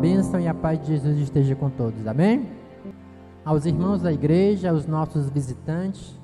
bênção 0.00 0.40
e 0.40 0.48
a 0.48 0.54
paz 0.54 0.80
de 0.80 0.86
Jesus 0.86 1.18
esteja 1.18 1.54
com 1.54 1.68
todos. 1.68 2.06
Amém? 2.06 2.48
Aos 3.44 3.66
irmãos 3.66 4.00
da 4.00 4.10
igreja, 4.10 4.70
aos 4.70 4.86
nossos 4.86 5.28
visitantes, 5.28 6.18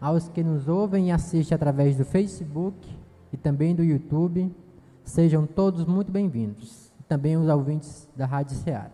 aos 0.00 0.30
que 0.30 0.42
nos 0.42 0.66
ouvem 0.66 1.08
e 1.08 1.12
assistem 1.12 1.54
através 1.54 1.94
do 1.94 2.06
Facebook 2.06 2.74
e 3.30 3.36
também 3.36 3.74
do 3.74 3.84
YouTube, 3.84 4.50
sejam 5.04 5.46
todos 5.46 5.84
muito 5.84 6.10
bem-vindos. 6.10 6.90
Também 7.06 7.36
os 7.36 7.46
ouvintes 7.50 8.08
da 8.16 8.24
Rádio 8.24 8.56
Ceará. 8.56 8.90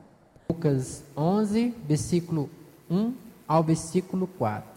Lucas 0.51 1.05
11, 1.17 1.73
versículo 1.87 2.51
1 2.91 3.15
ao 3.47 3.63
versículo 3.63 4.27
4. 4.27 4.69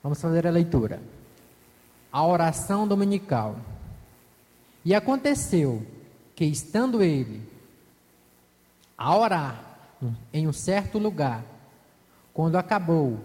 Vamos 0.00 0.22
fazer 0.22 0.46
a 0.46 0.50
leitura. 0.50 1.02
A 2.12 2.24
oração 2.24 2.86
dominical. 2.86 3.56
E 4.84 4.94
aconteceu 4.94 5.82
que, 6.36 6.44
estando 6.44 7.02
ele 7.02 7.53
a 8.96 9.16
orar 9.16 9.74
em 10.32 10.46
um 10.46 10.52
certo 10.52 10.98
lugar, 10.98 11.44
quando 12.32 12.56
acabou, 12.56 13.18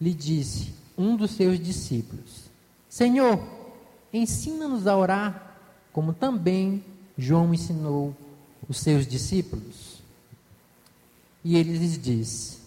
lhe 0.00 0.14
disse 0.14 0.74
um 0.96 1.16
dos 1.16 1.32
seus 1.32 1.58
discípulos: 1.58 2.44
Senhor, 2.88 3.40
ensina-nos 4.12 4.86
a 4.86 4.96
orar, 4.96 5.56
como 5.92 6.12
também 6.12 6.84
João 7.16 7.52
ensinou 7.52 8.14
os 8.68 8.78
seus 8.78 9.06
discípulos. 9.06 10.02
E 11.42 11.56
ele 11.56 11.76
lhes 11.76 11.98
disse: 11.98 12.58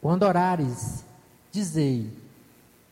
Quando 0.00 0.22
orares, 0.22 1.04
dizei: 1.50 2.10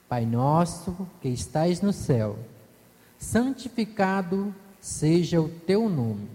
Pai 0.08 0.24
nosso 0.24 1.08
que 1.20 1.28
estais 1.28 1.80
no 1.80 1.92
céu, 1.92 2.38
santificado 3.18 4.54
seja 4.80 5.40
o 5.40 5.48
teu 5.48 5.88
nome. 5.88 6.28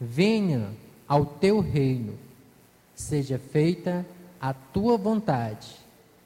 Venha 0.00 0.70
ao 1.10 1.26
teu 1.26 1.58
reino. 1.58 2.16
Seja 2.94 3.36
feita 3.36 4.06
a 4.40 4.54
tua 4.54 4.96
vontade, 4.96 5.76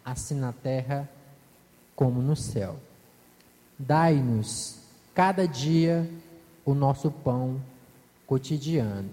assim 0.05 0.35
na 0.35 0.53
terra 0.53 1.09
como 1.97 2.21
no 2.21 2.37
céu. 2.37 2.77
Dai-nos 3.79 4.77
cada 5.15 5.49
dia 5.49 6.07
o 6.67 6.75
nosso 6.75 7.11
pão 7.11 7.59
cotidiano. 8.27 9.09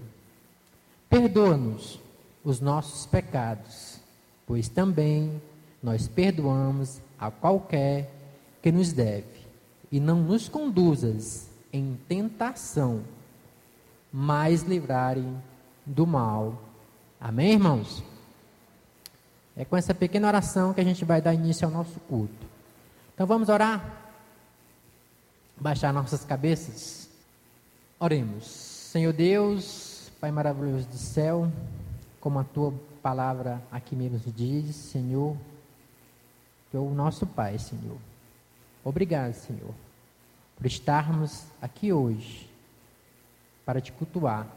Perdoa-nos 1.10 2.02
os 2.44 2.60
nossos 2.60 3.06
pecados, 3.06 3.98
pois 4.46 4.68
também 4.68 5.42
nós 5.82 6.06
perdoamos 6.06 7.00
a 7.18 7.32
qualquer 7.32 8.12
que 8.62 8.74
nos 8.74 8.92
deve, 8.92 9.48
e 9.90 10.02
não 10.02 10.22
nos 10.22 10.50
conduzas 10.50 11.50
em 11.72 11.98
tentação, 12.10 13.04
mas 14.12 14.64
livrarem 14.64 15.42
do 15.86 16.06
mal. 16.06 16.62
Amém, 17.20 17.54
irmãos? 17.54 18.04
É 19.56 19.66
com 19.66 19.76
essa 19.76 19.94
pequena 19.94 20.28
oração 20.28 20.74
que 20.74 20.82
a 20.82 20.84
gente 20.84 21.04
vai 21.06 21.22
dar 21.22 21.34
início 21.34 21.68
ao 21.68 21.74
nosso 21.74 22.00
culto. 22.02 22.46
Então 23.14 23.28
vamos 23.28 23.50
orar? 23.50 23.84
Baixar 25.60 25.94
nossas 25.94 26.26
cabeças? 26.26 27.10
Oremos. 28.00 28.46
Senhor 28.46 29.14
Deus, 29.14 30.12
Pai 30.20 30.32
maravilhoso 30.32 30.88
do 30.88 30.98
céu, 30.98 31.52
como 32.20 32.40
a 32.40 32.44
tua 32.44 32.74
palavra 33.02 33.62
aqui 33.72 33.96
mesmo 33.96 34.20
diz, 34.32 34.76
Senhor, 34.76 35.36
que 36.70 36.78
é 36.78 36.80
o 36.80 36.90
nosso 36.90 37.26
Pai, 37.26 37.58
Senhor. 37.58 37.98
Obrigado, 38.84 39.34
Senhor, 39.34 39.74
por 40.58 40.66
estarmos 40.66 41.46
aqui 41.62 41.94
hoje 41.94 42.50
para 43.66 43.80
te 43.80 43.92
cultuar, 43.92 44.48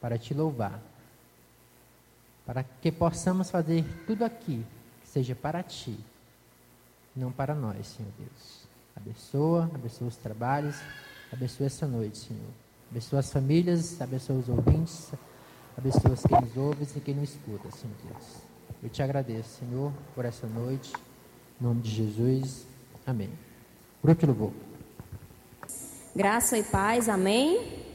para 0.00 0.18
te 0.18 0.32
louvar, 0.34 0.80
para 2.46 2.62
que 2.62 2.90
possamos 2.90 3.50
fazer 3.50 3.84
tudo 4.06 4.24
aqui 4.24 4.64
que 5.02 5.08
seja 5.08 5.34
para 5.34 5.62
ti, 5.62 5.98
não 7.14 7.30
para 7.32 7.54
nós, 7.54 7.86
Senhor 7.86 8.12
Deus. 8.18 8.68
Abençoa, 8.96 9.70
abençoa 9.74 10.08
os 10.08 10.16
trabalhos, 10.16 10.76
abençoa 11.32 11.66
essa 11.66 11.86
noite, 11.86 12.18
Senhor. 12.18 12.50
Abençoa 12.90 13.20
as 13.20 13.30
famílias, 13.30 14.00
abençoa 14.00 14.36
os 14.36 14.48
ouvintes, 14.48 15.12
abençoa 15.76 16.12
os 16.12 16.22
que 16.22 16.40
nos 16.40 16.56
ouvem 16.56 16.88
e 16.96 17.00
quem 17.00 17.14
nos 17.14 17.30
escuta, 17.30 17.70
Senhor 17.70 17.94
Deus. 18.04 18.48
Eu 18.82 18.88
te 18.88 19.02
agradeço, 19.02 19.60
Senhor, 19.60 19.92
por 20.14 20.24
essa 20.24 20.46
noite. 20.46 20.92
Em 21.60 21.64
nome 21.64 21.82
de 21.82 21.90
Jesus. 21.90 22.66
Amém. 23.06 23.30
Grupo 24.02 24.20
de 24.20 24.26
louvor. 24.26 24.52
Graça 26.14 26.56
e 26.56 26.62
paz, 26.62 27.08
amém. 27.08 27.87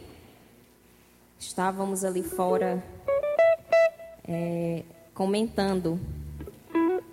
Estávamos 1.45 2.05
ali 2.05 2.23
fora 2.23 2.81
é, 4.27 4.81
comentando 5.13 5.99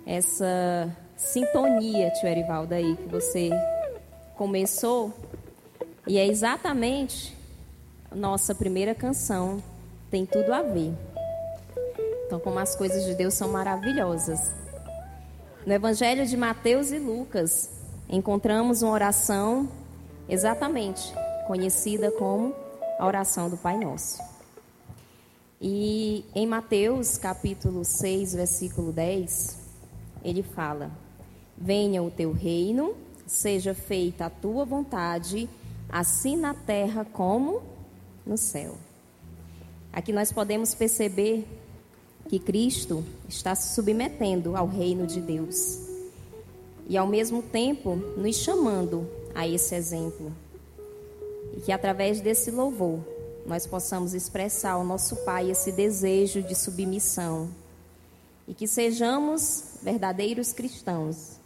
essa 0.05 0.89
sintonia, 1.15 2.09
tio 2.11 2.27
Erivaldo, 2.27 2.73
aí 2.73 2.95
que 2.95 3.07
você 3.07 3.49
começou. 4.35 5.13
E 6.07 6.17
é 6.17 6.25
exatamente 6.25 7.37
nossa 8.15 8.55
primeira 8.55 8.95
canção. 8.95 9.61
Tem 10.09 10.25
tudo 10.25 10.53
a 10.53 10.63
ver. 10.63 10.93
Então, 12.25 12.39
como 12.39 12.57
as 12.57 12.73
coisas 12.73 13.05
de 13.05 13.13
Deus 13.13 13.33
são 13.33 13.49
maravilhosas. 13.49 14.51
No 15.65 15.73
Evangelho 15.73 16.25
de 16.25 16.37
Mateus 16.37 16.91
e 16.91 16.97
Lucas, 16.97 17.69
encontramos 18.09 18.81
uma 18.81 18.93
oração 18.93 19.69
exatamente 20.27 21.13
conhecida 21.45 22.09
como 22.11 22.60
a 23.01 23.07
oração 23.07 23.49
do 23.49 23.57
Pai 23.57 23.79
Nosso. 23.79 24.21
E 25.59 26.23
em 26.35 26.45
Mateus, 26.45 27.17
capítulo 27.17 27.83
6, 27.83 28.35
versículo 28.35 28.91
10, 28.91 29.57
ele 30.23 30.43
fala: 30.43 30.91
Venha 31.57 32.03
o 32.03 32.11
teu 32.11 32.31
reino, 32.31 32.95
seja 33.25 33.73
feita 33.73 34.27
a 34.27 34.29
tua 34.29 34.65
vontade, 34.65 35.49
assim 35.89 36.35
na 36.35 36.53
terra 36.53 37.03
como 37.03 37.63
no 38.23 38.37
céu. 38.37 38.77
Aqui 39.91 40.13
nós 40.13 40.31
podemos 40.31 40.75
perceber 40.75 41.47
que 42.29 42.37
Cristo 42.37 43.03
está 43.27 43.55
se 43.55 43.73
submetendo 43.73 44.55
ao 44.55 44.67
reino 44.67 45.07
de 45.07 45.19
Deus 45.19 45.79
e, 46.87 46.95
ao 46.95 47.07
mesmo 47.07 47.41
tempo, 47.41 47.95
nos 47.95 48.35
chamando 48.35 49.09
a 49.33 49.47
esse 49.47 49.73
exemplo. 49.73 50.31
E 51.53 51.61
que 51.61 51.71
através 51.71 52.21
desse 52.21 52.51
louvor 52.51 52.99
nós 53.45 53.65
possamos 53.65 54.13
expressar 54.13 54.73
ao 54.73 54.83
nosso 54.83 55.15
Pai 55.17 55.49
esse 55.49 55.71
desejo 55.71 56.41
de 56.41 56.55
submissão 56.55 57.49
e 58.47 58.53
que 58.53 58.67
sejamos 58.67 59.77
verdadeiros 59.81 60.51
cristãos, 60.51 61.37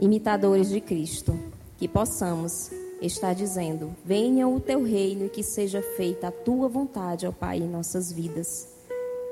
imitadores 0.00 0.68
de 0.68 0.80
Cristo, 0.80 1.38
que 1.76 1.88
possamos 1.88 2.70
estar 3.00 3.34
dizendo: 3.34 3.94
Venha 4.04 4.48
o 4.48 4.60
teu 4.60 4.82
reino 4.82 5.26
e 5.26 5.28
que 5.28 5.42
seja 5.42 5.82
feita 5.96 6.28
a 6.28 6.32
tua 6.32 6.68
vontade, 6.68 7.26
ó 7.26 7.32
Pai, 7.32 7.58
em 7.58 7.68
nossas 7.68 8.12
vidas. 8.12 8.68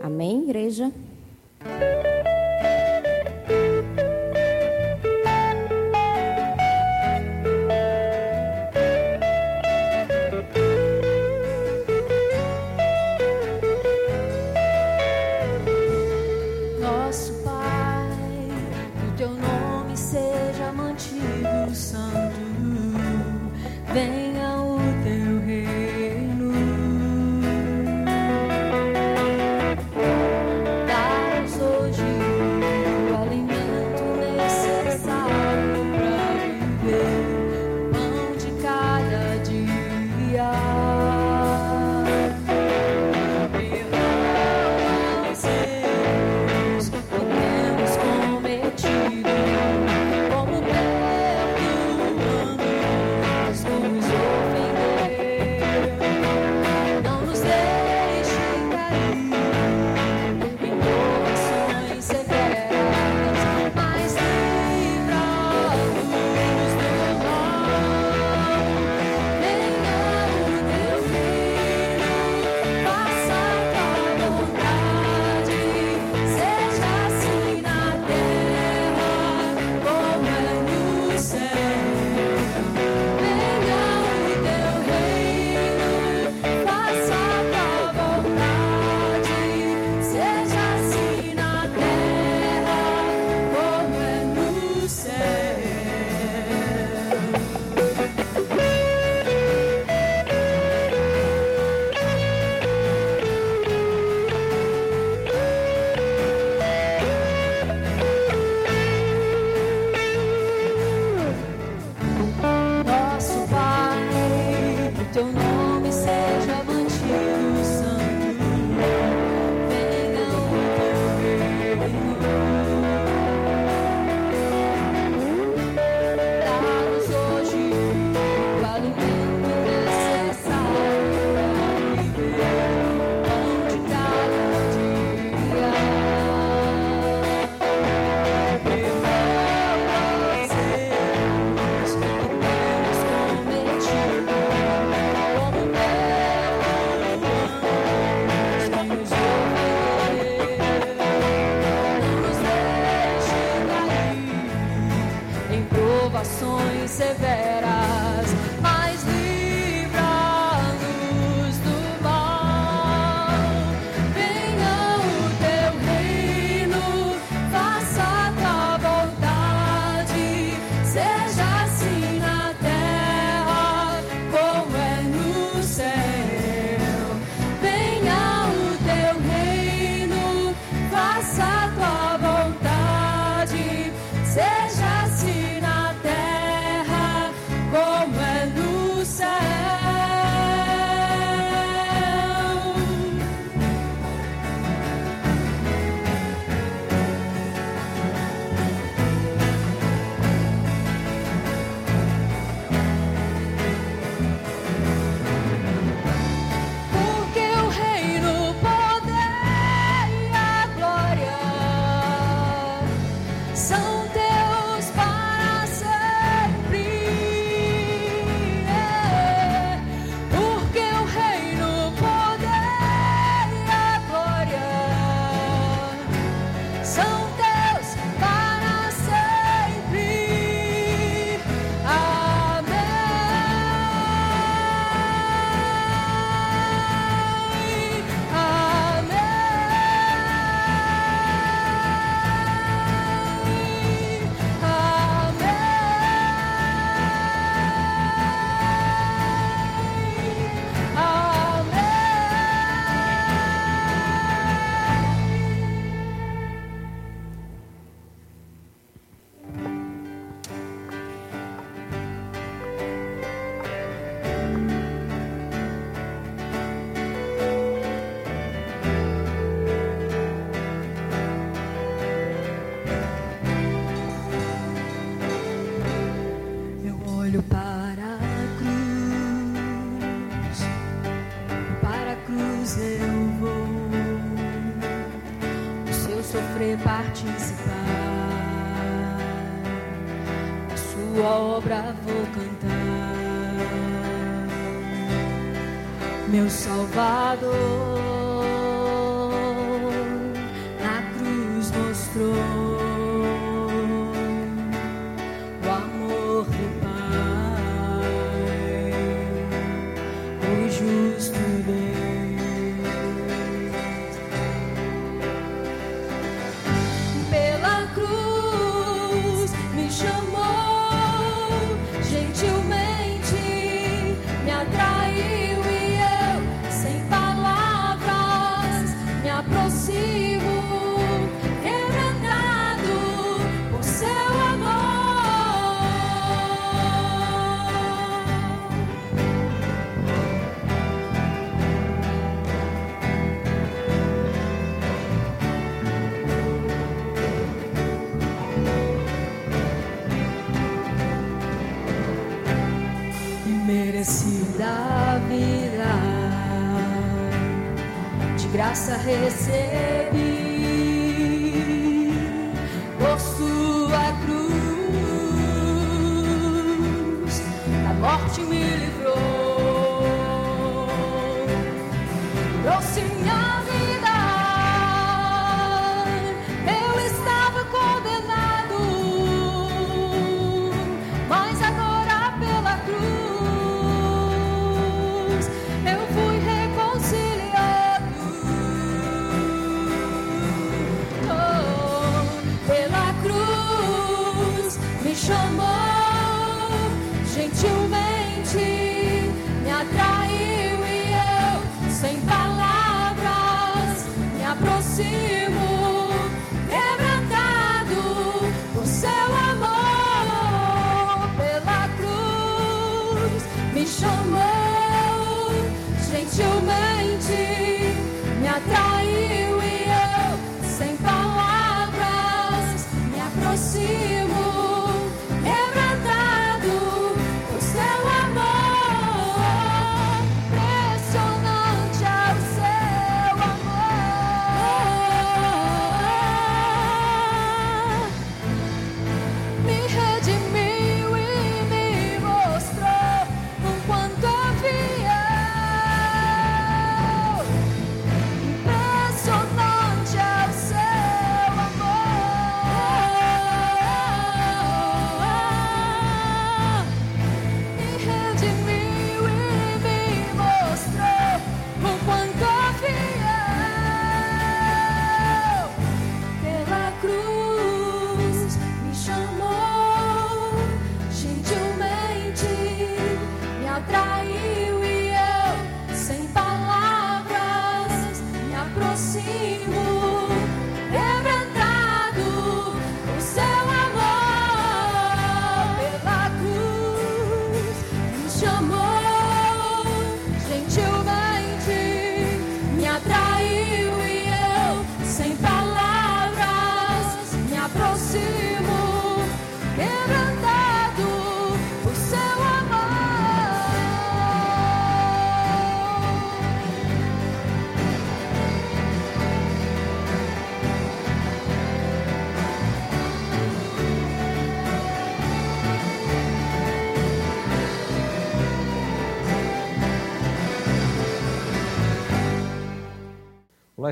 Amém, 0.00 0.44
igreja? 0.44 0.92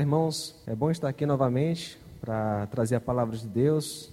Irmãos. 0.01 0.55
É 0.67 0.75
bom 0.75 0.91
estar 0.91 1.07
aqui 1.07 1.25
novamente 1.25 1.97
para 2.19 2.67
trazer 2.67 2.95
a 2.95 2.99
palavra 2.99 3.37
de 3.37 3.47
Deus 3.47 4.11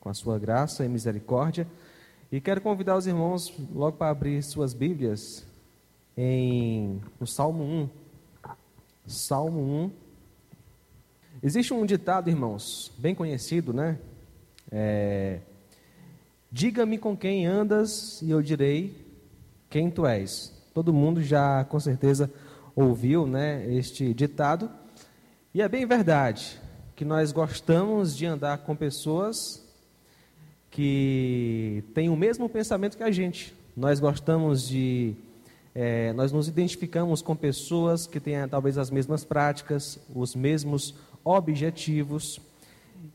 com 0.00 0.08
a 0.08 0.14
sua 0.14 0.38
graça 0.38 0.84
e 0.84 0.88
misericórdia. 0.88 1.66
E 2.32 2.40
quero 2.40 2.60
convidar 2.60 2.96
os 2.96 3.06
irmãos 3.06 3.52
logo 3.74 3.96
para 3.96 4.10
abrir 4.10 4.42
suas 4.42 4.72
Bíblias 4.72 5.44
em 6.16 7.00
no 7.18 7.26
Salmo 7.26 7.64
1. 7.64 7.88
Salmo 9.06 9.60
1. 9.60 9.90
Existe 11.42 11.74
um 11.74 11.84
ditado, 11.84 12.30
irmãos, 12.30 12.92
bem 12.96 13.14
conhecido, 13.14 13.72
né? 13.72 13.98
É, 14.70 15.40
Diga-me 16.54 16.98
com 16.98 17.16
quem 17.16 17.46
andas 17.46 18.22
e 18.22 18.30
eu 18.30 18.40
direi 18.40 18.96
quem 19.68 19.90
tu 19.90 20.06
és. 20.06 20.52
Todo 20.72 20.94
mundo 20.94 21.20
já 21.20 21.64
com 21.64 21.80
certeza 21.80 22.30
ouviu, 22.76 23.26
né, 23.26 23.68
este 23.74 24.14
ditado. 24.14 24.70
E 25.54 25.62
é 25.62 25.68
bem 25.68 25.86
verdade 25.86 26.60
que 26.96 27.04
nós 27.04 27.30
gostamos 27.30 28.16
de 28.16 28.26
andar 28.26 28.58
com 28.58 28.74
pessoas 28.74 29.64
que 30.68 31.84
têm 31.94 32.08
o 32.08 32.16
mesmo 32.16 32.48
pensamento 32.48 32.96
que 32.96 33.04
a 33.04 33.10
gente. 33.12 33.54
Nós 33.76 34.00
gostamos 34.00 34.66
de. 34.66 35.14
eh, 35.72 36.12
nós 36.14 36.32
nos 36.32 36.48
identificamos 36.48 37.22
com 37.22 37.36
pessoas 37.36 38.04
que 38.04 38.18
têm 38.18 38.48
talvez 38.48 38.76
as 38.76 38.90
mesmas 38.90 39.24
práticas, 39.24 39.96
os 40.12 40.34
mesmos 40.34 40.92
objetivos. 41.22 42.40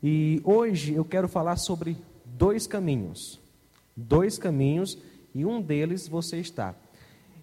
E 0.02 0.40
hoje 0.42 0.94
eu 0.94 1.04
quero 1.04 1.28
falar 1.28 1.56
sobre 1.56 1.94
dois 2.24 2.66
caminhos. 2.66 3.38
Dois 3.94 4.38
caminhos 4.38 4.96
e 5.34 5.44
um 5.44 5.60
deles 5.60 6.08
você 6.08 6.38
está. 6.38 6.74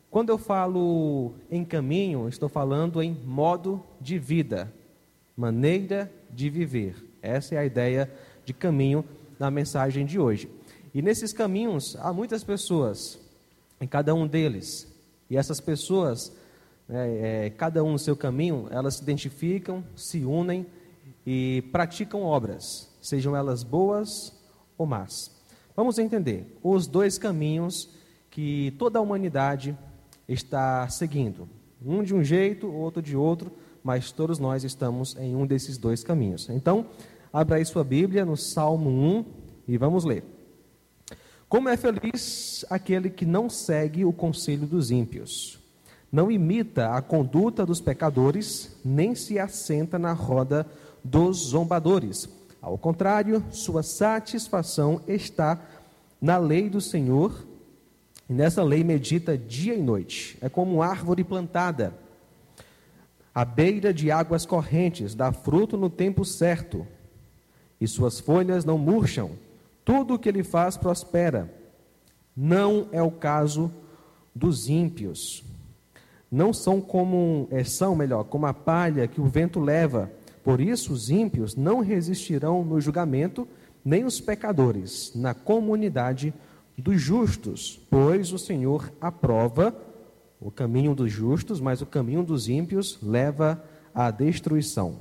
Quando 0.10 0.30
eu 0.30 0.40
falo 0.40 1.36
em 1.52 1.64
caminho, 1.64 2.28
estou 2.28 2.50
falando 2.50 3.00
em 3.00 3.14
modo 3.14 3.84
de 4.02 4.18
vida, 4.18 4.74
maneira 5.38 6.12
de 6.32 6.50
viver. 6.50 6.96
Essa 7.22 7.56
é 7.56 7.58
a 7.60 7.66
ideia 7.66 8.12
de 8.44 8.54
caminho 8.54 9.06
na 9.38 9.52
mensagem 9.52 10.06
de 10.06 10.20
hoje. 10.20 10.50
E 10.94 11.02
nesses 11.02 11.32
caminhos 11.32 11.96
há 11.98 12.12
muitas 12.12 12.44
pessoas, 12.44 13.20
em 13.80 13.88
cada 13.88 14.16
um 14.16 14.26
deles. 14.26 14.92
E 15.30 15.38
essas 15.38 15.62
pessoas, 15.62 16.36
né, 16.90 17.46
é, 17.46 17.50
cada 17.52 17.84
um 17.84 17.92
no 17.92 18.00
seu 18.00 18.16
caminho, 18.16 18.68
elas 18.72 18.96
se 18.96 19.04
identificam, 19.04 19.84
se 19.96 20.26
unem 20.26 20.66
e 21.26 21.62
praticam 21.72 22.24
obras, 22.24 22.90
sejam 23.00 23.36
elas 23.36 23.62
boas 23.62 24.34
ou 24.78 24.88
más. 24.88 25.32
Vamos 25.76 26.00
entender 26.00 26.58
os 26.64 26.88
dois 26.88 27.20
caminhos 27.20 27.90
que 28.32 28.74
toda 28.80 28.98
a 28.98 29.02
humanidade 29.02 29.78
está 30.28 30.88
seguindo. 30.90 31.48
Um 31.86 32.02
de 32.02 32.16
um 32.16 32.24
jeito, 32.24 32.72
outro 32.72 33.02
de 33.02 33.16
outro, 33.16 33.52
mas 33.88 34.12
todos 34.12 34.38
nós 34.38 34.66
estamos 34.66 35.16
em 35.16 35.34
um 35.34 35.48
desses 35.48 35.78
dois 35.78 36.04
caminhos. 36.04 36.50
Então, 36.50 36.88
abra 37.32 37.56
aí 37.56 37.64
sua 37.64 37.86
Bíblia 37.86 38.26
no 38.26 38.36
Salmo 38.36 38.90
1 38.90 39.26
e 39.66 39.78
vamos 39.78 40.04
ler. 40.04 40.26
Como 41.48 41.70
é 41.70 41.78
feliz 41.78 42.66
aquele 42.70 43.10
que 43.10 43.26
não 43.26 43.50
segue 43.50 44.04
o 44.04 44.12
conselho 44.12 44.68
dos 44.68 44.92
ímpios, 44.92 45.58
não 46.12 46.30
imita 46.30 46.96
a 46.96 47.02
conduta 47.02 47.66
dos 47.66 47.80
pecadores, 47.80 48.76
nem 48.84 49.16
se 49.16 49.40
assenta 49.40 49.98
na 49.98 50.12
roda 50.12 50.68
dos 51.02 51.38
zombadores. 51.38 52.28
Ao 52.62 52.78
contrário, 52.78 53.42
sua 53.52 53.84
satisfação 53.84 55.00
está 55.08 55.62
na 56.20 56.38
lei 56.38 56.70
do 56.70 56.82
Senhor, 56.82 57.48
e 58.30 58.34
nessa 58.34 58.62
lei 58.62 58.84
medita 58.84 59.38
dia 59.38 59.76
e 59.76 59.82
noite. 59.82 60.38
É 60.42 60.50
como 60.50 60.82
árvore 60.82 61.24
plantada 61.24 62.06
à 63.38 63.46
beira 63.46 63.94
de 63.94 64.10
águas 64.10 64.48
correntes, 64.48 65.14
dá 65.14 65.32
fruto 65.32 65.78
no 65.78 65.92
tempo 65.92 66.26
certo, 66.26 66.88
e 67.80 67.88
suas 67.88 68.20
folhas 68.20 68.66
não 68.66 68.80
murcham. 68.80 69.34
Tudo 69.86 70.16
o 70.16 70.20
que 70.20 70.28
ele 70.28 70.44
faz 70.44 70.76
prospera. 70.76 71.54
Não 72.36 72.88
é 72.92 73.00
o 73.00 73.12
caso 73.12 73.72
dos 74.34 74.68
ímpios. 74.68 75.44
Não 76.32 76.52
são 76.52 76.82
como 76.82 77.48
é, 77.52 77.64
são 77.64 77.96
melhor, 77.96 78.24
como 78.24 78.48
a 78.48 78.56
palha 78.56 79.08
que 79.08 79.22
o 79.22 79.28
vento 79.28 79.60
leva. 79.60 80.12
Por 80.44 80.60
isso 80.60 80.92
os 80.92 81.12
ímpios 81.12 81.56
não 81.56 81.82
resistirão 81.82 82.66
no 82.66 82.82
julgamento, 82.82 83.48
nem 83.86 84.04
os 84.04 84.20
pecadores 84.20 85.12
na 85.14 85.36
comunidade 85.36 86.34
dos 86.76 87.00
justos, 87.00 87.80
pois 87.88 88.34
o 88.34 88.40
Senhor 88.40 88.92
aprova 89.00 89.76
o 90.40 90.52
caminho 90.52 90.94
dos 90.94 91.12
justos, 91.12 91.60
mas 91.60 91.82
o 91.82 91.86
caminho 91.86 92.24
dos 92.24 92.48
ímpios 92.48 93.00
leva 93.02 93.64
à 93.94 94.12
destruição. 94.12 95.00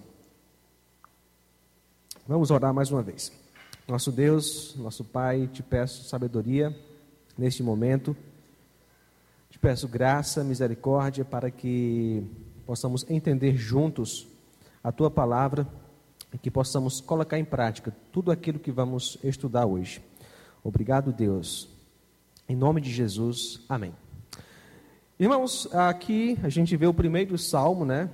Vamos 2.26 2.50
orar 2.50 2.72
mais 2.74 2.90
uma 2.90 3.02
vez. 3.02 3.30
Nosso 3.86 4.10
Deus, 4.10 4.74
nosso 4.76 5.04
Pai, 5.04 5.48
te 5.52 5.62
peço 5.62 6.08
sabedoria 6.08 6.76
neste 7.38 7.62
momento. 7.62 8.16
Te 9.50 9.58
peço 9.58 9.86
graça, 9.86 10.42
misericórdia 10.42 11.24
para 11.24 11.50
que 11.50 12.26
possamos 12.64 13.08
entender 13.08 13.56
juntos 13.56 14.26
a 14.82 14.90
tua 14.90 15.10
palavra 15.10 15.66
e 16.32 16.38
que 16.38 16.50
possamos 16.50 17.00
colocar 17.00 17.38
em 17.38 17.44
prática 17.44 17.94
tudo 18.10 18.30
aquilo 18.30 18.58
que 18.58 18.72
vamos 18.72 19.18
estudar 19.22 19.66
hoje. 19.66 20.02
Obrigado, 20.64 21.12
Deus. 21.12 21.68
Em 22.48 22.56
nome 22.56 22.80
de 22.80 22.90
Jesus, 22.90 23.60
amém. 23.68 24.05
Irmãos, 25.18 25.66
aqui 25.72 26.38
a 26.42 26.50
gente 26.50 26.76
vê 26.76 26.86
o 26.86 26.92
primeiro 26.92 27.38
salmo, 27.38 27.86
né? 27.86 28.10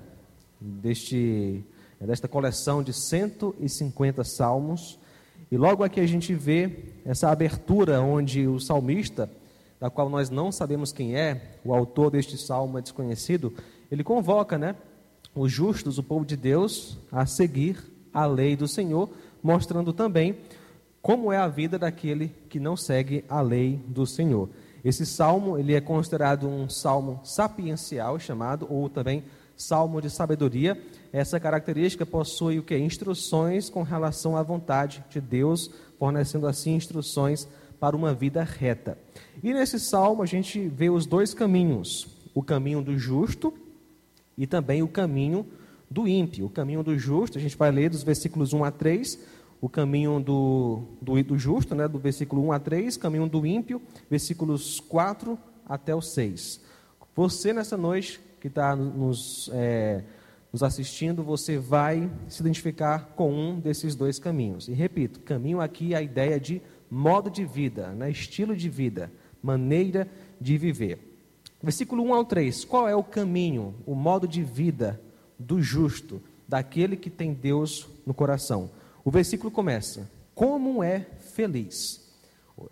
Deste, 0.61 1.65
desta 2.01 2.29
coleção 2.29 2.81
de 2.81 2.93
150 2.93 4.23
salmos. 4.23 5.01
E 5.51 5.57
logo 5.57 5.83
aqui 5.83 5.99
a 5.99 6.07
gente 6.07 6.33
vê 6.33 6.93
essa 7.05 7.29
abertura 7.29 8.01
onde 8.01 8.47
o 8.47 8.61
salmista, 8.61 9.29
da 9.81 9.91
qual 9.91 10.09
nós 10.09 10.31
não 10.31 10.53
sabemos 10.53 10.93
quem 10.93 11.17
é, 11.17 11.59
o 11.65 11.75
autor 11.75 12.13
deste 12.13 12.39
salmo 12.39 12.79
é 12.79 12.81
desconhecido, 12.81 13.53
ele 13.91 14.05
convoca, 14.05 14.57
né, 14.57 14.77
os 15.35 15.51
justos, 15.51 15.99
o 15.99 16.05
povo 16.05 16.25
de 16.25 16.37
Deus, 16.37 16.97
a 17.11 17.27
seguir 17.27 17.83
a 18.15 18.27
lei 18.27 18.55
do 18.55 18.69
Senhor, 18.69 19.11
mostrando 19.43 19.93
também 19.93 20.37
como 21.03 21.33
é 21.33 21.37
a 21.37 21.49
vida 21.49 21.81
daquele 21.81 22.29
que 22.49 22.61
não 22.61 22.77
segue 22.77 23.25
a 23.29 23.41
lei 23.41 23.81
do 23.89 24.07
Senhor. 24.07 24.49
Esse 24.85 25.07
salmo, 25.07 25.59
ele 25.59 25.75
é 25.75 25.81
considerado 25.81 26.49
um 26.49 26.69
salmo 26.69 27.21
sapiencial, 27.25 28.19
chamado, 28.19 28.67
ou 28.69 28.89
também 28.89 29.23
salmo 29.57 30.01
de 30.01 30.11
sabedoria, 30.11 30.81
essa 31.13 31.39
característica 31.39 32.05
possui 32.05 32.59
o 32.59 32.63
que? 32.63 32.77
Instruções 32.77 33.69
com 33.69 33.83
relação 33.83 34.37
à 34.37 34.43
vontade 34.43 35.05
de 35.09 35.21
Deus, 35.21 35.71
fornecendo 35.99 36.47
assim 36.47 36.75
instruções 36.75 37.47
para 37.79 37.97
uma 37.97 38.13
vida 38.13 38.43
reta. 38.43 38.99
E 39.43 39.53
nesse 39.53 39.79
salmo 39.79 40.23
a 40.23 40.27
gente 40.27 40.69
vê 40.69 40.91
os 40.91 41.07
dois 41.07 41.35
caminhos: 41.35 42.09
o 42.35 42.43
caminho 42.43 42.83
do 42.83 42.99
justo 42.99 43.55
e 44.37 44.47
também 44.47 44.83
o 44.83 44.89
caminho 44.89 45.47
do 45.91 46.09
ímpio. 46.09 46.47
O 46.47 46.51
caminho 46.51 46.83
do 46.83 46.99
justo, 46.99 47.39
a 47.39 47.41
gente 47.41 47.57
vai 47.57 47.71
ler 47.71 47.91
dos 47.91 48.03
versículos 48.03 48.53
1 48.53 48.65
a 48.65 48.71
3, 48.71 49.19
o 49.63 49.69
caminho 49.69 50.19
do, 50.19 50.83
do, 51.01 51.23
do 51.23 51.39
justo, 51.39 51.73
né, 51.73 51.87
do 51.87 51.97
versículo 51.97 52.45
1 52.47 52.53
a 52.53 52.59
3, 52.59 52.97
caminho 52.97 53.29
do 53.29 53.47
ímpio, 53.47 53.81
versículos 54.11 54.81
4 54.81 55.39
até 55.65 55.95
o 55.95 56.03
6. 56.03 56.61
Você 57.15 57.53
nessa 57.53 57.77
noite 57.77 58.21
que 58.41 58.49
está 58.49 58.75
nos. 58.75 59.49
É, 59.55 60.03
nos 60.53 60.63
assistindo, 60.63 61.23
você 61.23 61.57
vai 61.57 62.11
se 62.29 62.43
identificar 62.43 63.15
com 63.17 63.33
um 63.33 63.59
desses 63.59 63.95
dois 63.95 64.19
caminhos. 64.19 64.69
E 64.69 64.75
repito, 64.75 65.21
caminho 65.21 65.63
aqui 65.63 65.95
é 65.95 65.97
a 65.97 66.03
ideia 66.03 66.39
de 66.39 66.61
modo 66.91 67.31
de 67.31 67.43
vida, 67.43 67.89
né? 67.93 68.11
estilo 68.11 68.55
de 68.55 68.69
vida, 68.69 69.11
maneira 69.43 70.07
de 70.39 70.59
viver. 70.59 70.99
Versículo 71.63 72.03
1 72.03 72.13
ao 72.13 72.25
3. 72.27 72.67
Qual 72.67 72.87
é 72.87 72.95
o 72.95 73.03
caminho, 73.03 73.75
o 73.87 73.95
modo 73.95 74.29
de 74.29 74.43
vida 74.43 75.01
do 75.39 75.63
justo, 75.63 76.21
daquele 76.47 76.97
que 76.97 77.09
tem 77.09 77.33
Deus 77.33 77.89
no 78.05 78.13
coração? 78.13 78.69
O 79.05 79.11
versículo 79.11 79.51
começa: 79.51 80.11
Como 80.35 80.83
é 80.83 81.01
feliz. 81.21 82.01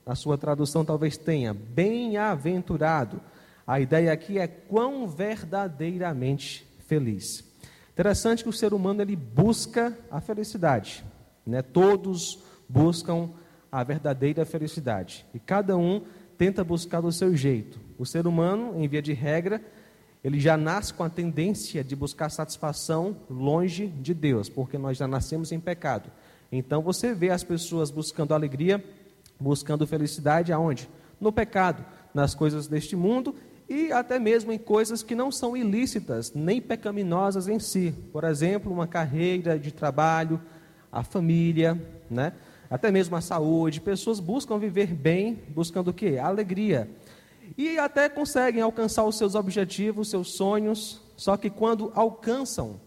A 0.05 0.15
sua 0.15 0.39
tradução 0.39 0.85
talvez 0.85 1.17
tenha 1.17 1.53
bem-aventurado. 1.53 3.21
A 3.67 3.81
ideia 3.81 4.13
aqui 4.13 4.39
é 4.39 4.47
quão 4.47 5.09
verdadeiramente 5.09 6.67
feliz. 6.87 7.45
Interessante 7.93 8.43
que 8.43 8.49
o 8.49 8.53
ser 8.53 8.73
humano 8.73 9.03
ele 9.03 9.17
busca 9.17 9.97
a 10.11 10.21
felicidade, 10.21 11.05
né? 11.47 11.63
Todos 11.63 12.43
buscam 12.69 13.31
a 13.71 13.83
verdadeira 13.85 14.45
felicidade 14.45 15.27
e 15.35 15.39
cada 15.39 15.77
um 15.77 16.03
tenta 16.39 16.65
buscar 16.65 17.01
do 17.01 17.13
seu 17.13 17.37
jeito. 17.37 17.79
O 17.99 18.07
ser 18.07 18.27
humano, 18.27 18.73
em 18.83 18.89
via 18.89 19.03
de 19.03 19.13
regra, 19.13 19.63
ele 20.23 20.39
já 20.39 20.57
nasce 20.57 20.93
com 20.93 21.03
a 21.03 21.09
tendência 21.09 21.83
de 21.83 21.97
buscar 21.97 22.31
satisfação 22.31 23.17
longe 23.29 23.87
de 23.87 24.13
Deus, 24.13 24.49
porque 24.49 24.77
nós 24.77 24.99
já 24.99 25.09
nascemos 25.09 25.51
em 25.51 25.59
pecado. 25.59 26.11
Então 26.53 26.83
você 26.83 27.15
vê 27.15 27.31
as 27.31 27.43
pessoas 27.43 27.91
buscando 27.91 28.35
alegria, 28.35 28.85
buscando 29.39 29.87
felicidade 29.87 30.53
aonde? 30.53 30.89
No 31.21 31.33
pecado, 31.33 31.85
nas 32.13 32.35
coisas 32.35 32.67
deste 32.67 32.95
mundo 32.97 33.35
e 33.69 33.93
até 33.93 34.19
mesmo 34.19 34.53
em 34.53 34.59
coisas 34.59 35.03
que 35.03 35.15
não 35.15 35.31
são 35.31 35.57
ilícitas, 35.57 36.33
nem 36.35 36.61
pecaminosas 36.61 37.49
em 37.49 37.59
si. 37.59 37.95
Por 38.13 38.25
exemplo, 38.25 38.73
uma 38.73 38.87
carreira 38.87 39.59
de 39.59 39.73
trabalho, 39.73 40.41
a 40.91 41.03
família, 41.03 41.81
né? 42.11 42.33
até 42.71 42.91
mesmo 42.91 43.17
a 43.17 43.21
saúde. 43.21 43.81
Pessoas 43.81 44.21
buscam 44.21 44.59
viver 44.59 44.95
bem, 44.95 45.39
buscando 45.49 45.89
o 45.89 45.95
quê? 45.95 46.19
Alegria. 46.21 46.89
E 47.57 47.79
até 47.79 48.09
conseguem 48.09 48.63
alcançar 48.63 49.05
os 49.05 49.17
seus 49.17 49.35
objetivos, 49.35 50.11
seus 50.11 50.33
sonhos, 50.33 51.01
só 51.17 51.37
que 51.37 51.51
quando 51.51 51.93
alcançam, 51.95 52.81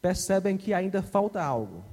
percebem 0.00 0.56
que 0.56 0.72
ainda 0.72 1.02
falta 1.02 1.42
algo. 1.42 1.84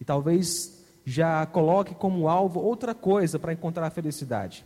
E 0.00 0.04
talvez 0.04 0.84
já 1.04 1.44
coloque 1.46 1.94
como 1.94 2.28
alvo 2.28 2.60
outra 2.60 2.94
coisa 2.94 3.38
para 3.38 3.52
encontrar 3.52 3.86
a 3.86 3.90
felicidade. 3.90 4.64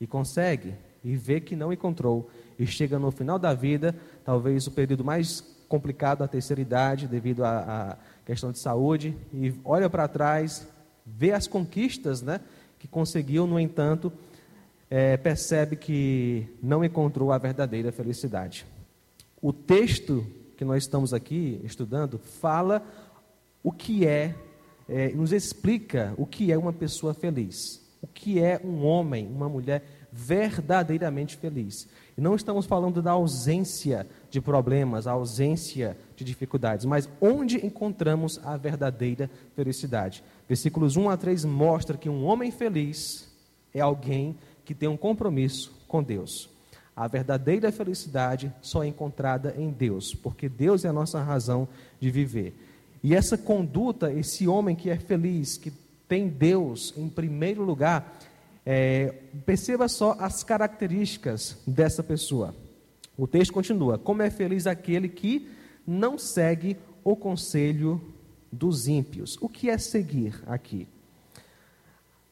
E 0.00 0.06
consegue, 0.06 0.74
e 1.02 1.16
vê 1.16 1.40
que 1.40 1.56
não 1.56 1.72
encontrou 1.72 2.30
e 2.58 2.66
chega 2.66 2.98
no 2.98 3.10
final 3.10 3.38
da 3.38 3.52
vida, 3.52 3.94
talvez 4.24 4.66
o 4.66 4.70
período 4.70 5.04
mais 5.04 5.40
complicado, 5.68 6.22
a 6.22 6.28
terceira 6.28 6.62
idade, 6.62 7.08
devido 7.08 7.44
à 7.44 7.98
questão 8.24 8.52
de 8.52 8.58
saúde, 8.58 9.16
e 9.32 9.52
olha 9.64 9.90
para 9.90 10.06
trás, 10.08 10.66
vê 11.04 11.32
as 11.32 11.46
conquistas 11.46 12.22
né, 12.22 12.40
que 12.78 12.86
conseguiu, 12.86 13.46
no 13.46 13.58
entanto, 13.58 14.12
é, 14.96 15.16
percebe 15.16 15.74
que 15.74 16.46
não 16.62 16.84
encontrou 16.84 17.32
a 17.32 17.38
verdadeira 17.38 17.90
felicidade. 17.90 18.64
O 19.42 19.52
texto 19.52 20.24
que 20.56 20.64
nós 20.64 20.84
estamos 20.84 21.12
aqui 21.12 21.60
estudando 21.64 22.16
fala 22.16 22.80
o 23.60 23.72
que 23.72 24.06
é, 24.06 24.36
é 24.88 25.08
nos 25.08 25.32
explica 25.32 26.14
o 26.16 26.24
que 26.24 26.52
é 26.52 26.56
uma 26.56 26.72
pessoa 26.72 27.12
feliz, 27.12 27.84
o 28.00 28.06
que 28.06 28.40
é 28.40 28.60
um 28.64 28.84
homem, 28.84 29.26
uma 29.26 29.48
mulher 29.48 29.82
verdadeiramente 30.12 31.36
feliz. 31.38 31.88
E 32.16 32.20
não 32.20 32.36
estamos 32.36 32.64
falando 32.64 33.02
da 33.02 33.10
ausência 33.10 34.06
de 34.30 34.40
problemas, 34.40 35.08
a 35.08 35.12
ausência 35.12 35.98
de 36.14 36.24
dificuldades, 36.24 36.86
mas 36.86 37.08
onde 37.20 37.66
encontramos 37.66 38.38
a 38.44 38.56
verdadeira 38.56 39.28
felicidade. 39.56 40.22
Versículos 40.46 40.96
1 40.96 41.10
a 41.10 41.16
3 41.16 41.44
mostra 41.46 41.98
que 41.98 42.08
um 42.08 42.24
homem 42.24 42.52
feliz 42.52 43.28
é 43.74 43.80
alguém 43.80 44.36
que 44.64 44.74
tem 44.74 44.88
um 44.88 44.96
compromisso 44.96 45.72
com 45.86 46.02
Deus. 46.02 46.48
A 46.96 47.08
verdadeira 47.08 47.72
felicidade 47.72 48.52
só 48.62 48.84
é 48.84 48.86
encontrada 48.86 49.54
em 49.58 49.70
Deus, 49.70 50.14
porque 50.14 50.48
Deus 50.48 50.84
é 50.84 50.88
a 50.88 50.92
nossa 50.92 51.20
razão 51.20 51.66
de 52.00 52.10
viver. 52.10 52.54
E 53.02 53.14
essa 53.14 53.36
conduta, 53.36 54.12
esse 54.12 54.46
homem 54.46 54.76
que 54.76 54.88
é 54.88 54.96
feliz, 54.96 55.56
que 55.56 55.72
tem 56.08 56.28
Deus 56.28 56.94
em 56.96 57.08
primeiro 57.08 57.64
lugar, 57.64 58.18
é, 58.64 59.14
perceba 59.44 59.88
só 59.88 60.16
as 60.18 60.42
características 60.42 61.58
dessa 61.66 62.02
pessoa. 62.02 62.54
O 63.18 63.26
texto 63.26 63.52
continua: 63.52 63.98
Como 63.98 64.22
é 64.22 64.30
feliz 64.30 64.66
aquele 64.66 65.08
que 65.08 65.48
não 65.86 66.16
segue 66.16 66.76
o 67.02 67.14
conselho 67.14 68.00
dos 68.50 68.88
ímpios. 68.88 69.36
O 69.40 69.48
que 69.48 69.68
é 69.68 69.76
seguir 69.76 70.42
aqui? 70.46 70.88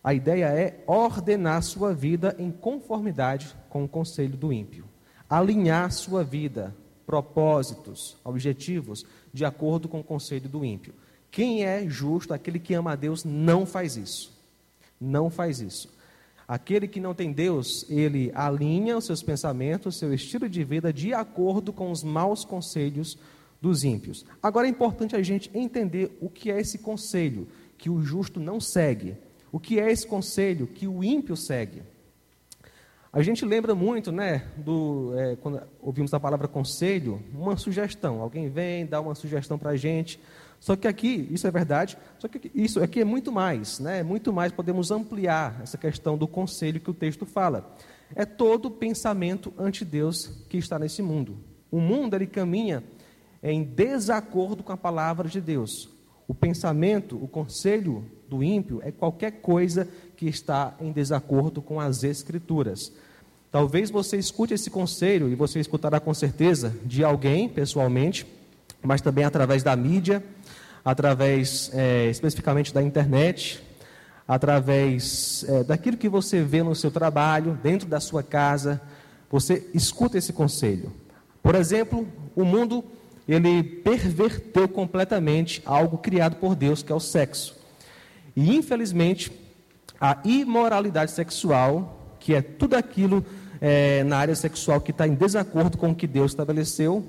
A 0.02 0.12
ideia 0.12 0.46
é 0.46 0.82
ordenar 0.86 1.62
sua 1.62 1.94
vida 1.94 2.34
em 2.38 2.50
conformidade 2.50 3.54
com 3.68 3.84
o 3.84 3.88
conselho 3.88 4.36
do 4.36 4.52
ímpio. 4.52 4.84
Alinhar 5.30 5.90
sua 5.92 6.24
vida, 6.24 6.74
propósitos, 7.06 8.16
objetivos, 8.24 9.06
de 9.32 9.44
acordo 9.44 9.88
com 9.88 10.00
o 10.00 10.04
conselho 10.04 10.48
do 10.48 10.64
ímpio. 10.64 10.92
Quem 11.30 11.64
é 11.64 11.88
justo, 11.88 12.34
aquele 12.34 12.58
que 12.58 12.74
ama 12.74 12.92
a 12.92 12.96
Deus, 12.96 13.24
não 13.24 13.64
faz 13.64 13.96
isso. 13.96 14.36
Não 15.00 15.30
faz 15.30 15.60
isso. 15.60 15.88
Aquele 16.46 16.86
que 16.86 17.00
não 17.00 17.14
tem 17.14 17.32
Deus, 17.32 17.86
ele 17.88 18.30
alinha 18.34 18.98
os 18.98 19.06
seus 19.06 19.22
pensamentos, 19.22 19.96
seu 19.96 20.12
estilo 20.12 20.48
de 20.48 20.62
vida 20.64 20.92
de 20.92 21.14
acordo 21.14 21.72
com 21.72 21.90
os 21.90 22.02
maus 22.02 22.44
conselhos 22.44 23.16
dos 23.60 23.84
ímpios. 23.84 24.26
Agora 24.42 24.66
é 24.66 24.70
importante 24.70 25.16
a 25.16 25.22
gente 25.22 25.50
entender 25.54 26.10
o 26.20 26.28
que 26.28 26.50
é 26.50 26.60
esse 26.60 26.78
conselho 26.78 27.48
que 27.78 27.88
o 27.88 28.02
justo 28.02 28.40
não 28.40 28.60
segue. 28.60 29.16
O 29.52 29.60
que 29.60 29.78
é 29.78 29.92
esse 29.92 30.06
conselho 30.06 30.66
que 30.66 30.88
o 30.88 31.04
ímpio 31.04 31.36
segue? 31.36 31.82
A 33.12 33.20
gente 33.20 33.44
lembra 33.44 33.74
muito, 33.74 34.10
né, 34.10 34.46
do, 34.56 35.12
é, 35.14 35.36
quando 35.36 35.60
ouvimos 35.82 36.14
a 36.14 36.18
palavra 36.18 36.48
conselho, 36.48 37.22
uma 37.34 37.58
sugestão. 37.58 38.22
Alguém 38.22 38.48
vem, 38.48 38.86
dá 38.86 38.98
uma 38.98 39.14
sugestão 39.14 39.58
para 39.58 39.72
a 39.72 39.76
gente. 39.76 40.18
Só 40.58 40.74
que 40.74 40.88
aqui, 40.88 41.28
isso 41.30 41.46
é 41.46 41.50
verdade, 41.50 41.98
só 42.18 42.28
que 42.28 42.50
isso 42.54 42.82
aqui 42.82 43.00
é 43.00 43.04
muito 43.04 43.30
mais, 43.30 43.78
né? 43.78 44.02
Muito 44.02 44.32
mais, 44.32 44.52
podemos 44.52 44.90
ampliar 44.90 45.60
essa 45.62 45.76
questão 45.76 46.16
do 46.16 46.26
conselho 46.26 46.80
que 46.80 46.90
o 46.90 46.94
texto 46.94 47.26
fala. 47.26 47.76
É 48.14 48.24
todo 48.24 48.70
pensamento 48.70 49.52
ante 49.58 49.84
Deus 49.84 50.46
que 50.48 50.56
está 50.56 50.78
nesse 50.78 51.02
mundo. 51.02 51.36
O 51.70 51.80
mundo 51.80 52.14
ele 52.14 52.26
caminha 52.26 52.82
em 53.42 53.62
desacordo 53.62 54.62
com 54.62 54.72
a 54.72 54.76
palavra 54.76 55.28
de 55.28 55.40
Deus. 55.40 55.90
O 56.26 56.34
pensamento, 56.34 57.22
o 57.22 57.28
conselho 57.28 58.06
do 58.37 58.42
ímpio 58.42 58.81
é 58.83 58.90
qualquer 58.90 59.33
coisa 59.40 59.87
que 60.16 60.27
está 60.27 60.75
em 60.81 60.90
desacordo 60.90 61.62
com 61.62 61.79
as 61.79 62.03
escrituras. 62.03 62.92
Talvez 63.51 63.90
você 63.90 64.16
escute 64.16 64.55
esse 64.55 64.71
conselho 64.71 65.29
e 65.29 65.35
você 65.35 65.61
escutará 65.61 66.01
com 66.01 66.14
certeza 66.14 66.75
de 66.85 67.05
alguém 67.05 67.49
pessoalmente, 67.49 68.27
mas 68.83 69.01
também 69.01 69.25
através 69.25 69.62
da 69.62 69.77
mídia 69.77 70.23
através 70.85 71.71
é, 71.73 72.09
especificamente 72.11 72.75
da 72.75 72.83
internet, 72.83 73.62
através 74.27 75.45
é, 75.49 75.64
daquilo 75.64 75.97
que 75.97 76.09
você 76.09 76.42
vê 76.42 76.62
no 76.62 76.75
seu 76.75 76.90
trabalho, 76.90 77.59
dentro 77.62 77.88
da 77.88 78.01
sua 78.01 78.23
casa, 78.23 78.81
você 79.31 79.68
escuta 79.73 80.18
esse 80.18 80.33
conselho. 80.33 80.92
Por 81.42 81.55
exemplo, 81.55 82.07
o 82.35 82.45
mundo 82.45 82.85
ele 83.29 83.62
perverteu 83.62 84.68
completamente 84.68 85.62
algo 85.64 85.99
criado 85.99 86.37
por 86.37 86.57
Deus, 86.57 86.83
que 86.83 86.90
é 86.90 86.95
o 86.95 87.01
sexo. 87.01 87.62
E 88.35 88.55
infelizmente, 88.57 89.33
a 90.01 90.18
imoralidade 90.25 91.11
sexual, 91.12 92.16
que 92.18 92.35
é 92.35 92.42
tudo 92.42 92.75
aquilo 92.75 93.25
é, 93.61 94.03
na 94.05 94.18
área 94.18 94.35
sexual 94.35 94.81
que 94.81 94.90
está 94.90 95.07
em 95.07 95.14
desacordo 95.14 95.79
com 95.79 95.90
o 95.90 95.95
que 95.95 96.07
Deus 96.07 96.33
estabeleceu, 96.33 97.05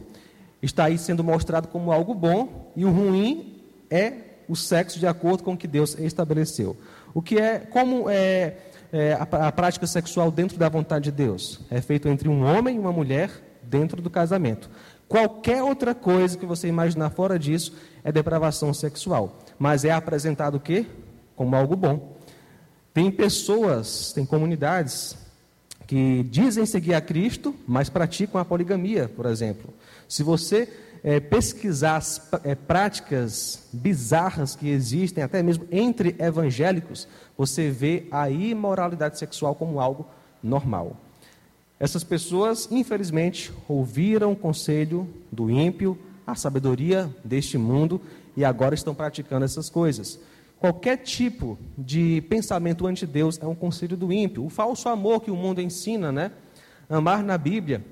está 0.61 0.85
aí 0.85 0.97
sendo 0.97 1.23
mostrado 1.23 1.67
como 1.67 1.91
algo 1.91 2.13
bom, 2.13 2.71
e 2.75 2.85
o 2.85 2.91
ruim 2.91 3.61
é 3.89 4.13
o 4.47 4.55
sexo 4.55 4.99
de 4.99 5.07
acordo 5.07 5.43
com 5.43 5.53
o 5.53 5.57
que 5.57 5.67
Deus 5.67 5.97
estabeleceu. 5.97 6.77
O 7.13 7.21
que 7.21 7.37
é, 7.37 7.59
como 7.59 8.09
é, 8.09 8.57
é 8.91 9.13
a, 9.13 9.47
a, 9.47 9.51
prática 9.51 9.87
sexual 9.87 10.31
dentro 10.31 10.57
da 10.57 10.69
vontade 10.69 11.05
de 11.05 11.11
Deus? 11.11 11.61
É 11.69 11.81
feito 11.81 12.07
entre 12.07 12.29
um 12.29 12.43
homem 12.43 12.75
e 12.75 12.79
uma 12.79 12.91
mulher 12.91 13.29
dentro 13.63 14.01
do 14.01 14.09
casamento. 14.09 14.69
Qualquer 15.07 15.61
outra 15.63 15.93
coisa 15.93 16.37
que 16.37 16.45
você 16.45 16.67
imaginar 16.67 17.09
fora 17.11 17.37
disso 17.37 17.73
é 18.03 18.11
depravação 18.11 18.73
sexual. 18.73 19.39
Mas 19.59 19.85
é 19.85 19.91
apresentado 19.91 20.55
o 20.55 20.59
quê? 20.59 20.85
Como 21.35 21.55
algo 21.55 21.75
bom. 21.75 22.17
Tem 22.93 23.09
pessoas, 23.09 24.13
tem 24.13 24.25
comunidades 24.25 25.17
que 25.87 26.23
dizem 26.23 26.65
seguir 26.65 26.93
a 26.93 27.01
Cristo, 27.01 27.55
mas 27.67 27.89
praticam 27.89 28.39
a 28.39 28.45
poligamia, 28.45 29.09
por 29.09 29.25
exemplo. 29.25 29.73
Se 30.07 30.23
você 30.23 30.69
é, 31.03 31.19
pesquisar 31.19 31.97
as 31.97 32.29
é, 32.43 32.55
práticas 32.55 33.67
bizarras 33.73 34.55
que 34.55 34.69
existem, 34.69 35.23
até 35.23 35.43
mesmo 35.43 35.67
entre 35.71 36.15
evangélicos, 36.17 37.07
você 37.37 37.69
vê 37.69 38.07
a 38.09 38.29
imoralidade 38.29 39.19
sexual 39.19 39.53
como 39.53 39.79
algo 39.79 40.07
normal. 40.41 40.95
Essas 41.79 42.03
pessoas, 42.03 42.69
infelizmente, 42.71 43.51
ouviram 43.67 44.31
o 44.31 44.35
conselho 44.35 45.07
do 45.31 45.49
ímpio, 45.49 45.97
a 46.25 46.35
sabedoria 46.35 47.13
deste 47.25 47.57
mundo 47.57 47.99
e 48.37 48.45
agora 48.45 48.73
estão 48.73 48.95
praticando 48.95 49.43
essas 49.43 49.69
coisas. 49.69 50.19
Qualquer 50.63 50.95
tipo 50.95 51.59
de 51.77 52.21
pensamento 52.29 52.87
ante 52.87 53.05
Deus 53.05 53.37
é 53.41 53.45
um 53.45 53.53
conselho 53.53 53.97
do 53.97 54.13
ímpio. 54.13 54.45
O 54.45 54.49
falso 54.49 54.87
amor 54.87 55.19
que 55.19 55.29
o 55.29 55.35
mundo 55.35 55.59
ensina, 55.59 56.09
né? 56.09 56.31
Amar 56.89 57.21
na 57.21 57.37
Bíblia 57.37 57.83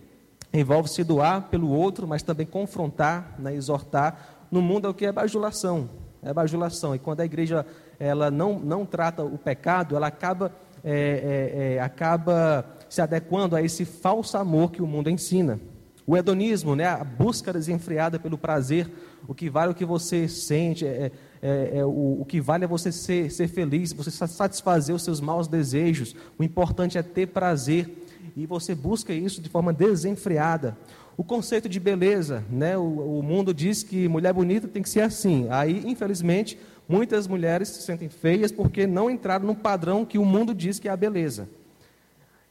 envolve 0.54 0.88
se 0.88 1.04
doar 1.04 1.50
pelo 1.50 1.70
outro, 1.70 2.08
mas 2.08 2.24
também 2.24 2.46
confrontar, 2.46 3.36
né, 3.38 3.54
exortar. 3.54 4.46
No 4.50 4.62
mundo 4.62 4.88
é 4.88 4.90
o 4.90 4.94
que 4.94 5.06
é 5.06 5.12
bajulação, 5.12 5.90
é 6.24 6.34
bajulação. 6.34 6.96
E 6.96 7.00
quando 7.00 7.20
a 7.20 7.26
igreja 7.26 7.66
ela 8.00 8.32
não, 8.32 8.58
não 8.58 8.86
trata 8.86 9.22
o 9.22 9.38
pecado, 9.38 9.98
ela 9.98 10.08
acaba, 10.08 10.54
é, 10.82 10.94
é, 10.94 11.74
é, 11.74 11.80
acaba 11.82 12.66
se 12.88 13.02
adequando 13.02 13.54
a 13.54 13.62
esse 13.62 13.84
falso 13.84 14.38
amor 14.38 14.72
que 14.72 14.82
o 14.82 14.88
mundo 14.88 15.10
ensina. 15.10 15.60
O 16.08 16.16
hedonismo, 16.16 16.74
né, 16.74 16.86
a 16.86 17.04
busca 17.04 17.52
desenfreada 17.52 18.18
pelo 18.18 18.38
prazer, 18.38 18.90
o 19.28 19.36
que 19.36 19.50
vale 19.50 19.68
é 19.68 19.72
o 19.74 19.76
que 19.76 19.86
você 19.86 20.26
sente, 20.30 20.86
é, 20.86 21.12
é, 21.42 21.80
é, 21.80 21.86
o, 21.86 22.22
o, 22.22 22.26
que 22.26 22.40
vale 22.40 22.66
é 22.66 22.68
você 22.68 22.92
ser, 22.92 23.32
ser 23.32 23.48
feliz, 23.48 23.92
você 23.94 24.12
satisfazer 24.12 24.96
os 24.96 25.04
seus 25.04 25.20
maus 25.20 25.48
desejos. 25.48 26.16
O 26.38 26.44
importante 26.44 26.98
é 26.98 27.02
ter 27.04 27.28
prazer 27.28 28.06
e 28.36 28.46
você 28.46 28.76
busca 28.76 29.12
isso 29.12 29.42
de 29.42 29.50
forma 29.50 29.74
desenfreada. 29.74 30.78
O 31.18 31.24
conceito 31.24 31.68
de 31.68 31.80
beleza, 31.80 32.44
né? 32.50 32.78
O, 32.78 33.20
o, 33.20 33.24
mundo 33.24 33.54
diz 33.54 33.84
que 33.84 34.08
mulher 34.08 34.34
bonita 34.34 34.68
tem 34.68 34.84
que 34.84 34.90
ser 34.90 35.02
assim. 35.02 35.48
Aí, 35.50 35.84
infelizmente, 35.86 36.60
muitas 36.88 37.28
mulheres 37.28 37.70
se 37.70 37.82
sentem 37.82 38.08
feias 38.08 38.52
porque 38.52 38.86
não 38.86 39.10
entraram 39.10 39.46
no 39.46 39.56
padrão 39.56 40.06
que 40.06 40.20
o 40.20 40.26
mundo 40.26 40.54
diz 40.54 40.80
que 40.80 40.88
é 40.88 40.92
a 40.92 40.98
beleza. 40.98 41.50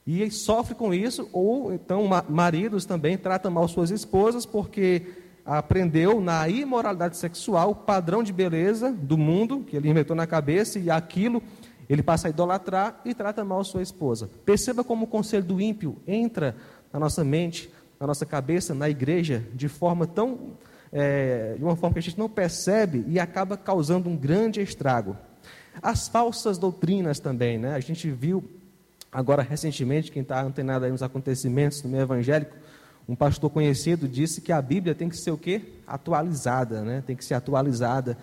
E 0.07 0.29
sofre 0.31 0.75
com 0.75 0.93
isso, 0.93 1.29
ou 1.33 1.73
então 1.73 2.09
maridos 2.29 2.85
também 2.85 3.17
tratam 3.17 3.51
mal 3.51 3.69
suas 3.69 3.91
esposas 3.91 4.45
porque 4.45 5.07
aprendeu 5.45 6.21
na 6.21 6.49
imoralidade 6.49 7.17
sexual 7.17 7.71
o 7.71 7.75
padrão 7.75 8.23
de 8.23 8.33
beleza 8.33 8.93
do 8.93 9.17
mundo 9.17 9.65
que 9.67 9.77
ele 9.77 9.89
inventou 9.89 10.15
na 10.15 10.27
cabeça 10.27 10.79
e 10.79 10.91
aquilo 10.91 11.43
ele 11.89 12.05
passa 12.05 12.29
a 12.29 12.31
idolatrar 12.31 13.01
e 13.05 13.13
trata 13.13 13.45
mal 13.45 13.65
sua 13.65 13.83
esposa. 13.83 14.31
Perceba 14.45 14.85
como 14.85 15.07
o 15.07 15.09
conselho 15.09 15.43
do 15.43 15.61
ímpio 15.61 15.97
entra 16.07 16.55
na 16.93 17.01
nossa 17.01 17.25
mente, 17.25 17.69
na 17.99 18.07
nossa 18.07 18.25
cabeça, 18.25 18.73
na 18.75 18.89
igreja, 18.89 19.45
de 19.53 19.67
forma 19.67 20.07
tão. 20.07 20.53
É, 20.93 21.55
de 21.57 21.63
uma 21.63 21.77
forma 21.77 21.95
que 21.95 21.99
a 22.01 22.03
gente 22.03 22.19
não 22.19 22.29
percebe 22.29 23.05
e 23.09 23.19
acaba 23.19 23.57
causando 23.57 24.09
um 24.09 24.17
grande 24.17 24.61
estrago. 24.61 25.17
As 25.83 26.09
falsas 26.09 26.59
doutrinas 26.59 27.21
também, 27.21 27.59
né? 27.59 27.75
A 27.75 27.81
gente 27.81 28.11
viu 28.11 28.43
agora 29.11 29.43
recentemente, 29.43 30.13
quem 30.13 30.23
está 30.23 30.43
antenado 30.43 30.85
aí 30.85 30.91
nos 30.91 31.03
acontecimentos 31.03 31.83
no 31.83 31.91
meio 31.91 32.03
evangélico, 32.03 32.55
um 33.11 33.17
pastor 33.17 33.51
conhecido 33.51 34.07
disse 34.07 34.41
que 34.41 34.53
a 34.53 34.63
Bíblia 34.63 34.95
tem 34.95 35.09
que 35.09 35.17
ser 35.17 35.33
o 35.33 35.37
quê? 35.37 35.63
Atualizada, 35.85 36.83
né? 36.83 37.03
Tem 37.05 37.17
que 37.17 37.25
ser 37.25 37.35
atualizada. 37.35 38.17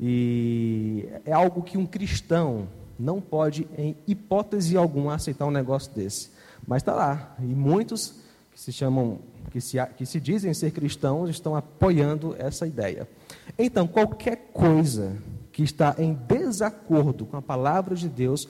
E 0.00 1.08
é 1.24 1.30
algo 1.32 1.62
que 1.62 1.78
um 1.78 1.86
cristão, 1.86 2.66
não 2.98 3.20
pode, 3.20 3.68
em 3.78 3.96
hipótese 4.04 4.76
alguma, 4.76 5.14
aceitar 5.14 5.46
um 5.46 5.52
negócio 5.52 5.94
desse. 5.94 6.30
Mas 6.66 6.82
está 6.82 6.92
lá. 6.92 7.36
E 7.38 7.44
muitos 7.44 8.16
que 8.52 8.60
se 8.60 8.72
chamam, 8.72 9.20
que 9.52 9.60
se, 9.60 9.76
que 9.96 10.04
se 10.04 10.18
dizem 10.18 10.52
ser 10.52 10.72
cristãos, 10.72 11.30
estão 11.30 11.54
apoiando 11.54 12.34
essa 12.36 12.66
ideia. 12.66 13.08
Então, 13.56 13.86
qualquer 13.86 14.50
coisa 14.52 15.16
que 15.52 15.62
está 15.62 15.94
em 15.98 16.14
desacordo 16.14 17.26
com 17.26 17.36
a 17.36 17.42
palavra 17.42 17.94
de 17.94 18.08
Deus, 18.08 18.48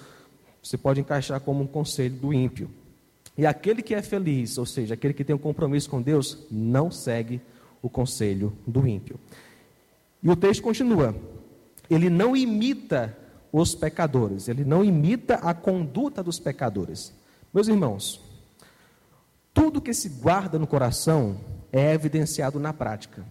você 0.62 0.79
pode 0.79 1.03
encaixar 1.03 1.39
como 1.39 1.65
um 1.65 1.67
conselho 1.67 2.17
do 2.17 2.33
ímpio. 2.33 2.71
E 3.37 3.44
aquele 3.46 3.83
que 3.83 3.94
é 3.94 4.01
feliz, 4.01 4.57
ou 4.57 4.64
seja, 4.64 4.94
aquele 4.94 5.12
que 5.12 5.25
tem 5.25 5.37
um 5.37 5.38
compromisso 5.38 5.90
com 5.90 6.01
Deus, 6.01 6.46
não 6.51 6.90
segue 6.90 7.40
o 7.83 7.90
conselho 7.90 8.57
do 8.66 8.87
ímpio. 8.87 9.18
E 10.22 10.31
o 10.31 10.37
texto 10.37 10.62
continua: 10.62 11.14
ele 11.90 12.09
não 12.09 12.37
imita 12.37 13.16
os 13.53 13.75
pecadores, 13.75 14.49
ele 14.49 14.64
não 14.64 14.85
imita 14.85 15.37
a 15.37 15.55
conduta 15.55 16.22
dos 16.22 16.38
pecadores. 16.38 17.12
Meus 17.53 17.68
irmãos, 17.68 18.20
tudo 19.53 19.81
que 19.81 19.94
se 19.94 20.09
guarda 20.09 20.59
no 20.59 20.66
coração 20.66 21.40
é 21.72 21.92
evidenciado 21.92 22.59
na 22.59 22.72
prática. 22.72 23.25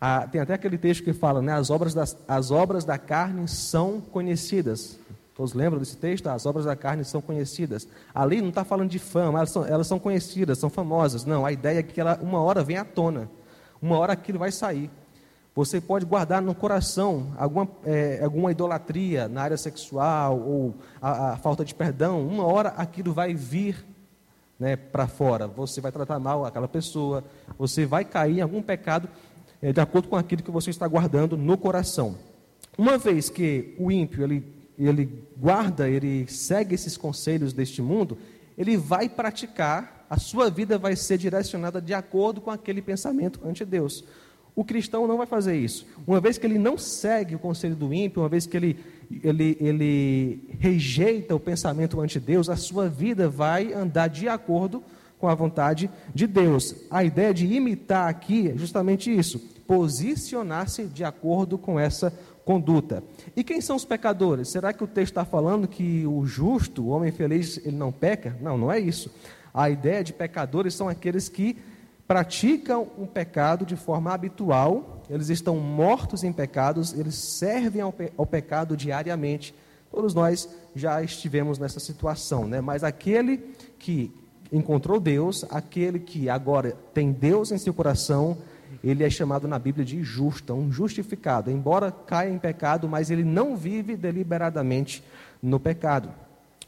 Ah, 0.00 0.26
tem 0.26 0.40
até 0.40 0.54
aquele 0.54 0.78
texto 0.78 1.02
que 1.02 1.12
fala, 1.12 1.42
né, 1.42 1.52
as 1.52 1.70
obras, 1.70 1.92
das, 1.92 2.16
as 2.28 2.50
obras 2.50 2.84
da 2.84 2.98
carne 2.98 3.48
são 3.48 4.00
conhecidas. 4.00 4.98
Todos 5.38 5.54
lembram 5.54 5.78
desse 5.78 5.96
texto? 5.96 6.26
As 6.26 6.46
obras 6.46 6.64
da 6.64 6.74
carne 6.74 7.04
são 7.04 7.22
conhecidas. 7.22 7.86
Ali 8.12 8.42
não 8.42 8.48
está 8.48 8.64
falando 8.64 8.90
de 8.90 8.98
fama, 8.98 9.38
elas 9.38 9.52
são, 9.52 9.64
elas 9.64 9.86
são 9.86 9.96
conhecidas, 9.96 10.58
são 10.58 10.68
famosas. 10.68 11.24
Não, 11.24 11.46
a 11.46 11.52
ideia 11.52 11.78
é 11.78 11.82
que 11.84 12.00
ela, 12.00 12.18
uma 12.20 12.42
hora 12.42 12.64
vem 12.64 12.76
à 12.76 12.84
tona, 12.84 13.30
uma 13.80 13.96
hora 13.96 14.14
aquilo 14.14 14.36
vai 14.36 14.50
sair. 14.50 14.90
Você 15.54 15.80
pode 15.80 16.04
guardar 16.04 16.42
no 16.42 16.56
coração 16.56 17.32
alguma, 17.36 17.68
é, 17.84 18.20
alguma 18.20 18.50
idolatria 18.50 19.28
na 19.28 19.42
área 19.42 19.56
sexual 19.56 20.40
ou 20.40 20.74
a, 21.00 21.34
a, 21.34 21.36
falta 21.36 21.64
de 21.64 21.72
perdão, 21.72 22.26
uma 22.26 22.44
hora 22.44 22.70
aquilo 22.70 23.12
vai 23.12 23.32
vir 23.32 23.86
né, 24.58 24.74
para 24.74 25.06
fora. 25.06 25.46
Você 25.46 25.80
vai 25.80 25.92
tratar 25.92 26.18
mal 26.18 26.46
aquela 26.46 26.66
pessoa, 26.66 27.22
você 27.56 27.86
vai 27.86 28.04
cair 28.04 28.38
em 28.38 28.40
algum 28.40 28.60
pecado 28.60 29.08
é, 29.62 29.72
de 29.72 29.80
acordo 29.80 30.08
com 30.08 30.16
aquilo 30.16 30.42
que 30.42 30.50
você 30.50 30.70
está 30.70 30.88
guardando 30.88 31.36
no 31.36 31.56
coração. 31.56 32.16
Uma 32.76 32.98
vez 32.98 33.30
que 33.30 33.76
o 33.78 33.92
ímpio 33.92 34.24
ele 34.24 34.57
ele 34.86 35.24
guarda, 35.36 35.88
ele 35.88 36.26
segue 36.28 36.74
esses 36.74 36.96
conselhos 36.96 37.52
deste 37.52 37.82
mundo, 37.82 38.16
ele 38.56 38.76
vai 38.76 39.08
praticar, 39.08 40.06
a 40.08 40.18
sua 40.18 40.50
vida 40.50 40.78
vai 40.78 40.96
ser 40.96 41.18
direcionada 41.18 41.80
de 41.80 41.92
acordo 41.94 42.40
com 42.40 42.50
aquele 42.50 42.80
pensamento 42.80 43.40
ante 43.44 43.64
Deus. 43.64 44.04
O 44.54 44.64
cristão 44.64 45.06
não 45.06 45.16
vai 45.16 45.26
fazer 45.26 45.56
isso. 45.56 45.86
Uma 46.06 46.20
vez 46.20 46.36
que 46.36 46.46
ele 46.46 46.58
não 46.58 46.76
segue 46.76 47.34
o 47.34 47.38
conselho 47.38 47.76
do 47.76 47.94
ímpio, 47.94 48.22
uma 48.22 48.28
vez 48.28 48.46
que 48.46 48.56
ele, 48.56 48.76
ele, 49.22 49.56
ele 49.60 50.56
rejeita 50.58 51.34
o 51.34 51.40
pensamento 51.40 52.00
ante 52.00 52.18
Deus, 52.18 52.48
a 52.48 52.56
sua 52.56 52.88
vida 52.88 53.28
vai 53.28 53.72
andar 53.72 54.08
de 54.08 54.28
acordo 54.28 54.82
com 55.18 55.28
a 55.28 55.34
vontade 55.34 55.90
de 56.14 56.26
Deus. 56.26 56.74
A 56.90 57.04
ideia 57.04 57.32
de 57.34 57.46
imitar 57.46 58.08
aqui 58.08 58.50
é 58.50 58.56
justamente 58.56 59.16
isso: 59.16 59.38
posicionar-se 59.66 60.86
de 60.86 61.04
acordo 61.04 61.58
com 61.58 61.78
essa 61.78 62.12
conduta. 62.48 63.04
E 63.36 63.44
quem 63.44 63.60
são 63.60 63.76
os 63.76 63.84
pecadores? 63.84 64.48
Será 64.48 64.72
que 64.72 64.82
o 64.82 64.86
texto 64.86 65.12
está 65.12 65.24
falando 65.26 65.68
que 65.68 66.06
o 66.06 66.24
justo, 66.24 66.82
o 66.82 66.88
homem 66.88 67.12
feliz, 67.12 67.58
ele 67.58 67.76
não 67.76 67.92
peca? 67.92 68.38
Não, 68.40 68.56
não 68.56 68.72
é 68.72 68.80
isso. 68.80 69.12
A 69.52 69.68
ideia 69.68 70.02
de 70.02 70.14
pecadores 70.14 70.72
são 70.72 70.88
aqueles 70.88 71.28
que 71.28 71.58
praticam 72.06 72.88
um 72.98 73.04
pecado 73.04 73.66
de 73.66 73.76
forma 73.76 74.14
habitual, 74.14 75.02
eles 75.10 75.28
estão 75.28 75.56
mortos 75.56 76.24
em 76.24 76.32
pecados, 76.32 76.94
eles 76.94 77.16
servem 77.16 77.82
ao, 77.82 77.92
pe 77.92 78.10
ao 78.16 78.24
pecado 78.24 78.74
diariamente. 78.74 79.54
Todos 79.90 80.14
nós 80.14 80.48
já 80.74 81.02
estivemos 81.02 81.58
nessa 81.58 81.78
situação, 81.78 82.48
né? 82.48 82.62
Mas 82.62 82.82
aquele 82.82 83.36
que 83.78 84.10
encontrou 84.50 84.98
Deus, 84.98 85.44
aquele 85.50 85.98
que 85.98 86.30
agora 86.30 86.74
tem 86.94 87.12
Deus 87.12 87.52
em 87.52 87.58
seu 87.58 87.74
coração, 87.74 88.38
ele 88.82 89.04
é 89.04 89.10
chamado 89.10 89.48
na 89.48 89.58
Bíblia 89.58 89.84
de 89.84 90.02
justo, 90.02 90.54
um 90.54 90.70
justificado. 90.70 91.50
Embora 91.50 91.90
caia 91.90 92.30
em 92.30 92.38
pecado, 92.38 92.88
mas 92.88 93.10
ele 93.10 93.24
não 93.24 93.56
vive 93.56 93.96
deliberadamente 93.96 95.02
no 95.42 95.58
pecado. 95.58 96.10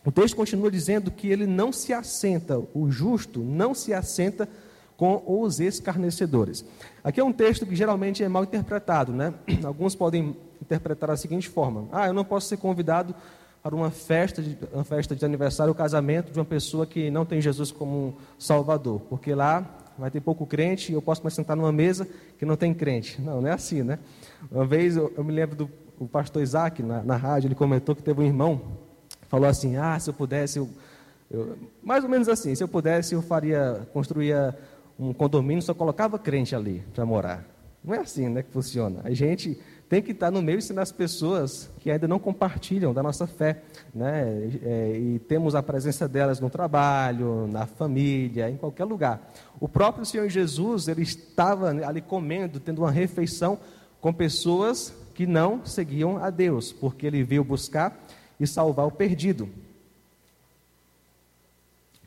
O 0.04 0.10
texto 0.10 0.34
continua 0.34 0.70
dizendo 0.70 1.10
que 1.10 1.28
ele 1.28 1.46
não 1.46 1.72
se 1.72 1.92
assenta, 1.92 2.58
o 2.74 2.90
justo 2.90 3.40
não 3.40 3.74
se 3.74 3.92
assenta 3.92 4.48
com 4.96 5.22
os 5.26 5.60
escarnecedores. 5.60 6.64
Aqui 7.02 7.20
é 7.20 7.24
um 7.24 7.32
texto 7.32 7.66
que 7.66 7.74
geralmente 7.74 8.22
é 8.22 8.28
mal 8.28 8.44
interpretado, 8.44 9.12
né? 9.12 9.34
Alguns 9.64 9.94
podem 9.94 10.36
interpretar 10.60 11.08
da 11.08 11.16
seguinte 11.16 11.48
forma: 11.48 11.88
Ah, 11.92 12.06
eu 12.06 12.14
não 12.14 12.24
posso 12.24 12.48
ser 12.48 12.56
convidado 12.56 13.14
para 13.62 13.74
uma 13.74 13.90
festa 13.90 14.42
de, 14.42 14.56
uma 14.72 14.84
festa 14.84 15.14
de 15.14 15.24
aniversário 15.24 15.70
ou 15.70 15.74
casamento 15.74 16.32
de 16.32 16.38
uma 16.38 16.44
pessoa 16.44 16.86
que 16.86 17.10
não 17.10 17.24
tem 17.26 17.40
Jesus 17.40 17.70
como 17.70 18.16
Salvador, 18.38 19.00
porque 19.08 19.34
lá 19.34 19.66
vai 20.00 20.10
ter 20.10 20.20
pouco 20.20 20.46
crente 20.46 20.90
e 20.90 20.94
eu 20.94 21.02
posso 21.02 21.22
me 21.24 21.30
sentar 21.30 21.56
numa 21.56 21.70
mesa 21.70 22.08
que 22.38 22.44
não 22.44 22.56
tem 22.56 22.72
crente. 22.72 23.20
Não, 23.20 23.40
não 23.40 23.48
é 23.48 23.52
assim, 23.52 23.82
né? 23.82 23.98
Uma 24.50 24.66
vez 24.66 24.96
eu, 24.96 25.12
eu 25.16 25.22
me 25.22 25.32
lembro 25.32 25.54
do 25.54 25.70
o 26.00 26.08
pastor 26.08 26.42
Isaac 26.42 26.82
na, 26.82 27.02
na 27.02 27.16
rádio, 27.16 27.48
ele 27.48 27.54
comentou 27.54 27.94
que 27.94 28.02
teve 28.02 28.22
um 28.22 28.24
irmão, 28.24 28.62
falou 29.28 29.46
assim: 29.46 29.76
Ah, 29.76 29.98
se 30.00 30.08
eu 30.08 30.14
pudesse, 30.14 30.58
eu, 30.58 30.68
eu, 31.30 31.58
mais 31.82 32.02
ou 32.02 32.08
menos 32.08 32.26
assim, 32.26 32.54
se 32.54 32.64
eu 32.64 32.68
pudesse, 32.68 33.14
eu 33.14 33.20
faria, 33.20 33.86
construía 33.92 34.56
um 34.98 35.12
condomínio, 35.12 35.62
só 35.62 35.74
colocava 35.74 36.18
crente 36.18 36.56
ali 36.56 36.82
para 36.94 37.04
morar. 37.04 37.44
Não 37.84 37.94
é 37.94 37.98
assim 37.98 38.28
né, 38.28 38.42
que 38.42 38.50
funciona. 38.50 39.00
A 39.04 39.12
gente 39.12 39.60
tem 39.90 40.00
que 40.00 40.12
estar 40.12 40.30
no 40.30 40.40
meio 40.40 40.54
e 40.54 40.58
ensinar 40.58 40.82
as 40.82 40.92
pessoas 40.92 41.68
que 41.80 41.90
ainda 41.90 42.06
não 42.06 42.20
compartilham 42.20 42.94
da 42.94 43.02
nossa 43.02 43.26
fé. 43.26 43.60
Né? 43.92 44.48
É, 44.62 44.96
e 44.96 45.18
temos 45.18 45.56
a 45.56 45.64
presença 45.64 46.06
delas 46.06 46.38
no 46.38 46.48
trabalho, 46.48 47.48
na 47.48 47.66
família, 47.66 48.48
em 48.48 48.56
qualquer 48.56 48.84
lugar. 48.84 49.20
O 49.58 49.68
próprio 49.68 50.06
Senhor 50.06 50.28
Jesus, 50.28 50.86
ele 50.86 51.02
estava 51.02 51.70
ali 51.70 52.00
comendo, 52.00 52.60
tendo 52.60 52.82
uma 52.82 52.90
refeição 52.92 53.58
com 54.00 54.12
pessoas 54.12 54.94
que 55.12 55.26
não 55.26 55.66
seguiam 55.66 56.18
a 56.18 56.30
Deus, 56.30 56.72
porque 56.72 57.04
ele 57.04 57.24
veio 57.24 57.42
buscar 57.42 58.00
e 58.38 58.46
salvar 58.46 58.86
o 58.86 58.92
perdido. 58.92 59.48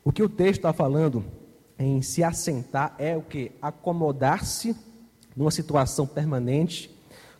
O 0.05 0.11
que 0.13 0.23
o 0.23 0.29
texto 0.29 0.59
está 0.59 0.71
falando 0.71 1.25
em 1.77 2.01
se 2.01 2.23
assentar 2.23 2.95
é 2.97 3.17
o 3.17 3.21
que? 3.21 3.51
Acomodar-se 3.61 4.73
numa 5.35 5.51
situação 5.51 6.07
permanente 6.07 6.92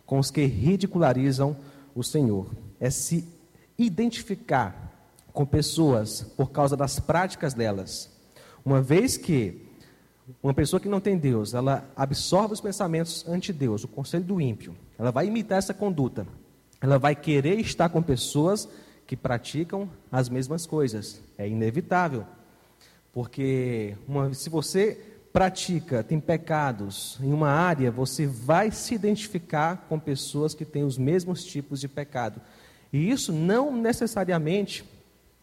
com 0.06 0.18
os 0.18 0.30
que 0.30 0.44
ridicularizam 0.44 1.56
o 1.94 2.02
Senhor. 2.02 2.50
É 2.80 2.90
se 2.90 3.26
identificar 3.78 4.92
com 5.32 5.44
pessoas 5.44 6.22
por 6.36 6.50
causa 6.50 6.76
das 6.76 7.00
práticas 7.00 7.54
delas. 7.54 8.10
Uma 8.64 8.80
vez 8.80 9.16
que 9.16 9.60
uma 10.42 10.54
pessoa 10.54 10.80
que 10.80 10.88
não 10.88 11.00
tem 11.00 11.18
Deus, 11.18 11.52
ela 11.52 11.86
absorve 11.94 12.54
os 12.54 12.60
pensamentos 12.60 13.24
ante 13.28 13.52
Deus, 13.52 13.84
o 13.84 13.88
conselho 13.88 14.24
do 14.24 14.40
ímpio, 14.40 14.74
ela 14.98 15.10
vai 15.10 15.26
imitar 15.26 15.58
essa 15.58 15.74
conduta. 15.74 16.26
Ela 16.80 16.98
vai 16.98 17.14
querer 17.14 17.58
estar 17.60 17.88
com 17.88 18.02
pessoas 18.02 18.68
que 19.06 19.16
praticam 19.16 19.88
as 20.10 20.28
mesmas 20.28 20.66
coisas. 20.66 21.20
É 21.36 21.48
inevitável. 21.48 22.24
Porque 23.12 23.96
uma, 24.08 24.32
se 24.34 24.50
você 24.50 24.98
pratica, 25.34 26.04
tem 26.04 26.20
pecados 26.20 27.18
em 27.20 27.32
uma 27.32 27.48
área, 27.48 27.90
você 27.90 28.24
vai 28.24 28.70
se 28.70 28.94
identificar 28.94 29.84
com 29.88 29.98
pessoas 29.98 30.54
que 30.54 30.64
têm 30.64 30.84
os 30.84 30.96
mesmos 30.96 31.44
tipos 31.44 31.80
de 31.80 31.88
pecado. 31.88 32.40
E 32.92 33.10
isso 33.10 33.32
não 33.32 33.76
necessariamente 33.76 34.84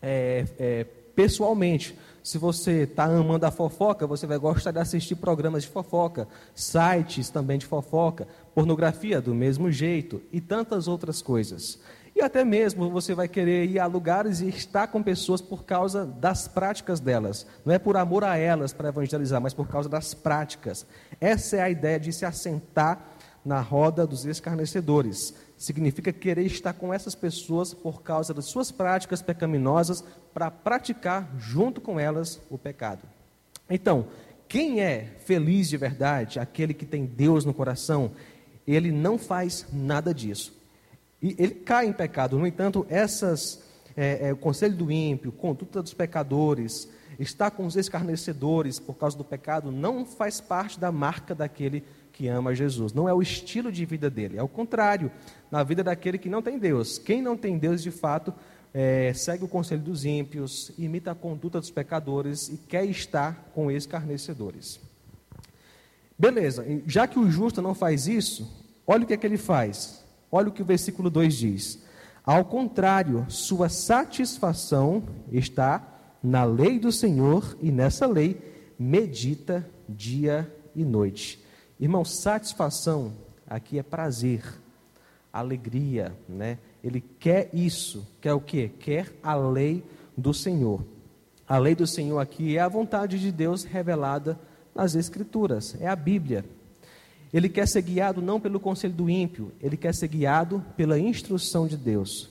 é, 0.01 0.45
é, 0.57 0.83
pessoalmente. 1.13 1.99
Se 2.23 2.37
você 2.37 2.83
está 2.83 3.03
amando 3.03 3.45
a 3.45 3.51
fofoca, 3.51 4.07
você 4.07 4.25
vai 4.25 4.37
gostar 4.37 4.71
de 4.71 4.79
assistir 4.79 5.15
programas 5.15 5.63
de 5.63 5.69
fofoca, 5.69 6.25
sites 6.55 7.29
também 7.29 7.57
de 7.57 7.65
fofoca, 7.65 8.25
pornografia 8.55 9.19
do 9.19 9.35
mesmo 9.35 9.69
jeito 9.69 10.21
e 10.31 10.39
tantas 10.39 10.87
outras 10.87 11.21
coisas. 11.21 11.81
E 12.15 12.21
até 12.21 12.43
mesmo 12.43 12.89
você 12.89 13.15
vai 13.15 13.27
querer 13.27 13.65
ir 13.69 13.79
a 13.79 13.85
lugares 13.85 14.41
e 14.41 14.49
estar 14.49 14.87
com 14.87 15.01
pessoas 15.01 15.41
por 15.41 15.63
causa 15.63 16.05
das 16.05 16.47
práticas 16.47 16.99
delas. 16.99 17.47
Não 17.65 17.73
é 17.73 17.79
por 17.79 17.97
amor 17.97 18.23
a 18.23 18.37
elas 18.37 18.73
para 18.73 18.89
evangelizar, 18.89 19.41
mas 19.41 19.53
por 19.53 19.67
causa 19.67 19.87
das 19.87 20.13
práticas. 20.13 20.85
Essa 21.19 21.57
é 21.57 21.61
a 21.61 21.69
ideia 21.69 21.99
de 21.99 22.11
se 22.11 22.25
assentar 22.25 22.99
na 23.43 23.59
roda 23.59 24.05
dos 24.05 24.25
escarnecedores. 24.25 25.33
Significa 25.57 26.11
querer 26.11 26.45
estar 26.45 26.73
com 26.73 26.93
essas 26.93 27.15
pessoas 27.15 27.73
por 27.73 28.03
causa 28.03 28.33
das 28.33 28.45
suas 28.45 28.71
práticas 28.71 29.21
pecaminosas 29.21 30.03
para 30.33 30.51
praticar 30.51 31.29
junto 31.37 31.79
com 31.79 31.99
elas 31.99 32.39
o 32.49 32.57
pecado. 32.57 33.03
Então, 33.69 34.07
quem 34.47 34.81
é 34.81 35.15
feliz 35.25 35.69
de 35.69 35.77
verdade, 35.77 36.39
aquele 36.39 36.73
que 36.73 36.85
tem 36.85 37.05
Deus 37.05 37.45
no 37.45 37.53
coração, 37.53 38.11
ele 38.67 38.91
não 38.91 39.17
faz 39.17 39.65
nada 39.71 40.13
disso. 40.13 40.60
E 41.21 41.35
ele 41.37 41.51
cai 41.51 41.87
em 41.87 41.93
pecado. 41.93 42.37
No 42.37 42.47
entanto, 42.47 42.85
essas, 42.89 43.61
é, 43.95 44.29
é, 44.29 44.33
o 44.33 44.37
conselho 44.37 44.75
do 44.75 44.91
ímpio, 44.91 45.31
conduta 45.31 45.81
dos 45.81 45.93
pecadores, 45.93 46.89
estar 47.19 47.51
com 47.51 47.65
os 47.65 47.75
escarnecedores 47.75 48.79
por 48.79 48.95
causa 48.95 49.17
do 49.17 49.23
pecado, 49.23 49.71
não 49.71 50.05
faz 50.05 50.41
parte 50.41 50.79
da 50.79 50.91
marca 50.91 51.35
daquele 51.35 51.83
que 52.11 52.27
ama 52.27 52.55
Jesus. 52.55 52.93
Não 52.93 53.07
é 53.07 53.13
o 53.13 53.21
estilo 53.21 53.71
de 53.71 53.85
vida 53.85 54.09
dele. 54.09 54.37
É 54.37 54.43
o 54.43 54.47
contrário, 54.47 55.11
na 55.49 55.63
vida 55.63 55.83
daquele 55.83 56.17
que 56.17 56.29
não 56.29 56.41
tem 56.41 56.57
Deus. 56.57 56.97
Quem 56.97 57.21
não 57.21 57.37
tem 57.37 57.57
Deus, 57.57 57.83
de 57.83 57.91
fato, 57.91 58.33
é, 58.73 59.13
segue 59.13 59.43
o 59.43 59.47
conselho 59.47 59.81
dos 59.81 60.05
ímpios, 60.05 60.71
imita 60.77 61.11
a 61.11 61.15
conduta 61.15 61.59
dos 61.59 61.69
pecadores 61.69 62.49
e 62.49 62.57
quer 62.57 62.85
estar 62.85 63.51
com 63.53 63.69
escarnecedores. 63.69 64.79
Beleza, 66.17 66.65
já 66.85 67.07
que 67.07 67.19
o 67.19 67.29
justo 67.29 67.61
não 67.61 67.73
faz 67.73 68.07
isso, 68.07 68.65
olha 68.85 69.03
o 69.03 69.07
que 69.07 69.13
é 69.13 69.17
que 69.17 69.25
ele 69.25 69.37
faz. 69.37 70.00
Olha 70.31 70.49
o 70.49 70.51
que 70.51 70.61
o 70.61 70.65
versículo 70.65 71.09
2 71.09 71.33
diz. 71.35 71.79
Ao 72.23 72.45
contrário, 72.45 73.25
sua 73.27 73.67
satisfação 73.67 75.03
está 75.31 75.85
na 76.23 76.43
lei 76.43 76.79
do 76.79 76.91
Senhor 76.91 77.57
e 77.61 77.71
nessa 77.71 78.05
lei 78.05 78.39
medita 78.77 79.67
dia 79.89 80.51
e 80.75 80.85
noite. 80.85 81.43
Irmão, 81.79 82.05
satisfação 82.05 83.13
aqui 83.47 83.79
é 83.79 83.83
prazer, 83.83 84.43
alegria, 85.33 86.15
né? 86.29 86.59
Ele 86.83 87.01
quer 87.01 87.49
isso, 87.53 88.07
quer 88.21 88.33
o 88.33 88.39
quê? 88.39 88.71
Quer 88.79 89.11
a 89.21 89.35
lei 89.35 89.83
do 90.15 90.33
Senhor. 90.33 90.83
A 91.47 91.57
lei 91.57 91.75
do 91.75 91.85
Senhor 91.85 92.19
aqui 92.19 92.57
é 92.57 92.61
a 92.61 92.69
vontade 92.69 93.19
de 93.19 93.31
Deus 93.31 93.63
revelada 93.63 94.39
nas 94.73 94.95
Escrituras, 94.95 95.75
é 95.79 95.87
a 95.87 95.95
Bíblia. 95.95 96.45
Ele 97.33 97.47
quer 97.47 97.67
ser 97.67 97.81
guiado 97.81 98.21
não 98.21 98.39
pelo 98.39 98.59
conselho 98.59 98.93
do 98.93 99.09
ímpio, 99.09 99.51
ele 99.61 99.77
quer 99.77 99.93
ser 99.93 100.07
guiado 100.07 100.63
pela 100.75 100.99
instrução 100.99 101.67
de 101.67 101.77
Deus. 101.77 102.29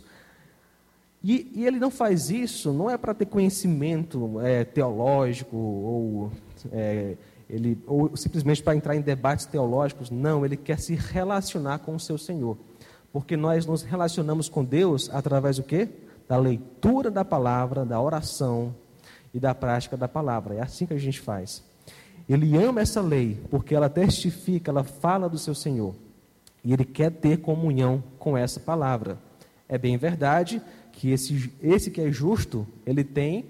E, 1.22 1.50
e 1.54 1.66
ele 1.66 1.78
não 1.78 1.90
faz 1.90 2.30
isso, 2.30 2.72
não 2.72 2.90
é 2.90 2.96
para 2.96 3.12
ter 3.12 3.26
conhecimento 3.26 4.40
é, 4.40 4.64
teológico 4.64 5.56
ou, 5.56 6.32
é, 6.72 7.16
ele, 7.48 7.78
ou 7.86 8.16
simplesmente 8.16 8.62
para 8.62 8.74
entrar 8.74 8.96
em 8.96 9.00
debates 9.02 9.44
teológicos, 9.44 10.10
não, 10.10 10.44
ele 10.44 10.56
quer 10.56 10.78
se 10.78 10.94
relacionar 10.94 11.80
com 11.80 11.94
o 11.94 12.00
seu 12.00 12.16
Senhor. 12.16 12.56
Porque 13.12 13.36
nós 13.36 13.66
nos 13.66 13.82
relacionamos 13.82 14.48
com 14.48 14.64
Deus 14.64 15.10
através 15.12 15.56
do 15.56 15.62
quê? 15.62 15.88
Da 16.28 16.38
leitura 16.38 17.10
da 17.10 17.24
palavra, 17.24 17.84
da 17.84 18.00
oração 18.00 18.74
e 19.34 19.40
da 19.40 19.54
prática 19.54 19.96
da 19.96 20.06
palavra. 20.06 20.54
É 20.54 20.60
assim 20.62 20.86
que 20.86 20.94
a 20.94 20.98
gente 20.98 21.20
faz. 21.20 21.62
Ele 22.32 22.56
ama 22.56 22.80
essa 22.80 23.00
lei 23.00 23.40
porque 23.50 23.74
ela 23.74 23.88
testifica, 23.88 24.70
ela 24.70 24.84
fala 24.84 25.28
do 25.28 25.36
seu 25.36 25.52
Senhor. 25.52 25.96
E 26.62 26.72
ele 26.72 26.84
quer 26.84 27.10
ter 27.10 27.38
comunhão 27.38 28.04
com 28.20 28.38
essa 28.38 28.60
palavra. 28.60 29.18
É 29.68 29.76
bem 29.76 29.96
verdade 29.96 30.62
que 30.92 31.10
esse, 31.10 31.52
esse 31.60 31.90
que 31.90 32.00
é 32.00 32.12
justo, 32.12 32.64
ele 32.86 33.02
tem 33.02 33.46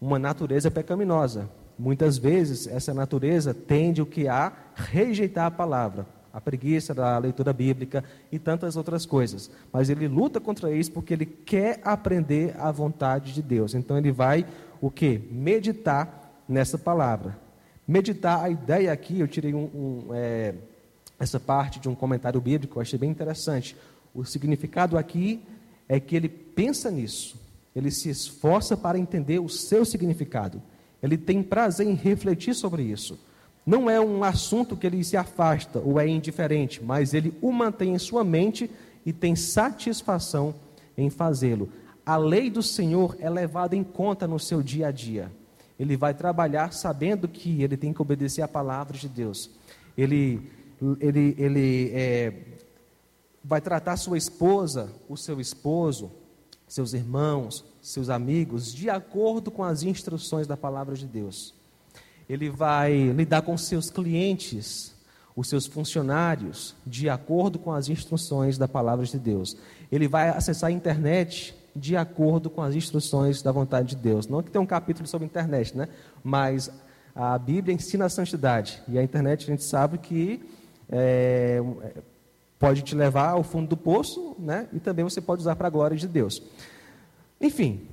uma 0.00 0.18
natureza 0.18 0.68
pecaminosa. 0.68 1.48
Muitas 1.78 2.18
vezes 2.18 2.66
essa 2.66 2.92
natureza 2.92 3.54
tende 3.54 4.02
o 4.02 4.06
que 4.06 4.26
a 4.26 4.52
rejeitar 4.74 5.46
a 5.46 5.50
palavra, 5.50 6.04
a 6.32 6.40
preguiça 6.40 6.92
da 6.92 7.16
leitura 7.18 7.52
bíblica 7.52 8.02
e 8.32 8.38
tantas 8.38 8.76
outras 8.76 9.06
coisas. 9.06 9.48
Mas 9.72 9.90
ele 9.90 10.08
luta 10.08 10.40
contra 10.40 10.72
isso 10.72 10.90
porque 10.90 11.14
ele 11.14 11.26
quer 11.26 11.80
aprender 11.84 12.56
a 12.58 12.72
vontade 12.72 13.32
de 13.32 13.42
Deus. 13.42 13.76
Então 13.76 13.96
ele 13.96 14.10
vai 14.10 14.44
o 14.80 14.90
que? 14.90 15.20
Meditar 15.30 16.42
nessa 16.48 16.76
palavra. 16.76 17.46
Meditar, 17.88 18.44
a 18.44 18.50
ideia 18.50 18.92
aqui, 18.92 19.18
eu 19.18 19.26
tirei 19.26 19.54
um, 19.54 19.64
um, 19.64 20.14
é, 20.14 20.54
essa 21.18 21.40
parte 21.40 21.80
de 21.80 21.88
um 21.88 21.94
comentário 21.94 22.38
bíblico, 22.38 22.76
eu 22.76 22.82
achei 22.82 22.98
bem 22.98 23.08
interessante. 23.08 23.74
O 24.14 24.26
significado 24.26 24.98
aqui 24.98 25.42
é 25.88 25.98
que 25.98 26.14
ele 26.14 26.28
pensa 26.28 26.90
nisso, 26.90 27.40
ele 27.74 27.90
se 27.90 28.10
esforça 28.10 28.76
para 28.76 28.98
entender 28.98 29.38
o 29.38 29.48
seu 29.48 29.86
significado, 29.86 30.60
ele 31.02 31.16
tem 31.16 31.42
prazer 31.42 31.86
em 31.86 31.94
refletir 31.94 32.54
sobre 32.54 32.82
isso. 32.82 33.18
Não 33.64 33.88
é 33.88 33.98
um 33.98 34.22
assunto 34.22 34.76
que 34.76 34.86
ele 34.86 35.02
se 35.02 35.16
afasta 35.16 35.78
ou 35.78 35.98
é 35.98 36.06
indiferente, 36.06 36.84
mas 36.84 37.14
ele 37.14 37.32
o 37.40 37.50
mantém 37.50 37.94
em 37.94 37.98
sua 37.98 38.22
mente 38.22 38.70
e 39.06 39.14
tem 39.14 39.34
satisfação 39.34 40.54
em 40.94 41.08
fazê-lo. 41.08 41.70
A 42.04 42.18
lei 42.18 42.50
do 42.50 42.62
Senhor 42.62 43.16
é 43.18 43.30
levada 43.30 43.74
em 43.74 43.82
conta 43.82 44.28
no 44.28 44.38
seu 44.38 44.62
dia 44.62 44.88
a 44.88 44.90
dia 44.90 45.32
ele 45.78 45.96
vai 45.96 46.12
trabalhar 46.12 46.72
sabendo 46.72 47.28
que 47.28 47.62
ele 47.62 47.76
tem 47.76 47.92
que 47.92 48.02
obedecer 48.02 48.42
à 48.42 48.48
palavra 48.48 48.98
de 48.98 49.08
Deus. 49.08 49.50
Ele, 49.96 50.50
ele, 51.00 51.34
ele 51.38 51.90
é, 51.94 52.32
vai 53.44 53.60
tratar 53.60 53.96
sua 53.96 54.18
esposa, 54.18 54.92
o 55.08 55.16
seu 55.16 55.40
esposo, 55.40 56.10
seus 56.66 56.92
irmãos, 56.92 57.64
seus 57.80 58.10
amigos, 58.10 58.74
de 58.74 58.90
acordo 58.90 59.50
com 59.50 59.62
as 59.62 59.82
instruções 59.82 60.46
da 60.46 60.56
palavra 60.56 60.94
de 60.94 61.06
Deus. 61.06 61.54
Ele 62.28 62.50
vai 62.50 63.10
lidar 63.12 63.42
com 63.42 63.56
seus 63.56 63.88
clientes, 63.88 64.94
os 65.34 65.48
seus 65.48 65.66
funcionários, 65.66 66.74
de 66.86 67.08
acordo 67.08 67.58
com 67.58 67.72
as 67.72 67.88
instruções 67.88 68.58
da 68.58 68.68
palavra 68.68 69.06
de 69.06 69.18
Deus. 69.18 69.56
Ele 69.90 70.08
vai 70.08 70.28
acessar 70.28 70.68
a 70.68 70.72
internet 70.72 71.54
de 71.74 71.96
acordo 71.96 72.50
com 72.50 72.62
as 72.62 72.74
instruções 72.74 73.42
da 73.42 73.52
vontade 73.52 73.90
de 73.90 73.96
Deus. 73.96 74.26
Não 74.26 74.42
que 74.42 74.50
tem 74.50 74.60
um 74.60 74.66
capítulo 74.66 75.06
sobre 75.06 75.24
a 75.24 75.28
internet, 75.28 75.76
né? 75.76 75.88
Mas 76.22 76.70
a 77.14 77.38
Bíblia 77.38 77.74
ensina 77.74 78.04
a 78.04 78.08
santidade. 78.08 78.82
E 78.88 78.98
a 78.98 79.02
internet 79.02 79.44
a 79.44 79.50
gente 79.50 79.64
sabe 79.64 79.98
que 79.98 80.40
é, 80.88 81.62
pode 82.58 82.82
te 82.82 82.94
levar 82.94 83.30
ao 83.30 83.42
fundo 83.42 83.68
do 83.68 83.76
poço, 83.76 84.36
né? 84.38 84.68
E 84.72 84.80
também 84.80 85.04
você 85.04 85.20
pode 85.20 85.40
usar 85.40 85.56
para 85.56 85.68
a 85.68 85.70
glória 85.70 85.96
de 85.96 86.08
Deus. 86.08 86.42
Enfim, 87.40 87.86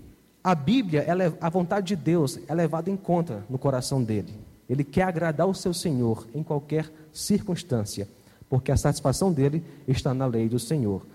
a 0.43 0.53
Bíblia, 0.53 1.01
ela 1.01 1.23
é, 1.23 1.33
a 1.41 1.49
vontade 1.49 1.87
de 1.87 1.95
Deus 1.95 2.39
é 2.47 2.53
levada 2.53 2.89
em 2.89 2.95
conta 2.95 3.43
no 3.49 3.57
coração 3.57 4.03
dele. 4.03 4.33
Ele 4.69 4.83
quer 4.83 5.03
agradar 5.03 5.47
o 5.47 5.53
seu 5.53 5.73
Senhor 5.73 6.27
em 6.33 6.43
qualquer 6.43 6.91
circunstância, 7.13 8.07
porque 8.49 8.71
a 8.71 8.77
satisfação 8.77 9.31
dele 9.31 9.63
está 9.87 10.13
na 10.13 10.25
lei 10.25 10.49
do 10.49 10.59
Senhor. 10.59 11.05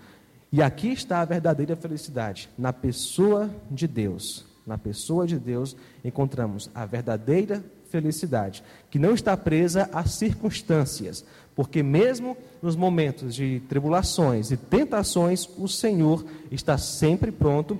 E 0.51 0.61
aqui 0.61 0.89
está 0.89 1.21
a 1.21 1.25
verdadeira 1.25 1.77
felicidade, 1.77 2.49
na 2.57 2.73
pessoa 2.73 3.49
de 3.69 3.87
Deus. 3.87 4.45
Na 4.67 4.77
pessoa 4.77 5.25
de 5.25 5.39
Deus 5.39 5.77
encontramos 6.03 6.69
a 6.75 6.85
verdadeira 6.85 7.63
felicidade, 7.89 8.61
que 8.89 8.99
não 8.99 9.13
está 9.13 9.35
presa 9.37 9.89
às 9.93 10.11
circunstâncias, 10.11 11.23
porque 11.55 11.81
mesmo 11.81 12.35
nos 12.61 12.75
momentos 12.75 13.33
de 13.33 13.61
tribulações 13.69 14.51
e 14.51 14.57
tentações, 14.57 15.47
o 15.57 15.69
Senhor 15.69 16.25
está 16.51 16.77
sempre 16.77 17.31
pronto 17.31 17.79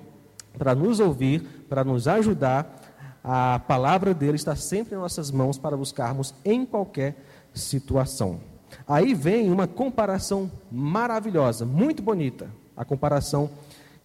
para 0.58 0.74
nos 0.74 1.02
ouvir, 1.02 1.42
para 1.68 1.84
nos 1.84 2.08
ajudar. 2.08 2.80
A 3.22 3.60
palavra 3.60 4.14
dele 4.14 4.36
está 4.36 4.56
sempre 4.56 4.96
em 4.96 4.98
nossas 4.98 5.30
mãos 5.30 5.58
para 5.58 5.76
buscarmos 5.76 6.34
em 6.44 6.66
qualquer 6.66 7.18
situação. 7.54 8.40
Aí 8.88 9.14
vem 9.14 9.52
uma 9.52 9.68
comparação 9.68 10.50
maravilhosa, 10.72 11.66
muito 11.66 12.02
bonita, 12.02 12.48
a 12.76 12.86
comparação 12.86 13.50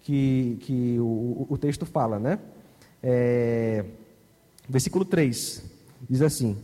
que, 0.02 0.58
que 0.62 0.98
o, 1.00 1.46
o 1.48 1.58
texto 1.58 1.84
fala, 1.84 2.18
né? 2.18 2.38
É, 3.02 3.84
versículo 4.68 5.04
3 5.04 5.62
diz 6.08 6.22
assim: 6.22 6.56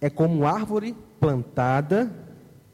É 0.00 0.10
como 0.10 0.46
árvore 0.46 0.94
plantada 1.18 2.12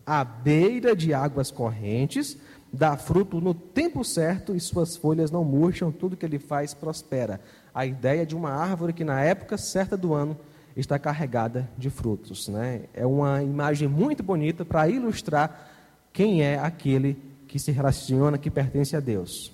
à 0.07 0.25
beira 0.25 0.97
de 0.97 1.13
águas 1.13 1.51
correntes, 1.51 2.37
dá 2.73 2.97
fruto 2.97 3.41
no 3.41 3.55
tempo 3.55 4.05
certo 4.05 4.55
e 4.55 4.61
suas 4.61 4.97
folhas 4.97 5.31
não 5.31 5.45
murcham, 5.45 5.93
tudo 5.93 6.17
que 6.17 6.25
ele 6.25 6.39
faz 6.39 6.75
prospera. 6.75 7.41
A 7.75 7.87
ideia 7.87 8.27
de 8.27 8.35
uma 8.35 8.51
árvore 8.51 8.93
que 8.93 9.05
na 9.05 9.21
época 9.21 9.57
certa 9.57 9.97
do 9.97 10.15
ano 10.15 10.37
está 10.77 10.99
carregada 10.99 11.69
de 11.77 11.91
frutos. 11.91 12.49
Né? 12.49 12.83
É 12.95 13.07
uma 13.07 13.43
imagem 13.43 13.89
muito 13.89 14.23
bonita 14.23 14.65
para 14.65 14.89
ilustrar 14.89 15.69
quem 16.13 16.43
é 16.43 16.59
aquele 16.59 17.17
que 17.49 17.59
se 17.59 17.73
relaciona, 17.73 18.39
que 18.39 18.51
pertence 18.51 18.95
a 18.95 19.01
Deus. 19.01 19.51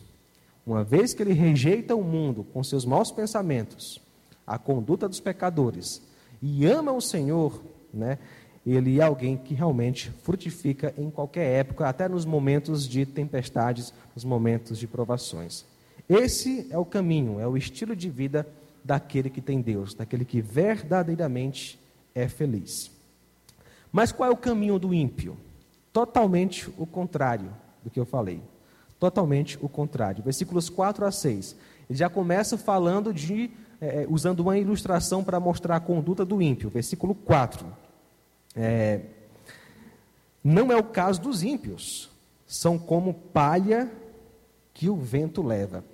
Uma 0.67 0.83
vez 0.83 1.15
que 1.15 1.23
ele 1.23 1.33
rejeita 1.33 1.95
o 1.95 2.03
mundo 2.03 2.45
com 2.53 2.63
seus 2.63 2.85
maus 2.85 3.11
pensamentos, 3.11 4.01
a 4.47 4.59
conduta 4.59 5.09
dos 5.09 5.21
pecadores, 5.21 6.03
e 6.43 6.67
ama 6.67 6.93
o 6.93 7.01
Senhor, 7.01 7.63
né, 7.93 8.19
ele 8.67 8.99
é 8.99 9.05
alguém 9.05 9.37
que 9.37 9.55
realmente 9.55 10.11
frutifica 10.23 10.93
em 10.99 11.11
qualquer 11.11 11.61
época, 11.61 11.89
até 11.89 12.09
nos 12.09 12.25
momentos 12.25 12.89
de 12.89 13.07
tempestades, 13.07 13.93
nos 14.15 14.25
momentos 14.25 14.79
de 14.79 14.87
provações. 14.87 15.65
Esse 16.09 16.67
é 16.71 16.79
o 16.79 16.85
caminho, 16.85 17.39
é 17.39 17.47
o 17.47 17.57
estilo 17.57 17.95
de 17.95 18.11
vida 18.11 18.47
daquele 18.83 19.31
que 19.31 19.41
tem 19.41 19.61
Deus, 19.61 19.95
daquele 19.95 20.25
que 20.25 20.41
verdadeiramente 20.41 21.79
é 22.15 22.27
feliz. 22.27 22.91
Mas 23.93 24.13
qual 24.13 24.31
é 24.31 24.33
o 24.33 24.37
caminho 24.37 24.79
do 24.79 24.93
ímpio? 24.93 25.37
Totalmente 25.93 26.69
o 26.77 26.87
contrário 26.87 27.51
do 27.85 27.91
que 27.91 28.01
eu 28.01 28.07
falei. 28.07 28.43
Totalmente 28.99 29.59
o 29.61 29.69
contrário. 29.69 30.25
Versículos 30.25 30.71
4 30.71 31.05
a 31.05 31.13
6. 31.13 31.55
Ele 31.89 31.99
já 31.99 32.09
começa 32.09 32.57
falando 32.57 33.13
de, 33.13 33.51
é, 33.81 34.03
é, 34.03 34.07
usando 34.09 34.41
uma 34.41 34.59
ilustração 34.59 35.23
para 35.23 35.39
mostrar 35.39 35.77
a 35.77 35.81
conduta 35.81 36.25
do 36.25 36.41
ímpio. 36.41 36.71
Versículo 36.71 37.15
4. 37.15 37.67
É, 38.57 39.01
não 40.43 40.73
é 40.73 40.77
o 40.77 40.85
caso 40.85 41.21
dos 41.21 41.43
ímpios. 41.43 42.11
São 42.47 42.79
como 42.79 43.13
palha 43.13 43.91
que 44.73 44.89
o 44.89 44.97
vento 44.97 45.43
leva. 45.43 45.85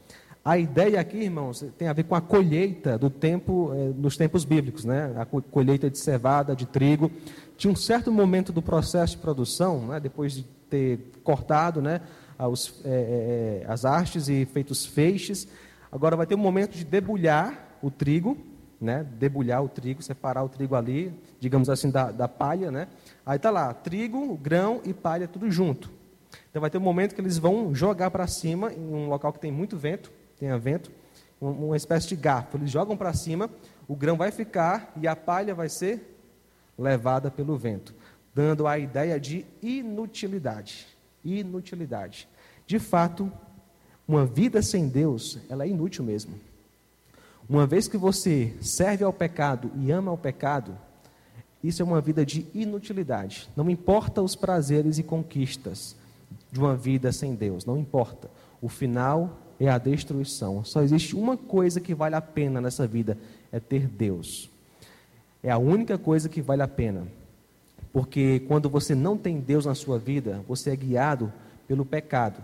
A 0.42 0.56
ideia 0.56 0.98
aqui, 0.98 1.18
irmãos, 1.18 1.64
tem 1.76 1.86
a 1.86 1.92
ver 1.92 2.04
com 2.04 2.14
a 2.14 2.20
colheita 2.20 2.96
do 2.96 3.10
tempo, 3.10 3.72
é, 3.74 3.88
nos 3.88 4.16
tempos 4.16 4.44
bíblicos, 4.44 4.84
né? 4.84 5.14
A 5.16 5.26
colheita 5.26 5.90
de 5.90 5.98
cevada, 5.98 6.56
de 6.56 6.64
trigo. 6.64 7.10
Tinha 7.58 7.70
um 7.70 7.76
certo 7.76 8.10
momento 8.10 8.52
do 8.52 8.62
processo 8.62 9.16
de 9.16 9.22
produção, 9.22 9.86
né? 9.86 10.00
depois 10.00 10.32
de 10.32 10.46
ter 10.70 10.98
cortado 11.22 11.82
né, 11.82 12.00
as, 12.38 12.80
é, 12.84 12.88
é, 12.88 13.64
é, 13.64 13.70
as 13.70 13.84
hastes 13.84 14.28
e 14.28 14.44
feito 14.46 14.70
os 14.70 14.86
feixes. 14.86 15.46
Agora 15.92 16.16
vai 16.16 16.26
ter 16.26 16.34
um 16.34 16.38
momento 16.38 16.76
de 16.76 16.84
debulhar 16.84 17.78
o 17.82 17.90
trigo, 17.90 18.38
né, 18.80 19.04
debulhar 19.18 19.62
o 19.62 19.68
trigo, 19.68 20.02
separar 20.02 20.42
o 20.44 20.48
trigo 20.48 20.74
ali, 20.74 21.12
digamos 21.38 21.68
assim, 21.68 21.90
da, 21.90 22.10
da 22.10 22.28
palha. 22.28 22.70
Né? 22.70 22.88
Aí 23.26 23.36
está 23.36 23.50
lá, 23.50 23.74
trigo, 23.74 24.36
grão 24.38 24.80
e 24.84 24.94
palha, 24.94 25.28
tudo 25.28 25.50
junto. 25.50 25.90
Então 26.48 26.60
vai 26.60 26.70
ter 26.70 26.78
um 26.78 26.82
momento 26.82 27.14
que 27.14 27.20
eles 27.20 27.36
vão 27.38 27.74
jogar 27.74 28.10
para 28.10 28.26
cima, 28.26 28.72
em 28.72 28.80
um 28.94 29.08
local 29.08 29.32
que 29.32 29.40
tem 29.40 29.50
muito 29.52 29.76
vento, 29.76 30.10
tenha 30.38 30.56
vento, 30.58 30.90
um- 31.40 31.66
uma 31.66 31.76
espécie 31.76 32.08
de 32.08 32.16
garfo. 32.16 32.56
Eles 32.56 32.70
jogam 32.70 32.96
para 32.96 33.12
cima, 33.12 33.50
o 33.88 33.96
grão 33.96 34.16
vai 34.16 34.30
ficar 34.30 34.92
e 34.96 35.08
a 35.08 35.16
palha 35.16 35.54
vai 35.54 35.68
ser 35.68 36.16
levada 36.78 37.30
pelo 37.30 37.56
vento, 37.58 37.94
dando 38.34 38.66
a 38.66 38.78
ideia 38.78 39.18
de 39.18 39.44
inutilidade. 39.62 40.86
Inutilidade. 41.24 42.28
De 42.66 42.78
fato, 42.78 43.30
uma 44.06 44.24
vida 44.24 44.62
sem 44.62 44.88
Deus, 44.88 45.38
ela 45.48 45.64
é 45.64 45.68
inútil 45.68 46.04
mesmo. 46.04 46.34
Uma 47.48 47.66
vez 47.66 47.88
que 47.88 47.96
você 47.96 48.54
serve 48.60 49.02
ao 49.02 49.12
pecado 49.12 49.70
e 49.76 49.90
ama 49.90 50.10
ao 50.10 50.18
pecado, 50.18 50.76
isso 51.62 51.82
é 51.82 51.84
uma 51.84 52.00
vida 52.00 52.24
de 52.24 52.46
inutilidade. 52.54 53.48
Não 53.56 53.68
importa 53.68 54.22
os 54.22 54.34
prazeres 54.34 54.98
e 54.98 55.02
conquistas 55.02 55.96
de 56.50 56.58
uma 56.58 56.76
vida 56.76 57.12
sem 57.12 57.34
Deus, 57.34 57.64
não 57.64 57.76
importa. 57.76 58.30
O 58.62 58.68
final 58.68 59.36
é 59.58 59.68
a 59.68 59.78
destruição. 59.78 60.64
Só 60.64 60.82
existe 60.82 61.14
uma 61.14 61.36
coisa 61.36 61.80
que 61.80 61.94
vale 61.94 62.14
a 62.14 62.20
pena 62.20 62.60
nessa 62.60 62.86
vida, 62.86 63.18
é 63.52 63.60
ter 63.60 63.86
Deus. 63.86 64.48
É 65.42 65.50
a 65.50 65.58
única 65.58 65.98
coisa 65.98 66.28
que 66.28 66.40
vale 66.40 66.62
a 66.62 66.68
pena. 66.68 67.06
Porque 67.92 68.40
quando 68.46 68.68
você 68.68 68.94
não 68.94 69.16
tem 69.16 69.40
Deus 69.40 69.66
na 69.66 69.74
sua 69.74 69.98
vida, 69.98 70.44
você 70.46 70.70
é 70.70 70.76
guiado 70.76 71.32
pelo 71.66 71.84
pecado. 71.84 72.42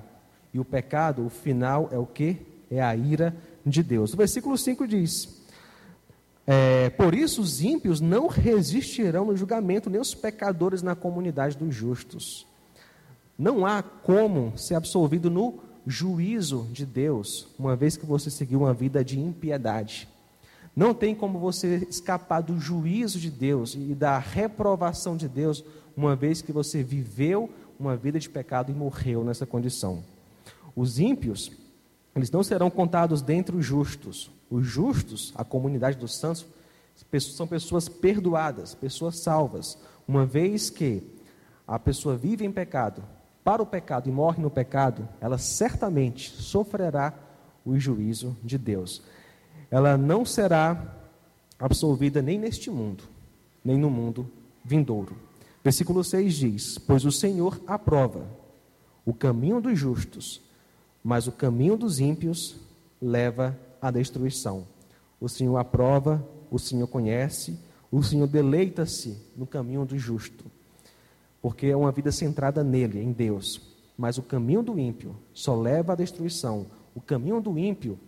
E 0.52 0.58
o 0.58 0.64
pecado, 0.64 1.24
o 1.24 1.30
final 1.30 1.88
é 1.92 1.98
o 1.98 2.06
que? 2.06 2.38
É 2.70 2.82
a 2.82 2.96
ira 2.96 3.36
de 3.64 3.82
Deus. 3.82 4.12
O 4.12 4.16
versículo 4.16 4.56
5 4.56 4.86
diz: 4.86 5.42
é, 6.46 6.90
Por 6.90 7.14
isso 7.14 7.40
os 7.40 7.60
ímpios 7.60 8.00
não 8.00 8.26
resistirão 8.26 9.26
no 9.26 9.36
julgamento, 9.36 9.90
nem 9.90 10.00
os 10.00 10.14
pecadores 10.14 10.82
na 10.82 10.94
comunidade 10.94 11.56
dos 11.56 11.74
justos. 11.74 12.46
Não 13.38 13.66
há 13.66 13.82
como 13.82 14.56
ser 14.56 14.74
absolvido 14.74 15.30
no 15.30 15.58
juízo 15.86 16.66
de 16.72 16.84
Deus, 16.84 17.48
uma 17.58 17.76
vez 17.76 17.96
que 17.96 18.06
você 18.06 18.30
seguiu 18.30 18.60
uma 18.60 18.74
vida 18.74 19.04
de 19.04 19.20
impiedade. 19.20 20.08
Não 20.76 20.92
tem 20.92 21.14
como 21.14 21.38
você 21.38 21.86
escapar 21.88 22.42
do 22.42 22.60
juízo 22.60 23.18
de 23.18 23.30
Deus 23.30 23.74
e 23.74 23.94
da 23.94 24.18
reprovação 24.18 25.16
de 25.16 25.26
Deus, 25.26 25.64
uma 25.96 26.14
vez 26.14 26.42
que 26.42 26.52
você 26.52 26.82
viveu 26.82 27.50
uma 27.80 27.96
vida 27.96 28.18
de 28.18 28.28
pecado 28.28 28.70
e 28.70 28.74
morreu 28.74 29.24
nessa 29.24 29.46
condição. 29.46 30.04
Os 30.76 30.98
ímpios, 30.98 31.50
eles 32.14 32.30
não 32.30 32.42
serão 32.42 32.68
contados 32.68 33.22
dentre 33.22 33.56
os 33.56 33.64
justos. 33.64 34.30
Os 34.50 34.66
justos, 34.66 35.32
a 35.34 35.42
comunidade 35.42 35.96
dos 35.96 36.14
santos, 36.14 36.44
são 37.20 37.46
pessoas 37.46 37.88
perdoadas, 37.88 38.74
pessoas 38.74 39.18
salvas, 39.18 39.78
uma 40.06 40.26
vez 40.26 40.68
que 40.68 41.02
a 41.66 41.78
pessoa 41.78 42.16
vive 42.16 42.44
em 42.44 42.52
pecado, 42.52 43.02
para 43.42 43.62
o 43.62 43.66
pecado 43.66 44.08
e 44.08 44.12
morre 44.12 44.42
no 44.42 44.50
pecado, 44.50 45.08
ela 45.20 45.38
certamente 45.38 46.30
sofrerá 46.30 47.14
o 47.64 47.78
juízo 47.78 48.36
de 48.42 48.58
Deus. 48.58 49.02
Ela 49.70 49.96
não 49.96 50.24
será 50.24 50.94
absolvida 51.58 52.22
nem 52.22 52.38
neste 52.38 52.70
mundo, 52.70 53.04
nem 53.64 53.76
no 53.78 53.90
mundo 53.90 54.30
vindouro. 54.64 55.16
Versículo 55.62 56.04
6 56.04 56.34
diz: 56.34 56.78
Pois 56.78 57.04
o 57.04 57.12
Senhor 57.12 57.60
aprova 57.66 58.24
o 59.04 59.14
caminho 59.14 59.60
dos 59.60 59.78
justos, 59.78 60.40
mas 61.02 61.26
o 61.26 61.32
caminho 61.32 61.76
dos 61.76 62.00
ímpios 62.00 62.56
leva 63.00 63.58
à 63.80 63.90
destruição. 63.90 64.66
O 65.20 65.28
Senhor 65.28 65.56
aprova, 65.56 66.26
o 66.50 66.58
Senhor 66.58 66.86
conhece, 66.86 67.58
o 67.90 68.02
Senhor 68.02 68.26
deleita-se 68.26 69.16
no 69.36 69.46
caminho 69.46 69.84
do 69.84 69.96
justo, 69.96 70.44
porque 71.40 71.66
é 71.66 71.76
uma 71.76 71.92
vida 71.92 72.12
centrada 72.12 72.62
nele, 72.62 73.00
em 73.00 73.12
Deus. 73.12 73.60
Mas 73.96 74.18
o 74.18 74.22
caminho 74.22 74.62
do 74.62 74.78
ímpio 74.78 75.16
só 75.32 75.58
leva 75.58 75.92
à 75.92 75.96
destruição. 75.96 76.66
O 76.94 77.00
caminho 77.00 77.40
do 77.40 77.58
ímpio, 77.58 77.98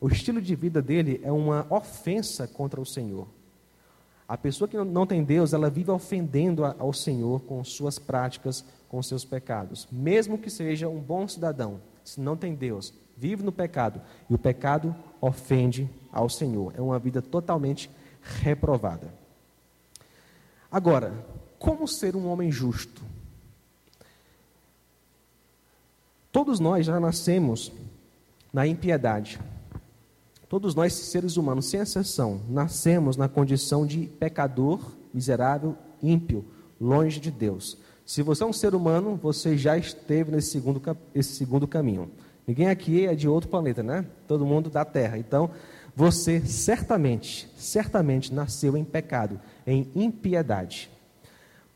o 0.00 0.08
estilo 0.08 0.40
de 0.40 0.54
vida 0.54 0.82
dele 0.82 1.20
é 1.22 1.32
uma 1.32 1.66
ofensa 1.70 2.46
contra 2.46 2.80
o 2.80 2.86
Senhor. 2.86 3.26
A 4.26 4.36
pessoa 4.36 4.66
que 4.66 4.76
não 4.76 5.06
tem 5.06 5.22
Deus, 5.22 5.52
ela 5.52 5.68
vive 5.68 5.90
ofendendo 5.90 6.64
ao 6.64 6.92
Senhor 6.92 7.40
com 7.42 7.62
suas 7.62 7.98
práticas, 7.98 8.64
com 8.88 9.02
seus 9.02 9.24
pecados. 9.24 9.86
Mesmo 9.92 10.38
que 10.38 10.48
seja 10.48 10.88
um 10.88 10.98
bom 10.98 11.28
cidadão, 11.28 11.80
se 12.02 12.20
não 12.20 12.36
tem 12.36 12.54
Deus, 12.54 12.92
vive 13.16 13.42
no 13.42 13.52
pecado. 13.52 14.00
E 14.28 14.34
o 14.34 14.38
pecado 14.38 14.94
ofende 15.20 15.88
ao 16.10 16.28
Senhor. 16.28 16.72
É 16.76 16.80
uma 16.80 16.98
vida 16.98 17.20
totalmente 17.20 17.90
reprovada. 18.40 19.12
Agora, 20.70 21.12
como 21.58 21.86
ser 21.86 22.16
um 22.16 22.26
homem 22.26 22.50
justo? 22.50 23.02
Todos 26.32 26.58
nós 26.58 26.86
já 26.86 26.98
nascemos 26.98 27.70
na 28.52 28.66
impiedade. 28.66 29.38
Todos 30.48 30.74
nós, 30.74 30.92
seres 30.92 31.36
humanos, 31.36 31.66
sem 31.66 31.80
exceção, 31.80 32.40
nascemos 32.48 33.16
na 33.16 33.28
condição 33.28 33.86
de 33.86 34.06
pecador, 34.18 34.80
miserável, 35.12 35.76
ímpio, 36.02 36.44
longe 36.80 37.18
de 37.18 37.30
Deus. 37.30 37.78
Se 38.04 38.22
você 38.22 38.42
é 38.42 38.46
um 38.46 38.52
ser 38.52 38.74
humano, 38.74 39.18
você 39.20 39.56
já 39.56 39.78
esteve 39.78 40.30
nesse 40.30 40.50
segundo, 40.50 40.82
esse 41.14 41.34
segundo 41.34 41.66
caminho. 41.66 42.10
Ninguém 42.46 42.68
aqui 42.68 43.06
é 43.06 43.14
de 43.14 43.26
outro 43.26 43.48
planeta, 43.48 43.82
né? 43.82 44.04
Todo 44.28 44.44
mundo 44.44 44.68
da 44.68 44.84
Terra. 44.84 45.16
Então, 45.16 45.50
você 45.96 46.44
certamente, 46.44 47.48
certamente 47.56 48.32
nasceu 48.32 48.76
em 48.76 48.84
pecado, 48.84 49.40
em 49.66 49.88
impiedade. 49.94 50.90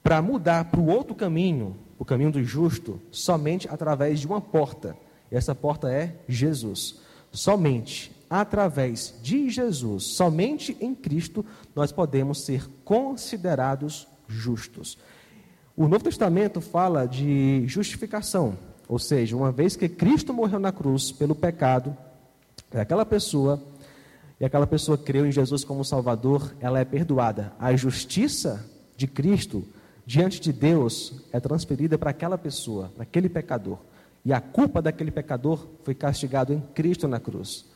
Para 0.03 0.21
mudar 0.21 0.67
para 0.67 0.81
o 0.81 0.87
outro 0.87 1.15
caminho, 1.15 1.75
o 1.99 2.05
caminho 2.05 2.31
do 2.31 2.45
justo, 2.45 3.01
somente 3.11 3.67
através 3.69 4.21
de 4.21 4.27
uma 4.27 4.41
porta. 4.41 4.95
E 5.33 5.37
essa 5.37 5.55
porta 5.55 5.91
é 5.91 6.17
Jesus. 6.29 7.01
Somente 7.33 8.13
através 8.29 9.15
de 9.23 9.49
Jesus, 9.49 10.05
somente 10.05 10.77
em 10.81 10.95
Cristo, 10.95 11.45
nós 11.75 11.93
podemos 11.93 12.43
ser 12.43 12.69
considerados 12.85 14.07
justos. 14.27 14.99
O 15.77 15.89
Novo 15.89 16.05
Testamento 16.05 16.61
fala 16.61 17.07
de 17.07 17.65
justificação, 17.67 18.59
ou 18.89 18.99
seja, 18.99 19.37
uma 19.37 19.53
vez 19.53 19.77
que 19.77 19.89
Cristo 19.89 20.35
morreu 20.35 20.59
na 20.59 20.73
cruz 20.73 21.13
pelo 21.13 21.35
pecado, 21.35 21.97
aquela 22.73 23.07
pessoa, 23.07 23.63
e 24.41 24.45
aquela 24.45 24.67
pessoa 24.67 24.97
creu 24.97 25.27
em 25.27 25.33
Jesus 25.33 25.65
como 25.65 25.85
Salvador, 25.85 26.55
ela 26.61 26.79
é 26.79 26.85
perdoada. 26.85 27.53
A 27.59 27.75
justiça 27.75 28.65
de 28.97 29.07
Cristo 29.07 29.65
diante 30.07 30.41
de 30.41 30.53
Deus 30.53 31.23
é 31.33 31.41
transferida 31.41 31.99
para 31.99 32.11
aquela 32.11 32.39
pessoa, 32.39 32.91
para 32.95 33.03
aquele 33.03 33.29
pecador. 33.29 33.79
E 34.25 34.33
a 34.33 34.41
culpa 34.41 34.81
daquele 34.81 35.11
pecador 35.11 35.67
foi 35.83 35.95
castigado 35.95 36.53
em 36.53 36.61
Cristo 36.75 37.07
na 37.07 37.21
cruz. 37.21 37.67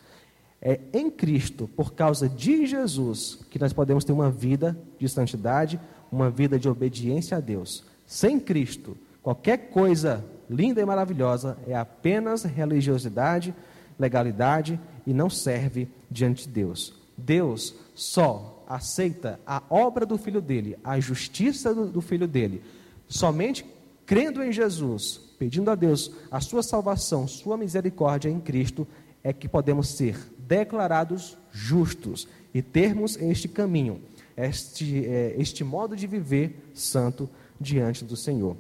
É 0.65 0.79
em 0.93 1.11
Cristo, 1.11 1.69
por 1.77 1.93
causa 1.93 2.29
de 2.29 2.67
Jesus, 2.67 3.41
que 3.51 3.59
nós 3.59 3.73
podemos 3.73 4.05
ter 4.05 4.13
uma 4.13 4.31
vida 4.31 4.79
de 4.97 5.09
santidade, 5.09 5.81
uma 6.11 6.31
vida 6.31 6.57
de 6.57 6.69
obediência 6.69 7.37
a 7.37 7.41
Deus. 7.41 7.85
Sem 8.07 8.39
Cristo, 8.39 8.97
qualquer 9.21 9.71
coisa 9.71 10.25
linda 10.49 10.81
e 10.81 10.85
maravilhosa 10.85 11.59
é 11.67 11.75
apenas 11.75 12.45
religiosidade, 12.45 13.53
legalidade 13.99 14.79
e 15.05 15.13
não 15.13 15.29
serve 15.29 15.89
diante 16.09 16.47
de 16.47 16.55
Deus. 16.55 16.95
Deus 17.17 17.75
só 17.95 18.65
aceita 18.69 19.41
a 19.45 19.63
obra 19.69 20.07
do 20.07 20.17
filho 20.17 20.41
dele, 20.41 20.77
a 20.85 21.01
justiça 21.01 21.75
do, 21.75 21.87
do 21.87 22.01
filho 22.01 22.29
dele, 22.29 22.63
somente 23.09 23.67
crendo 24.07 24.43
em 24.43 24.53
Jesus, 24.53 25.21
pedindo 25.39 25.71
a 25.71 25.75
Deus 25.75 26.13
a 26.31 26.41
sua 26.41 26.63
salvação, 26.63 27.27
sua 27.27 27.57
misericórdia 27.57 28.29
em 28.29 28.41
Cristo, 28.41 28.87
é 29.25 29.33
que 29.33 29.49
podemos 29.49 29.89
ser 29.89 30.17
declarados 30.47 31.37
justos 31.51 32.29
e 32.53 32.63
termos 32.63 33.17
este 33.17 33.49
caminho, 33.49 34.01
este, 34.37 35.07
é, 35.07 35.35
este 35.39 35.65
modo 35.65 35.97
de 35.97 36.07
viver 36.07 36.71
santo 36.75 37.29
diante 37.61 38.05
do 38.05 38.17
Senhor. 38.17 38.57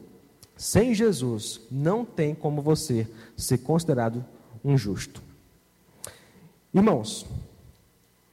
Sem 0.57 0.95
Jesus, 0.95 1.61
não 1.71 2.05
tem 2.05 2.35
como 2.35 2.63
você 2.63 3.07
ser 3.37 3.59
considerado 3.59 4.25
um 4.65 4.77
justo. 4.79 5.23
Irmãos, 6.73 7.27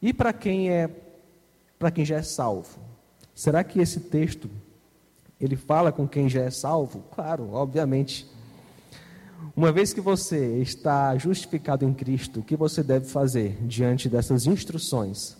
e 0.01 0.13
para 0.13 0.31
quem 0.31 0.69
é 0.69 0.89
para 1.77 1.91
quem 1.91 2.03
já 2.03 2.17
é 2.17 2.21
salvo? 2.21 2.77
Será 3.33 3.63
que 3.63 3.79
esse 3.79 4.01
texto 4.01 4.49
ele 5.39 5.55
fala 5.55 5.93
com 5.93 6.05
quem 6.05 6.29
já 6.29 6.41
é 6.41 6.51
salvo? 6.51 7.03
Claro, 7.11 7.53
obviamente. 7.53 8.28
Uma 9.55 9.71
vez 9.71 9.93
que 9.93 10.01
você 10.01 10.57
está 10.59 11.17
justificado 11.17 11.85
em 11.85 11.93
Cristo, 11.93 12.39
o 12.39 12.43
que 12.43 12.55
você 12.55 12.81
deve 12.83 13.05
fazer 13.05 13.57
diante 13.61 14.07
dessas 14.07 14.45
instruções? 14.45 15.37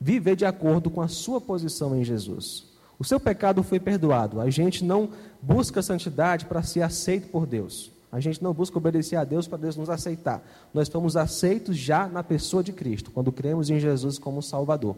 Viver 0.00 0.36
de 0.36 0.44
acordo 0.44 0.90
com 0.90 1.00
a 1.00 1.08
sua 1.08 1.40
posição 1.40 1.96
em 1.96 2.04
Jesus. 2.04 2.66
O 2.98 3.04
seu 3.04 3.18
pecado 3.18 3.62
foi 3.62 3.80
perdoado. 3.80 4.40
A 4.40 4.50
gente 4.50 4.84
não 4.84 5.10
busca 5.40 5.82
santidade 5.82 6.46
para 6.46 6.62
ser 6.62 6.82
aceito 6.82 7.28
por 7.28 7.46
Deus. 7.46 7.90
A 8.12 8.20
gente 8.20 8.42
não 8.42 8.52
busca 8.52 8.76
obedecer 8.76 9.16
a 9.16 9.24
Deus 9.24 9.48
para 9.48 9.58
Deus 9.58 9.76
nos 9.76 9.88
aceitar. 9.88 10.46
Nós 10.74 10.88
fomos 10.88 11.16
aceitos 11.16 11.76
já 11.76 12.06
na 12.06 12.22
pessoa 12.22 12.62
de 12.62 12.72
Cristo, 12.72 13.10
quando 13.10 13.32
cremos 13.32 13.70
em 13.70 13.80
Jesus 13.80 14.18
como 14.18 14.42
Salvador. 14.42 14.96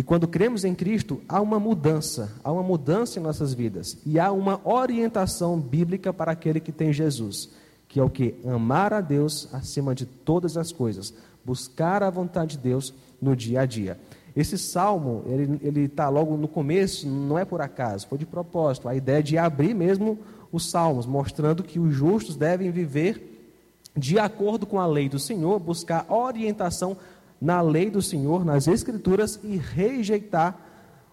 E 0.00 0.02
quando 0.02 0.26
cremos 0.26 0.64
em 0.64 0.74
Cristo, 0.74 1.20
há 1.28 1.42
uma 1.42 1.60
mudança, 1.60 2.32
há 2.42 2.50
uma 2.50 2.62
mudança 2.62 3.18
em 3.18 3.22
nossas 3.22 3.52
vidas. 3.52 3.98
E 4.06 4.18
há 4.18 4.32
uma 4.32 4.58
orientação 4.64 5.60
bíblica 5.60 6.10
para 6.10 6.32
aquele 6.32 6.58
que 6.58 6.72
tem 6.72 6.90
Jesus, 6.90 7.50
que 7.86 8.00
é 8.00 8.02
o 8.02 8.08
que? 8.08 8.34
Amar 8.46 8.94
a 8.94 9.02
Deus 9.02 9.46
acima 9.52 9.94
de 9.94 10.06
todas 10.06 10.56
as 10.56 10.72
coisas, 10.72 11.12
buscar 11.44 12.02
a 12.02 12.08
vontade 12.08 12.56
de 12.56 12.62
Deus 12.62 12.94
no 13.20 13.36
dia 13.36 13.60
a 13.60 13.66
dia. 13.66 14.00
Esse 14.34 14.56
salmo, 14.56 15.22
ele 15.26 15.80
está 15.80 16.08
logo 16.08 16.34
no 16.34 16.48
começo, 16.48 17.06
não 17.06 17.38
é 17.38 17.44
por 17.44 17.60
acaso, 17.60 18.08
foi 18.08 18.16
de 18.16 18.24
propósito. 18.24 18.88
A 18.88 18.94
ideia 18.94 19.22
de 19.22 19.36
abrir 19.36 19.74
mesmo 19.74 20.18
os 20.50 20.70
salmos, 20.70 21.04
mostrando 21.04 21.62
que 21.62 21.78
os 21.78 21.92
justos 21.94 22.36
devem 22.36 22.70
viver 22.70 23.52
de 23.94 24.18
acordo 24.18 24.64
com 24.64 24.80
a 24.80 24.86
lei 24.86 25.10
do 25.10 25.18
Senhor, 25.18 25.58
buscar 25.58 26.10
orientação 26.10 26.96
na 27.40 27.60
lei 27.60 27.90
do 27.90 28.02
Senhor, 28.02 28.44
nas 28.44 28.68
Escrituras 28.68 29.40
e 29.42 29.56
rejeitar 29.56 30.58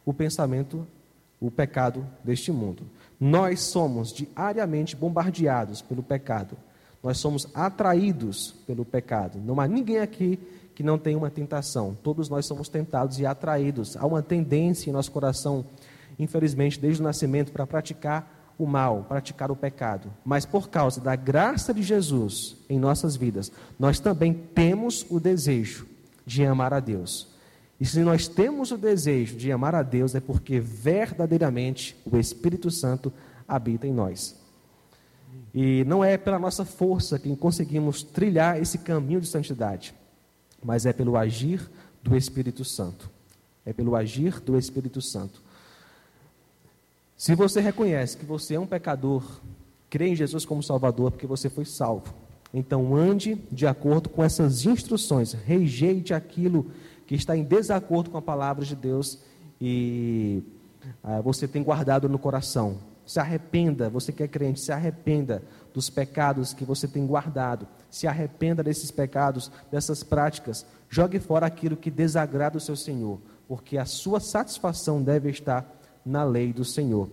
o 0.05 0.13
pensamento, 0.13 0.85
o 1.39 1.49
pecado 1.49 2.05
deste 2.23 2.51
mundo. 2.51 2.83
Nós 3.19 3.61
somos 3.61 4.11
diariamente 4.11 4.95
bombardeados 4.95 5.81
pelo 5.81 6.03
pecado. 6.03 6.57
Nós 7.01 7.19
somos 7.19 7.47
atraídos 7.53 8.53
pelo 8.65 8.83
pecado. 8.83 9.39
Não 9.39 9.59
há 9.59 9.67
ninguém 9.67 9.99
aqui 9.99 10.39
que 10.75 10.83
não 10.83 10.97
tenha 10.97 11.17
uma 11.17 11.29
tentação. 11.29 11.97
Todos 12.03 12.29
nós 12.29 12.45
somos 12.45 12.69
tentados 12.69 13.19
e 13.19 13.25
atraídos. 13.25 13.95
Há 13.95 14.05
uma 14.05 14.21
tendência 14.21 14.89
em 14.89 14.93
nosso 14.93 15.11
coração, 15.11 15.65
infelizmente, 16.19 16.79
desde 16.79 17.01
o 17.01 17.03
nascimento, 17.03 17.51
para 17.51 17.65
praticar 17.65 18.53
o 18.57 18.65
mal, 18.65 19.05
praticar 19.07 19.51
o 19.51 19.55
pecado. 19.55 20.11
Mas 20.25 20.45
por 20.45 20.69
causa 20.69 20.99
da 20.99 21.15
graça 21.15 21.73
de 21.73 21.83
Jesus 21.83 22.57
em 22.69 22.79
nossas 22.79 23.15
vidas, 23.15 23.51
nós 23.79 23.99
também 23.99 24.33
temos 24.33 25.05
o 25.09 25.19
desejo 25.19 25.87
de 26.27 26.45
amar 26.45 26.73
a 26.73 26.81
Deus. 26.81 27.29
E 27.79 27.85
se 27.85 28.01
nós 28.01 28.27
temos 28.27 28.71
o 28.71 28.77
desejo 28.77 29.37
de 29.37 29.49
amar 29.49 29.73
a 29.73 29.81
Deus, 29.81 30.13
é 30.13 30.19
porque 30.19 30.59
verdadeiramente 30.59 31.95
o 32.05 32.17
Espírito 32.17 32.69
Santo 32.69 33.13
habita 33.47 33.87
em 33.87 33.93
nós. 33.93 34.35
E 35.53 35.85
não 35.85 36.03
é 36.03 36.17
pela 36.17 36.37
nossa 36.37 36.65
força 36.65 37.17
que 37.17 37.33
conseguimos 37.37 38.03
trilhar 38.03 38.61
esse 38.61 38.79
caminho 38.79 39.21
de 39.21 39.27
santidade, 39.27 39.93
mas 40.61 40.85
é 40.85 40.91
pelo 40.91 41.15
agir 41.15 41.69
do 42.03 42.15
Espírito 42.15 42.65
Santo. 42.65 43.09
É 43.65 43.71
pelo 43.71 43.95
agir 43.95 44.41
do 44.41 44.57
Espírito 44.57 45.01
Santo. 45.01 45.41
Se 47.15 47.35
você 47.35 47.61
reconhece 47.61 48.17
que 48.17 48.25
você 48.25 48.55
é 48.55 48.59
um 48.59 48.67
pecador, 48.67 49.23
crê 49.89 50.09
em 50.09 50.15
Jesus 50.15 50.45
como 50.45 50.61
Salvador 50.61 51.11
porque 51.11 51.25
você 51.25 51.49
foi 51.49 51.65
salvo, 51.65 52.13
então 52.53 52.95
ande 52.95 53.35
de 53.51 53.67
acordo 53.67 54.09
com 54.09 54.23
essas 54.23 54.65
instruções, 54.65 55.33
rejeite 55.33 56.13
aquilo 56.13 56.67
que 57.05 57.15
está 57.15 57.35
em 57.35 57.43
desacordo 57.43 58.09
com 58.09 58.17
a 58.17 58.21
palavra 58.21 58.65
de 58.65 58.75
Deus 58.75 59.19
e 59.59 60.43
ah, 61.03 61.21
você 61.21 61.47
tem 61.47 61.63
guardado 61.63 62.07
no 62.07 62.19
coração. 62.19 62.77
Se 63.05 63.19
arrependa, 63.19 63.89
você 63.89 64.11
que 64.11 64.21
é 64.21 64.27
crente, 64.27 64.59
se 64.59 64.71
arrependa 64.71 65.41
dos 65.73 65.89
pecados 65.89 66.53
que 66.53 66.65
você 66.65 66.87
tem 66.87 67.05
guardado. 67.05 67.67
Se 67.89 68.05
arrependa 68.05 68.61
desses 68.61 68.91
pecados, 68.91 69.49
dessas 69.71 70.03
práticas. 70.03 70.65
Jogue 70.89 71.19
fora 71.19 71.45
aquilo 71.45 71.77
que 71.77 71.89
desagrada 71.89 72.57
o 72.57 72.61
seu 72.61 72.75
Senhor, 72.75 73.19
porque 73.47 73.77
a 73.77 73.85
sua 73.85 74.19
satisfação 74.19 75.01
deve 75.01 75.29
estar 75.29 75.65
na 76.05 76.23
lei 76.23 76.51
do 76.51 76.65
Senhor. 76.65 77.09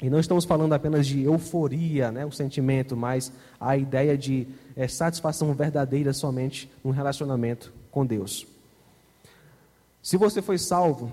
E 0.00 0.10
não 0.10 0.20
estamos 0.20 0.44
falando 0.44 0.74
apenas 0.74 1.06
de 1.06 1.22
euforia, 1.22 2.12
né, 2.12 2.26
o 2.26 2.30
sentimento, 2.30 2.96
mas 2.96 3.32
a 3.58 3.76
ideia 3.76 4.16
de 4.16 4.46
é, 4.76 4.86
satisfação 4.86 5.54
verdadeira 5.54 6.12
somente 6.12 6.70
no 6.84 6.90
relacionamento 6.90 7.72
com 7.90 8.04
Deus. 8.04 8.46
Se 10.02 10.16
você 10.16 10.42
foi 10.42 10.58
salvo, 10.58 11.10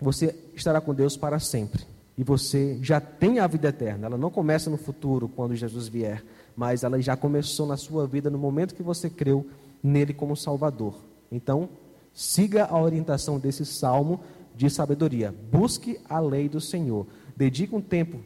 você 0.00 0.34
estará 0.54 0.80
com 0.80 0.92
Deus 0.92 1.16
para 1.16 1.38
sempre. 1.38 1.84
E 2.18 2.24
você 2.24 2.78
já 2.82 3.00
tem 3.00 3.38
a 3.38 3.46
vida 3.46 3.68
eterna. 3.68 4.06
Ela 4.06 4.18
não 4.18 4.28
começa 4.28 4.68
no 4.68 4.76
futuro, 4.76 5.28
quando 5.28 5.54
Jesus 5.54 5.88
vier, 5.88 6.22
mas 6.56 6.82
ela 6.82 7.00
já 7.00 7.16
começou 7.16 7.66
na 7.66 7.76
sua 7.76 8.06
vida 8.06 8.28
no 8.28 8.36
momento 8.36 8.74
que 8.74 8.82
você 8.82 9.08
creu 9.08 9.46
nele 9.82 10.12
como 10.12 10.36
Salvador. 10.36 11.00
Então, 11.30 11.68
siga 12.12 12.66
a 12.66 12.78
orientação 12.78 13.38
desse 13.38 13.64
salmo 13.64 14.20
de 14.54 14.68
sabedoria. 14.68 15.34
Busque 15.50 15.98
a 16.08 16.20
lei 16.20 16.48
do 16.48 16.60
Senhor. 16.60 17.06
Dedique 17.40 17.74
um 17.74 17.80
tempo 17.80 18.20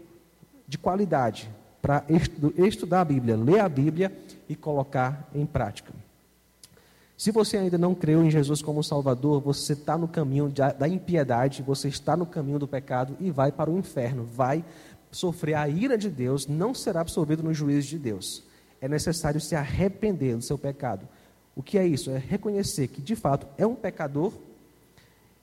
de 0.67 0.77
qualidade 0.77 1.49
para 1.81 2.05
estudar 2.59 3.03
a 3.03 3.05
Bíblia, 3.05 3.37
ler 3.37 3.61
a 3.61 3.69
Bíblia 3.69 4.12
e 4.49 4.57
colocar 4.57 5.31
em 5.33 5.47
prática. 5.47 5.93
Se 7.17 7.31
você 7.31 7.57
ainda 7.57 7.79
não 7.79 7.95
creu 7.95 8.25
em 8.25 8.31
Jesus 8.33 8.61
como 8.61 8.83
Salvador, 8.83 9.41
você 9.41 9.75
está 9.75 9.97
no 9.97 10.09
caminho 10.09 10.53
da 10.77 10.89
impiedade, 10.89 11.62
você 11.62 11.87
está 11.87 12.17
no 12.17 12.27
caminho 12.27 12.59
do 12.59 12.67
pecado 12.67 13.17
e 13.21 13.31
vai 13.31 13.53
para 13.53 13.71
o 13.71 13.79
inferno, 13.79 14.25
vai 14.25 14.65
sofrer 15.12 15.55
a 15.55 15.69
ira 15.69 15.97
de 15.97 16.11
Deus, 16.11 16.49
não 16.49 16.75
será 16.75 17.01
absolvido 17.01 17.45
no 17.45 17.55
juízo 17.55 17.87
de 17.87 18.01
Deus. 18.01 18.43
É 18.81 18.89
necessário 18.89 19.41
se 19.41 19.55
arrepender 19.55 20.35
do 20.35 20.43
seu 20.43 20.59
pecado. 20.59 21.07
O 21.55 21.62
que 21.62 21.79
é 21.79 21.87
isso? 21.87 22.11
É 22.11 22.19
reconhecer 22.19 22.89
que 22.89 23.01
de 23.01 23.15
fato 23.15 23.47
é 23.57 23.65
um 23.65 23.77
pecador 23.77 24.33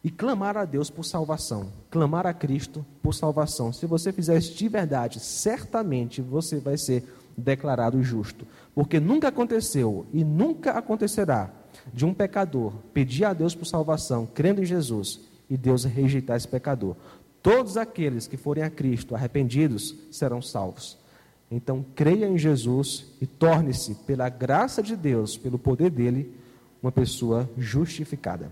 e 0.03 0.09
clamar 0.09 0.57
a 0.57 0.65
Deus 0.65 0.89
por 0.89 1.03
salvação, 1.03 1.71
clamar 1.89 2.25
a 2.25 2.33
Cristo 2.33 2.85
por 3.03 3.13
salvação. 3.13 3.71
Se 3.71 3.85
você 3.85 4.11
fizer 4.11 4.37
isso 4.37 4.55
de 4.55 4.67
verdade, 4.67 5.19
certamente 5.19 6.21
você 6.21 6.59
vai 6.59 6.77
ser 6.77 7.03
declarado 7.37 8.01
justo, 8.01 8.45
porque 8.73 8.99
nunca 8.99 9.27
aconteceu 9.27 10.05
e 10.11 10.23
nunca 10.23 10.71
acontecerá 10.71 11.51
de 11.93 12.05
um 12.05 12.13
pecador 12.13 12.73
pedir 12.93 13.25
a 13.25 13.33
Deus 13.33 13.55
por 13.55 13.65
salvação, 13.65 14.27
crendo 14.33 14.61
em 14.61 14.65
Jesus, 14.65 15.21
e 15.49 15.57
Deus 15.57 15.83
rejeitar 15.83 16.37
esse 16.37 16.47
pecador. 16.47 16.95
Todos 17.43 17.75
aqueles 17.75 18.27
que 18.27 18.37
forem 18.37 18.63
a 18.63 18.69
Cristo 18.69 19.15
arrependidos 19.15 19.95
serão 20.09 20.41
salvos. 20.41 20.97
Então, 21.49 21.83
creia 21.93 22.27
em 22.27 22.37
Jesus 22.37 23.05
e 23.19 23.25
torne-se, 23.25 23.95
pela 23.95 24.29
graça 24.29 24.81
de 24.81 24.95
Deus, 24.95 25.35
pelo 25.35 25.59
poder 25.59 25.89
dele, 25.89 26.33
uma 26.81 26.91
pessoa 26.91 27.49
justificada. 27.57 28.49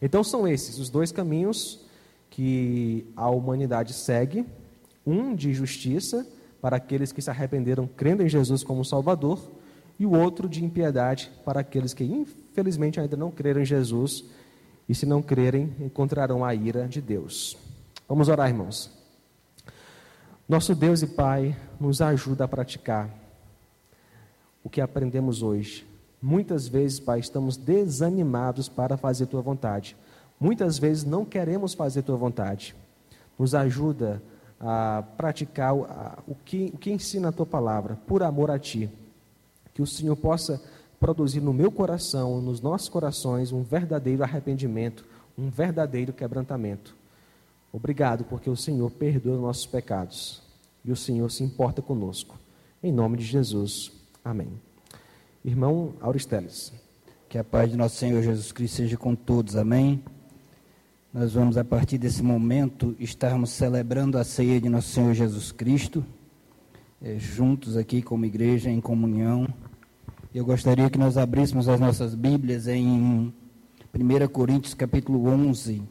Então, 0.00 0.22
são 0.24 0.46
esses 0.46 0.78
os 0.78 0.90
dois 0.90 1.12
caminhos 1.12 1.84
que 2.30 3.06
a 3.16 3.30
humanidade 3.30 3.92
segue: 3.92 4.44
um 5.06 5.34
de 5.34 5.52
justiça 5.52 6.26
para 6.60 6.76
aqueles 6.76 7.12
que 7.12 7.22
se 7.22 7.30
arrependeram 7.30 7.86
crendo 7.86 8.22
em 8.22 8.28
Jesus 8.28 8.64
como 8.64 8.84
Salvador, 8.84 9.38
e 9.98 10.06
o 10.06 10.12
outro 10.12 10.48
de 10.48 10.64
impiedade 10.64 11.30
para 11.44 11.60
aqueles 11.60 11.94
que 11.94 12.04
infelizmente 12.04 12.98
ainda 12.98 13.16
não 13.16 13.30
creram 13.30 13.60
em 13.60 13.64
Jesus 13.64 14.24
e 14.88 14.94
se 14.94 15.06
não 15.06 15.22
crerem 15.22 15.72
encontrarão 15.80 16.44
a 16.44 16.54
ira 16.54 16.88
de 16.88 17.00
Deus. 17.00 17.56
Vamos 18.08 18.28
orar, 18.28 18.48
irmãos. 18.48 18.90
Nosso 20.48 20.74
Deus 20.74 21.00
e 21.02 21.06
Pai 21.06 21.56
nos 21.80 22.02
ajuda 22.02 22.44
a 22.44 22.48
praticar 22.48 23.08
o 24.62 24.68
que 24.68 24.80
aprendemos 24.80 25.42
hoje. 25.42 25.86
Muitas 26.24 26.66
vezes, 26.66 26.98
Pai, 26.98 27.20
estamos 27.20 27.54
desanimados 27.54 28.66
para 28.66 28.96
fazer 28.96 29.26
tua 29.26 29.42
vontade. 29.42 29.94
Muitas 30.40 30.78
vezes 30.78 31.04
não 31.04 31.22
queremos 31.22 31.74
fazer 31.74 32.00
tua 32.00 32.16
vontade. 32.16 32.74
Nos 33.38 33.54
ajuda 33.54 34.22
a 34.58 35.04
praticar 35.18 35.74
o 35.74 36.34
que, 36.42 36.70
o 36.72 36.78
que 36.78 36.90
ensina 36.90 37.28
a 37.28 37.32
tua 37.32 37.44
palavra, 37.44 37.98
por 38.06 38.22
amor 38.22 38.50
a 38.50 38.58
ti 38.58 38.90
que 39.74 39.82
o 39.82 39.86
Senhor 39.86 40.16
possa 40.16 40.62
produzir 40.98 41.42
no 41.42 41.52
meu 41.52 41.70
coração, 41.70 42.40
nos 42.40 42.58
nossos 42.58 42.88
corações, 42.88 43.52
um 43.52 43.62
verdadeiro 43.62 44.22
arrependimento, 44.22 45.04
um 45.36 45.50
verdadeiro 45.50 46.10
quebrantamento. 46.10 46.96
Obrigado, 47.70 48.24
porque 48.24 48.48
o 48.48 48.56
Senhor 48.56 48.90
perdoa 48.92 49.36
nossos 49.36 49.66
pecados 49.66 50.40
e 50.82 50.90
o 50.90 50.96
Senhor 50.96 51.30
se 51.30 51.44
importa 51.44 51.82
conosco. 51.82 52.38
Em 52.82 52.90
nome 52.90 53.18
de 53.18 53.24
Jesus. 53.24 53.92
Amém. 54.24 54.58
Irmão 55.44 55.92
Auristeles. 56.00 56.72
Que 57.28 57.36
a 57.36 57.44
paz 57.44 57.70
de 57.70 57.76
nosso 57.76 57.96
Senhor 57.96 58.22
Jesus 58.22 58.50
Cristo 58.50 58.76
seja 58.76 58.96
com 58.96 59.14
todos. 59.14 59.56
Amém. 59.56 60.02
Nós 61.12 61.34
vamos, 61.34 61.58
a 61.58 61.64
partir 61.64 61.98
desse 61.98 62.22
momento, 62.22 62.96
estarmos 62.98 63.50
celebrando 63.50 64.16
a 64.16 64.24
ceia 64.24 64.58
de 64.58 64.70
nosso 64.70 64.88
Senhor 64.88 65.12
Jesus 65.12 65.52
Cristo, 65.52 66.02
é, 67.02 67.18
juntos 67.18 67.76
aqui 67.76 68.00
como 68.00 68.24
igreja, 68.24 68.70
em 68.70 68.80
comunhão. 68.80 69.46
Eu 70.34 70.46
gostaria 70.46 70.88
que 70.88 70.98
nós 70.98 71.18
abríssemos 71.18 71.68
as 71.68 71.78
nossas 71.78 72.14
Bíblias 72.14 72.66
em 72.66 73.30
1 73.94 74.28
Coríntios 74.32 74.72
capítulo 74.72 75.28
11, 75.28 75.82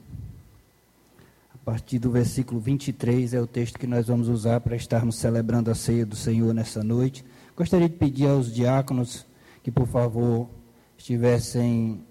a 1.54 1.58
partir 1.64 1.99
do 1.99 2.10
versículo 2.10 2.60
23, 2.60 3.36
é 3.36 3.39
o 3.39 3.45
texto 3.45 3.78
que 3.78 3.86
nós 3.86 4.08
vamos 4.08 4.28
usar 4.30 4.62
para 4.62 4.76
estarmos 4.76 5.16
celebrando 5.16 5.70
a 5.70 5.76
ceia 5.76 6.08
do 6.08 6.16
Senhor 6.16 6.56
nessa 6.56 6.84
noite. 6.84 7.24
Gostaria 7.56 7.88
de 7.88 7.95
pedir 7.95 8.28
aos 8.28 8.51
diáconos 8.51 9.32
que, 9.64 9.72
por 9.72 9.88
favor, 9.88 10.49
estivessem 10.97 12.03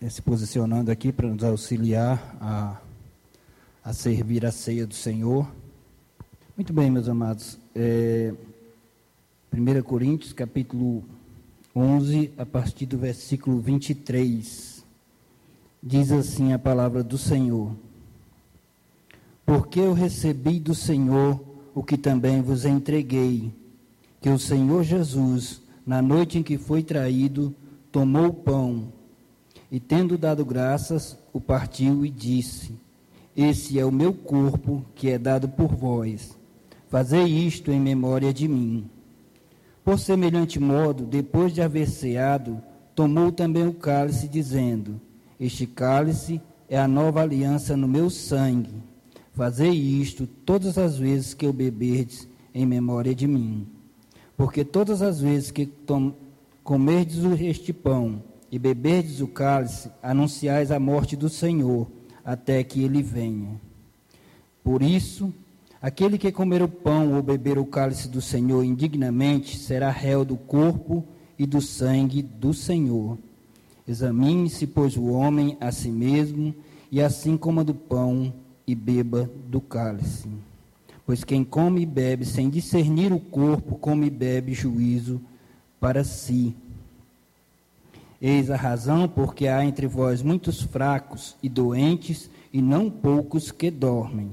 eh, 0.00 0.08
se 0.08 0.22
posicionando 0.22 0.90
aqui 0.90 1.12
para 1.12 1.28
nos 1.28 1.44
auxiliar 1.44 2.36
a, 2.40 2.80
a 3.84 3.92
servir 3.92 4.46
a 4.46 4.50
ceia 4.50 4.86
do 4.86 4.94
Senhor. 4.94 5.46
Muito 6.56 6.72
bem, 6.72 6.90
meus 6.90 7.06
amados. 7.06 7.58
É, 7.74 8.32
1 9.52 9.82
Coríntios, 9.82 10.32
capítulo 10.32 11.04
11, 11.76 12.32
a 12.38 12.46
partir 12.46 12.86
do 12.86 12.96
versículo 12.96 13.60
23. 13.60 14.84
Diz 15.82 16.10
assim 16.10 16.54
a 16.54 16.58
palavra 16.58 17.04
do 17.04 17.18
Senhor: 17.18 17.76
Porque 19.44 19.80
eu 19.80 19.92
recebi 19.92 20.58
do 20.58 20.74
Senhor 20.74 21.40
o 21.74 21.82
que 21.84 21.96
também 21.96 22.40
vos 22.40 22.64
entreguei, 22.64 23.52
que 24.20 24.30
o 24.30 24.38
Senhor 24.38 24.82
Jesus, 24.82 25.60
na 25.88 26.02
noite 26.02 26.36
em 26.36 26.42
que 26.42 26.58
foi 26.58 26.82
traído, 26.82 27.54
tomou 27.90 28.26
o 28.26 28.34
pão 28.34 28.92
e, 29.72 29.80
tendo 29.80 30.18
dado 30.18 30.44
graças, 30.44 31.16
o 31.32 31.40
partiu 31.40 32.04
e 32.04 32.10
disse: 32.10 32.74
Esse 33.34 33.78
é 33.78 33.86
o 33.86 33.90
meu 33.90 34.12
corpo 34.12 34.84
que 34.94 35.08
é 35.08 35.16
dado 35.16 35.48
por 35.48 35.74
vós. 35.74 36.36
Fazei 36.90 37.24
isto 37.24 37.70
em 37.72 37.80
memória 37.80 38.34
de 38.34 38.46
mim. 38.46 38.84
Por 39.82 39.98
semelhante 39.98 40.60
modo, 40.60 41.06
depois 41.06 41.54
de 41.54 41.62
haver 41.62 41.88
ceado, 41.88 42.60
tomou 42.94 43.32
também 43.32 43.66
o 43.66 43.72
cálice, 43.72 44.28
dizendo: 44.28 45.00
Este 45.40 45.66
cálice 45.66 46.38
é 46.68 46.78
a 46.78 46.86
nova 46.86 47.22
aliança 47.22 47.74
no 47.78 47.88
meu 47.88 48.10
sangue. 48.10 48.74
Fazei 49.32 49.72
isto 49.72 50.26
todas 50.26 50.76
as 50.76 50.98
vezes 50.98 51.32
que 51.32 51.46
o 51.46 51.52
beberdes 51.52 52.28
em 52.52 52.66
memória 52.66 53.14
de 53.14 53.26
mim. 53.26 53.77
Porque 54.38 54.64
todas 54.64 55.02
as 55.02 55.20
vezes 55.20 55.50
que 55.50 55.68
comerdes 56.62 57.24
este 57.40 57.72
pão 57.72 58.22
e 58.52 58.58
beberdes 58.58 59.20
o 59.20 59.26
cálice, 59.26 59.90
anunciais 60.00 60.70
a 60.70 60.78
morte 60.78 61.16
do 61.16 61.28
Senhor, 61.28 61.88
até 62.24 62.62
que 62.62 62.84
ele 62.84 63.02
venha. 63.02 63.60
Por 64.62 64.80
isso, 64.80 65.34
aquele 65.82 66.16
que 66.16 66.30
comer 66.30 66.62
o 66.62 66.68
pão 66.68 67.14
ou 67.14 67.22
beber 67.22 67.58
o 67.58 67.66
cálice 67.66 68.08
do 68.08 68.22
Senhor 68.22 68.62
indignamente 68.62 69.58
será 69.58 69.90
réu 69.90 70.24
do 70.24 70.36
corpo 70.36 71.04
e 71.36 71.44
do 71.44 71.60
sangue 71.60 72.22
do 72.22 72.54
Senhor. 72.54 73.18
Examine-se, 73.88 74.68
pois, 74.68 74.96
o 74.96 75.06
homem 75.06 75.56
a 75.60 75.72
si 75.72 75.90
mesmo, 75.90 76.54
e 76.92 77.02
assim 77.02 77.36
coma 77.36 77.64
do 77.64 77.74
pão 77.74 78.32
e 78.64 78.74
beba 78.74 79.28
do 79.48 79.60
cálice. 79.60 80.28
Pois 81.08 81.24
quem 81.24 81.42
come 81.42 81.80
e 81.80 81.86
bebe 81.86 82.26
sem 82.26 82.50
discernir 82.50 83.14
o 83.14 83.18
corpo, 83.18 83.76
come 83.76 84.08
e 84.08 84.10
bebe 84.10 84.52
juízo 84.52 85.18
para 85.80 86.04
si. 86.04 86.54
Eis 88.20 88.50
a 88.50 88.56
razão 88.56 89.08
porque 89.08 89.48
há 89.48 89.64
entre 89.64 89.86
vós 89.86 90.20
muitos 90.20 90.60
fracos 90.60 91.34
e 91.42 91.48
doentes, 91.48 92.28
e 92.52 92.60
não 92.60 92.90
poucos 92.90 93.50
que 93.50 93.70
dormem. 93.70 94.30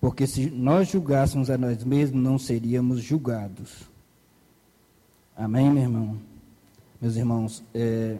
Porque 0.00 0.24
se 0.24 0.48
nós 0.50 0.88
julgássemos 0.88 1.50
a 1.50 1.58
nós 1.58 1.82
mesmos, 1.82 2.22
não 2.22 2.38
seríamos 2.38 3.02
julgados. 3.02 3.90
Amém, 5.36 5.68
meu 5.68 5.82
irmão? 5.82 6.16
Meus 7.00 7.16
irmãos, 7.16 7.60
é, 7.74 8.18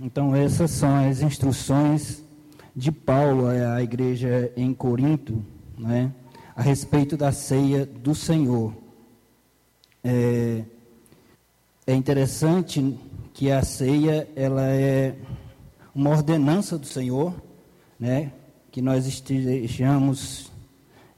então 0.00 0.34
essas 0.34 0.70
são 0.70 1.06
as 1.06 1.20
instruções 1.20 2.24
de 2.74 2.90
Paulo 2.90 3.48
à 3.48 3.82
igreja 3.82 4.50
em 4.56 4.72
Corinto, 4.72 5.44
né, 5.76 6.10
a 6.54 6.62
respeito 6.62 7.16
da 7.16 7.32
ceia 7.32 7.86
do 7.86 8.14
Senhor. 8.14 8.74
É, 10.02 10.62
é 11.86 11.94
interessante 11.94 12.98
que 13.32 13.50
a 13.50 13.62
ceia 13.62 14.28
ela 14.36 14.66
é 14.66 15.14
uma 15.94 16.10
ordenança 16.10 16.78
do 16.78 16.86
Senhor, 16.86 17.34
né, 17.98 18.32
que 18.70 18.82
nós 18.82 19.06
estejamos 19.06 20.50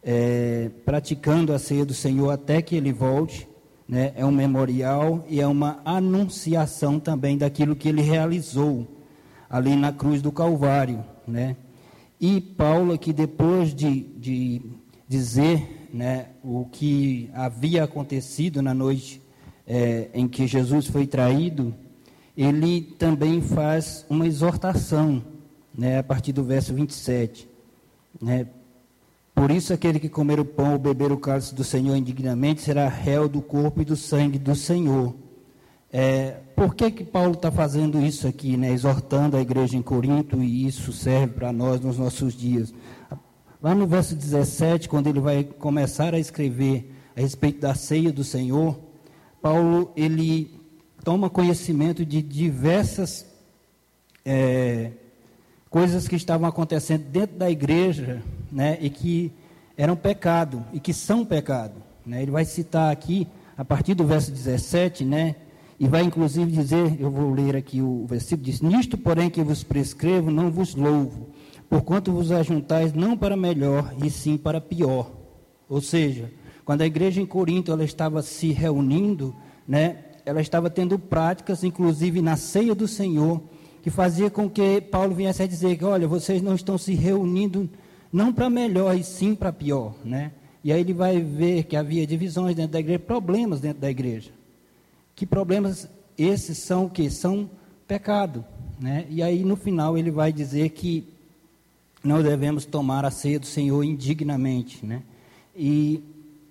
é, 0.03 0.71
praticando 0.85 1.53
a 1.53 1.59
ceia 1.59 1.85
do 1.85 1.95
Senhor 1.95 2.31
até 2.31 2.61
que 2.63 2.77
Ele 2.77 2.93
volte. 2.93 3.49
Né, 3.87 4.15
é 4.17 4.25
um 4.25 4.33
memorial 4.33 5.27
e 5.29 5.43
é 5.43 5.47
uma 5.47 5.83
anunciação 5.85 6.99
também 6.99 7.37
daquilo 7.37 7.77
que 7.77 7.87
Ele 7.87 8.01
realizou 8.01 8.87
ali 9.51 9.77
na 9.77 9.93
cruz 9.93 10.23
do 10.23 10.33
Calvário 10.33 11.05
né? 11.27 11.57
E 12.21 12.41
Paulo, 12.41 12.99
que 12.99 13.13
depois 13.13 13.75
de, 13.75 14.01
de 14.01 14.63
dizer 15.09 15.89
né, 15.93 16.29
o 16.43 16.67
que 16.71 17.31
havia 17.35 17.85
acontecido 17.85 18.63
na 18.63 18.75
noite 18.75 19.21
é, 19.67 20.09
em 20.15 20.27
que 20.27 20.47
Jesus 20.47 20.87
foi 20.87 21.07
traído, 21.07 21.75
ele 22.37 22.83
também 22.99 23.41
faz 23.41 24.05
uma 24.09 24.27
exortação, 24.27 25.23
né, 25.77 25.99
a 25.99 26.03
partir 26.03 26.33
do 26.33 26.43
verso 26.43 26.75
27. 26.75 27.49
Né? 28.21 28.47
Por 29.35 29.51
isso, 29.51 29.73
aquele 29.73 29.99
que 29.99 30.09
comer 30.09 30.39
o 30.39 30.45
pão 30.45 30.73
ou 30.73 30.79
beber 30.79 31.13
o 31.13 31.17
cálice 31.17 31.55
do 31.55 31.65
Senhor 31.65 31.97
indignamente 31.97 32.61
será 32.61 32.89
réu 32.89 33.29
do 33.29 33.43
corpo 33.43 33.83
e 33.83 33.85
do 33.85 33.97
sangue 33.97 34.39
do 34.39 34.55
Senhor. 34.55 35.15
É, 35.93 36.39
por 36.57 36.75
que, 36.75 36.91
que 36.91 37.05
Paulo 37.05 37.35
está 37.35 37.51
fazendo 37.51 38.01
isso 38.01 38.27
aqui, 38.27 38.57
né? 38.57 38.73
exortando 38.73 39.37
a 39.37 39.41
igreja 39.41 39.77
em 39.77 39.83
Corinto, 39.83 40.43
e 40.43 40.67
isso 40.67 40.93
serve 40.93 41.35
para 41.35 41.53
nós 41.53 41.81
nos 41.81 41.99
nossos 41.99 42.35
dias? 42.35 42.75
Lá 43.65 43.75
no 43.75 43.87
verso 43.87 44.15
17, 44.15 44.91
quando 44.91 45.07
ele 45.07 45.21
vai 45.21 45.43
começar 45.43 46.13
a 46.13 46.19
escrever 46.19 46.93
a 47.17 47.21
respeito 47.23 47.61
da 47.61 47.75
ceia 47.75 48.13
do 48.13 48.23
Senhor, 48.23 48.79
Paulo 49.41 49.91
ele 49.97 50.61
toma 51.03 51.31
conhecimento 51.31 52.05
de 52.05 52.21
diversas 52.21 53.25
é, 54.23 54.91
coisas 55.71 56.07
que 56.07 56.15
estavam 56.15 56.47
acontecendo 56.47 57.05
dentro 57.05 57.39
da 57.39 57.51
igreja, 57.51 58.23
né, 58.53 58.77
e 58.83 58.91
que 58.91 59.33
eram 59.79 59.97
pecado 59.97 60.63
e 60.71 60.79
que 60.79 60.93
são 60.93 61.25
pecado. 61.25 61.83
Né? 62.05 62.21
Ele 62.21 62.33
vai 62.33 62.45
citar 62.45 62.93
aqui 62.93 63.27
a 63.57 63.65
partir 63.65 63.95
do 63.95 64.05
verso 64.05 64.31
17, 64.31 65.07
né, 65.07 65.37
e 65.81 65.89
vai 65.89 66.03
inclusive 66.03 66.53
dizer, 66.53 67.01
eu 67.01 67.11
vou 67.11 67.33
ler 67.33 67.57
aqui 67.57 67.81
o 67.81 68.05
versículo, 68.07 68.43
diz, 68.43 68.61
Nisto, 68.61 68.99
porém, 68.99 69.31
que 69.31 69.43
vos 69.43 69.65
prescrevo, 69.65 70.31
não 70.31 70.51
vos 70.51 70.75
louvo, 70.75 71.29
porquanto 71.69 72.13
vos 72.13 72.31
ajuntais 72.31 72.93
não 72.93 73.17
para 73.17 73.37
melhor, 73.37 73.95
e 74.03 74.11
sim 74.11 74.37
para 74.37 74.61
pior. 74.61 75.11
Ou 75.69 75.81
seja, 75.81 76.31
quando 76.65 76.83
a 76.83 76.87
igreja 76.87 77.21
em 77.21 77.27
Corinto 77.27 77.73
ela 77.73 77.85
estava 77.85 78.23
se 78.23 78.53
reunindo, 78.53 79.35
né, 79.67 79.99
ela 80.25 80.41
estava 80.41 80.71
tendo 80.71 80.99
práticas, 80.99 81.65
inclusive 81.65 82.23
na 82.23 82.37
ceia 82.37 82.75
do 82.75 82.89
Senhor, 82.89 83.43
que 83.83 83.91
fazia 83.91 84.31
com 84.31 84.49
que 84.49 84.81
Paulo 84.81 85.15
viesse 85.15 85.43
a 85.43 85.47
dizer 85.47 85.77
que, 85.77 85.85
olha, 85.85 86.09
vocês 86.09 86.41
não 86.41 86.55
estão 86.55 86.79
se 86.79 86.95
reunindo 86.95 87.69
não 88.13 88.33
para 88.33 88.49
melhor, 88.49 88.97
e 88.97 89.03
sim 89.03 89.35
para 89.35 89.53
pior, 89.53 89.95
né? 90.05 90.33
E 90.63 90.73
aí 90.73 90.81
ele 90.81 90.95
vai 90.95 91.21
ver 91.21 91.65
que 91.65 91.77
havia 91.77 92.07
divisões 92.07 92.55
dentro 92.55 92.73
da 92.73 92.81
igreja, 92.81 93.01
problemas 93.01 93.61
dentro 93.61 93.81
da 93.81 93.91
igreja 93.91 94.31
que 95.15 95.27
problemas 95.27 95.89
esses 96.19 96.59
são 96.59 96.89
que? 96.89 97.11
São 97.11 97.49
pecado. 97.87 98.45
Né? 98.81 99.07
E 99.09 99.23
aí 99.23 99.45
no 99.45 99.57
final 99.57 99.97
ele 99.97 100.11
vai 100.11 100.33
dizer 100.33 100.71
que 100.71 101.14
não 102.05 102.23
devemos 102.23 102.67
tomar 102.67 103.05
a 103.05 103.11
ceia 103.11 103.41
do 103.41 103.47
Senhor 103.47 103.83
indignamente. 103.83 104.85
Né? 104.85 105.03
E 105.57 106.03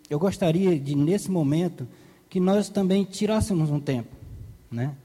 eu 0.09 0.17
gostaria 0.17 0.79
de, 0.79 0.95
nesse 0.95 1.29
momento, 1.29 1.87
que 2.29 2.39
nós 2.39 2.67
também 2.67 3.03
tirássemos 3.03 3.69
um 3.69 3.79
tempo. 3.79 4.09
Né? 4.71 4.95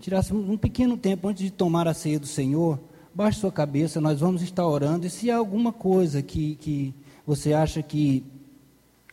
Tirássemos 0.00 0.48
um 0.48 0.56
pequeno 0.56 0.96
tempo 0.96 1.26
antes 1.26 1.42
de 1.42 1.50
tomar 1.50 1.88
a 1.88 1.94
ceia 1.94 2.20
do 2.20 2.26
Senhor. 2.26 2.78
Baixe 3.12 3.40
sua 3.40 3.52
cabeça, 3.52 4.00
nós 4.00 4.20
vamos 4.20 4.40
estar 4.42 4.66
orando. 4.66 5.06
E 5.06 5.10
se 5.10 5.30
há 5.30 5.36
alguma 5.36 5.72
coisa 5.72 6.22
que, 6.22 6.54
que 6.56 6.94
você 7.26 7.52
acha 7.52 7.82
que 7.82 8.24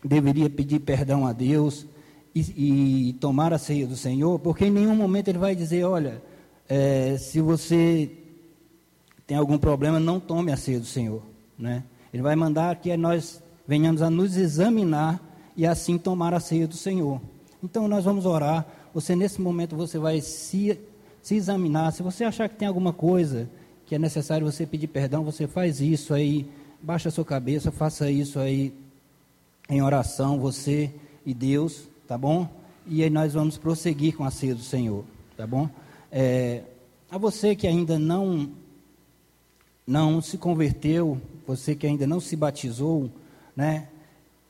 deveria 0.04 0.50
pedir 0.50 0.80
perdão 0.80 1.26
a 1.26 1.34
Deus, 1.34 1.86
e, 2.34 3.10
e, 3.10 3.14
tomar 3.14 3.54
a 3.54 3.58
ceia 3.58 3.86
do 3.86 3.98
Senhor, 3.98 4.40
porque 4.40 4.66
em 4.66 4.72
nenhum 4.72 4.96
momento 4.96 5.28
ele 5.28 5.38
vai 5.38 5.54
dizer, 5.54 5.84
olha, 5.84 6.22
é, 6.68 7.18
se 7.18 7.42
você 7.42 8.10
tem 9.26 9.38
algum 9.38 9.58
problema, 9.58 10.00
não 10.00 10.20
tome 10.20 10.52
a 10.52 10.58
ceia 10.58 10.80
do 10.80 10.86
Senhor. 10.86 11.22
Né? 11.58 11.84
Ele 12.14 12.24
vai 12.24 12.36
mandar 12.36 12.76
que 12.78 12.96
nós 12.98 13.42
venhamos 13.68 14.02
a 14.02 14.10
nos 14.10 14.36
examinar 14.36 15.20
e 15.56 15.66
assim 15.66 15.98
tomar 15.98 16.34
a 16.34 16.40
ceia 16.40 16.68
do 16.68 16.76
Senhor. 16.76 17.22
Então 17.64 17.88
nós 17.88 18.04
vamos 18.04 18.26
orar. 18.26 18.66
Você 18.94 19.16
nesse 19.16 19.40
momento 19.40 19.76
você 19.76 19.98
vai 19.98 20.20
se, 20.22 20.80
se 21.22 21.36
examinar. 21.36 21.92
Se 21.94 22.04
você 22.04 22.24
achar 22.24 22.50
que 22.50 22.56
tem 22.56 22.68
alguma 22.68 22.92
coisa 22.92 23.50
que 23.86 23.96
é 23.96 24.00
necessário 24.00 24.46
você 24.50 24.66
pedir 24.66 24.88
perdão, 24.88 25.24
você 25.24 25.48
faz 25.48 25.82
isso 25.82 26.14
aí, 26.14 26.50
baixa 26.82 27.10
a 27.10 27.12
sua 27.12 27.26
cabeça, 27.26 27.72
faça 27.72 28.10
isso 28.10 28.40
aí 28.40 28.74
em 29.70 29.82
oração, 29.82 30.40
você 30.40 30.92
e 31.26 31.34
Deus 31.34 31.92
tá 32.12 32.18
bom? 32.18 32.46
E 32.86 33.02
aí 33.04 33.10
nós 33.10 33.32
vamos 33.36 33.58
prosseguir 33.58 34.18
com 34.18 34.26
a 34.26 34.30
ceia 34.30 34.54
do 34.54 34.62
Senhor, 34.62 35.06
tá 35.38 35.48
bom? 35.48 35.70
É, 36.12 36.62
a 37.10 37.18
você 37.18 37.56
que 37.56 37.66
ainda 37.66 37.98
não 37.98 38.50
não 39.86 40.22
se 40.22 40.38
converteu, 40.38 41.20
você 41.46 41.76
que 41.76 41.88
ainda 41.88 42.06
não 42.06 42.20
se 42.20 42.36
batizou, 42.36 43.10
né? 43.56 43.88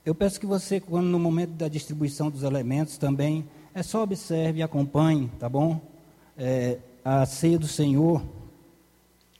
Eu 0.05 0.15
peço 0.15 0.39
que 0.39 0.45
você, 0.45 0.79
quando 0.79 1.05
no 1.05 1.19
momento 1.19 1.51
da 1.51 1.67
distribuição 1.67 2.29
dos 2.29 2.43
elementos, 2.43 2.97
também 2.97 3.45
é 3.73 3.83
só 3.83 4.03
observe 4.03 4.59
e 4.59 4.63
acompanhe, 4.63 5.29
tá 5.39 5.47
bom? 5.47 5.79
É, 6.37 6.77
a 7.05 7.25
ceia 7.25 7.57
do 7.57 7.67
Senhor, 7.67 8.23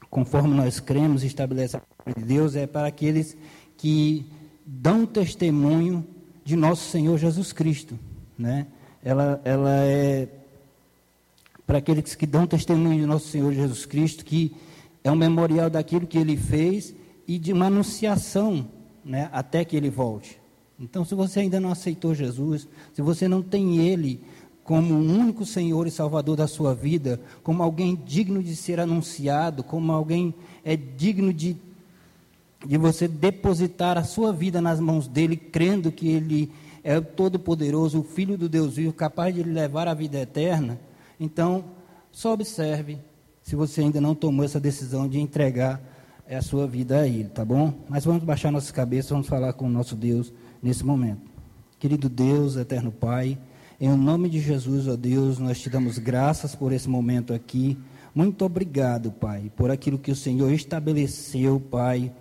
conforme 0.09 0.55
nós 0.55 0.79
cremos 0.79 1.23
e 1.23 1.27
estabelece 1.27 1.77
a 1.77 1.81
de 2.15 2.23
Deus, 2.23 2.55
é 2.55 2.67
para 2.67 2.87
aqueles 2.87 3.35
que 3.77 4.25
dão 4.65 5.05
testemunho 5.05 6.05
de 6.45 6.55
nosso 6.55 6.89
Senhor 6.89 7.17
Jesus 7.17 7.51
Cristo 7.51 7.97
né? 8.41 8.65
Ela, 9.03 9.39
ela 9.45 9.85
é 9.85 10.27
para 11.65 11.77
aqueles 11.77 12.15
que 12.15 12.25
dão 12.25 12.47
testemunho 12.47 12.99
de 12.99 13.05
nosso 13.05 13.27
Senhor 13.27 13.53
Jesus 13.53 13.85
Cristo, 13.85 14.25
que 14.25 14.53
é 15.03 15.11
um 15.11 15.15
memorial 15.15 15.69
daquilo 15.69 16.07
que 16.07 16.17
ele 16.17 16.37
fez 16.37 16.93
e 17.27 17.39
de 17.39 17.53
uma 17.53 17.67
anunciação, 17.67 18.67
né, 19.03 19.29
até 19.31 19.63
que 19.65 19.75
ele 19.75 19.89
volte. 19.89 20.39
Então, 20.79 21.05
se 21.05 21.13
você 21.13 21.41
ainda 21.41 21.59
não 21.59 21.71
aceitou 21.71 22.15
Jesus, 22.15 22.67
se 22.93 23.01
você 23.01 23.27
não 23.27 23.41
tem 23.41 23.77
ele 23.79 24.21
como 24.63 24.93
o 24.93 24.99
único 24.99 25.45
Senhor 25.45 25.85
e 25.85 25.91
Salvador 25.91 26.35
da 26.35 26.47
sua 26.47 26.73
vida, 26.73 27.19
como 27.43 27.61
alguém 27.61 27.95
digno 28.05 28.41
de 28.41 28.55
ser 28.55 28.79
anunciado, 28.79 29.63
como 29.63 29.91
alguém 29.91 30.33
é 30.63 30.75
digno 30.75 31.33
de, 31.33 31.57
de 32.65 32.77
você 32.77 33.07
depositar 33.07 33.97
a 33.97 34.03
sua 34.03 34.31
vida 34.31 34.61
nas 34.61 34.79
mãos 34.79 35.07
dele, 35.07 35.35
crendo 35.35 35.91
que 35.91 36.07
ele 36.07 36.51
é 36.83 36.97
o 36.97 37.01
Todo-Poderoso, 37.01 37.99
o 37.99 38.03
Filho 38.03 38.37
do 38.37 38.49
Deus 38.49 38.75
vivo, 38.75 38.93
capaz 38.93 39.33
de 39.33 39.43
lhe 39.43 39.51
levar 39.51 39.87
à 39.87 39.93
vida 39.93 40.19
eterna, 40.19 40.79
então 41.19 41.65
só 42.11 42.33
observe 42.33 42.97
se 43.41 43.55
você 43.55 43.81
ainda 43.81 43.99
não 43.99 44.15
tomou 44.15 44.45
essa 44.45 44.59
decisão 44.59 45.07
de 45.07 45.19
entregar 45.19 45.81
a 46.29 46.41
sua 46.41 46.65
vida 46.65 47.01
a 47.01 47.07
Ele, 47.07 47.25
tá 47.25 47.43
bom? 47.43 47.73
Mas 47.89 48.05
vamos 48.05 48.23
baixar 48.23 48.51
nossas 48.51 48.71
cabeças, 48.71 49.11
vamos 49.11 49.27
falar 49.27 49.53
com 49.53 49.65
o 49.65 49.69
nosso 49.69 49.95
Deus 49.95 50.31
nesse 50.61 50.85
momento. 50.85 51.29
Querido 51.79 52.07
Deus, 52.07 52.55
eterno 52.55 52.91
Pai, 52.91 53.37
em 53.79 53.89
nome 53.89 54.29
de 54.29 54.39
Jesus, 54.39 54.87
ó 54.87 54.95
Deus, 54.95 55.39
nós 55.39 55.59
te 55.59 55.69
damos 55.69 55.97
graças 55.97 56.55
por 56.55 56.71
esse 56.71 56.87
momento 56.87 57.33
aqui. 57.33 57.77
Muito 58.13 58.45
obrigado, 58.45 59.11
Pai, 59.11 59.51
por 59.55 59.71
aquilo 59.71 59.97
que 59.97 60.11
o 60.11 60.15
Senhor 60.15 60.51
estabeleceu, 60.51 61.59
Pai, 61.59 62.11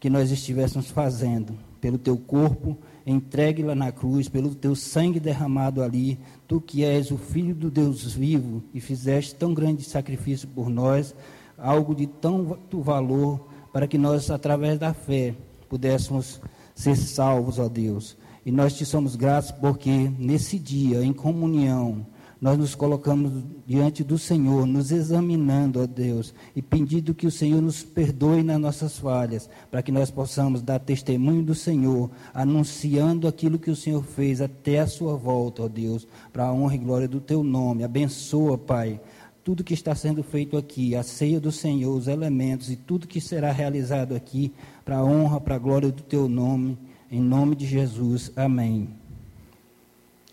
que 0.00 0.08
nós 0.08 0.30
estivéssemos 0.30 0.90
fazendo, 0.90 1.58
pelo 1.80 1.98
teu 1.98 2.16
corpo 2.16 2.76
entregue 3.06 3.62
lá 3.62 3.74
na 3.74 3.90
cruz, 3.90 4.28
pelo 4.28 4.54
teu 4.54 4.74
sangue 4.74 5.20
derramado 5.20 5.82
ali, 5.82 6.18
tu 6.46 6.60
que 6.60 6.84
és 6.84 7.10
o 7.10 7.16
Filho 7.16 7.54
do 7.54 7.70
Deus 7.70 8.14
vivo 8.14 8.62
e 8.74 8.80
fizeste 8.80 9.34
tão 9.34 9.54
grande 9.54 9.82
sacrifício 9.82 10.48
por 10.48 10.68
nós, 10.68 11.14
algo 11.56 11.94
de 11.94 12.06
tão 12.06 12.58
valor, 12.72 13.40
para 13.72 13.86
que 13.86 13.98
nós, 13.98 14.30
através 14.30 14.78
da 14.78 14.92
fé, 14.92 15.34
pudéssemos 15.68 16.40
ser 16.74 16.96
salvos, 16.96 17.58
ó 17.58 17.68
Deus. 17.68 18.16
E 18.44 18.50
nós 18.50 18.74
te 18.74 18.84
somos 18.84 19.16
gratos 19.16 19.50
porque 19.50 20.10
nesse 20.18 20.58
dia, 20.58 21.04
em 21.04 21.12
comunhão, 21.12 22.06
nós 22.40 22.56
nos 22.56 22.74
colocamos 22.74 23.44
diante 23.66 24.02
do 24.02 24.16
Senhor, 24.16 24.64
nos 24.64 24.90
examinando, 24.90 25.82
ó 25.82 25.86
Deus, 25.86 26.32
e 26.56 26.62
pedindo 26.62 27.14
que 27.14 27.26
o 27.26 27.30
Senhor 27.30 27.60
nos 27.60 27.82
perdoe 27.82 28.42
nas 28.42 28.58
nossas 28.58 28.98
falhas, 28.98 29.50
para 29.70 29.82
que 29.82 29.92
nós 29.92 30.10
possamos 30.10 30.62
dar 30.62 30.78
testemunho 30.78 31.42
do 31.42 31.54
Senhor, 31.54 32.10
anunciando 32.32 33.28
aquilo 33.28 33.58
que 33.58 33.70
o 33.70 33.76
Senhor 33.76 34.02
fez 34.02 34.40
até 34.40 34.80
a 34.80 34.86
sua 34.86 35.16
volta, 35.16 35.64
ó 35.64 35.68
Deus, 35.68 36.08
para 36.32 36.46
a 36.46 36.52
honra 36.52 36.76
e 36.76 36.78
glória 36.78 37.08
do 37.08 37.20
teu 37.20 37.44
nome. 37.44 37.84
Abençoa, 37.84 38.56
Pai, 38.56 38.98
tudo 39.44 39.64
que 39.64 39.74
está 39.74 39.94
sendo 39.94 40.22
feito 40.22 40.56
aqui, 40.56 40.94
a 40.94 41.02
ceia 41.02 41.38
do 41.38 41.52
Senhor, 41.52 41.94
os 41.94 42.08
elementos 42.08 42.70
e 42.70 42.76
tudo 42.76 43.06
que 43.06 43.20
será 43.20 43.52
realizado 43.52 44.14
aqui, 44.14 44.52
para 44.82 44.96
a 44.96 45.04
honra, 45.04 45.40
para 45.40 45.56
a 45.56 45.58
glória 45.58 45.92
do 45.92 46.02
teu 46.02 46.26
nome, 46.26 46.78
em 47.10 47.20
nome 47.20 47.54
de 47.54 47.66
Jesus. 47.66 48.32
Amém. 48.34 48.99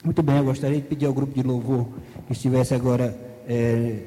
Muito 0.04 0.22
bem, 0.22 0.38
eu 0.38 0.44
gostaria 0.44 0.78
de 0.78 0.88
pedir 0.88 1.06
ao 1.06 1.14
grupo 1.14 1.34
de 1.34 1.42
louvor 1.42 1.88
que 2.28 2.34
estivesse 2.34 2.74
agora 2.74 3.18
é, 3.48 4.04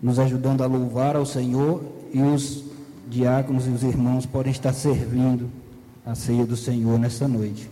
nos 0.00 0.18
ajudando 0.18 0.62
a 0.62 0.66
louvar 0.66 1.14
ao 1.14 1.26
Senhor 1.26 1.82
e 2.12 2.20
os 2.20 2.64
diáconos 3.08 3.66
e 3.66 3.70
os 3.70 3.82
irmãos 3.82 4.24
podem 4.24 4.50
estar 4.50 4.72
servindo 4.72 5.50
a 6.06 6.14
ceia 6.14 6.46
do 6.46 6.56
Senhor 6.56 6.98
nessa 6.98 7.28
noite. 7.28 7.68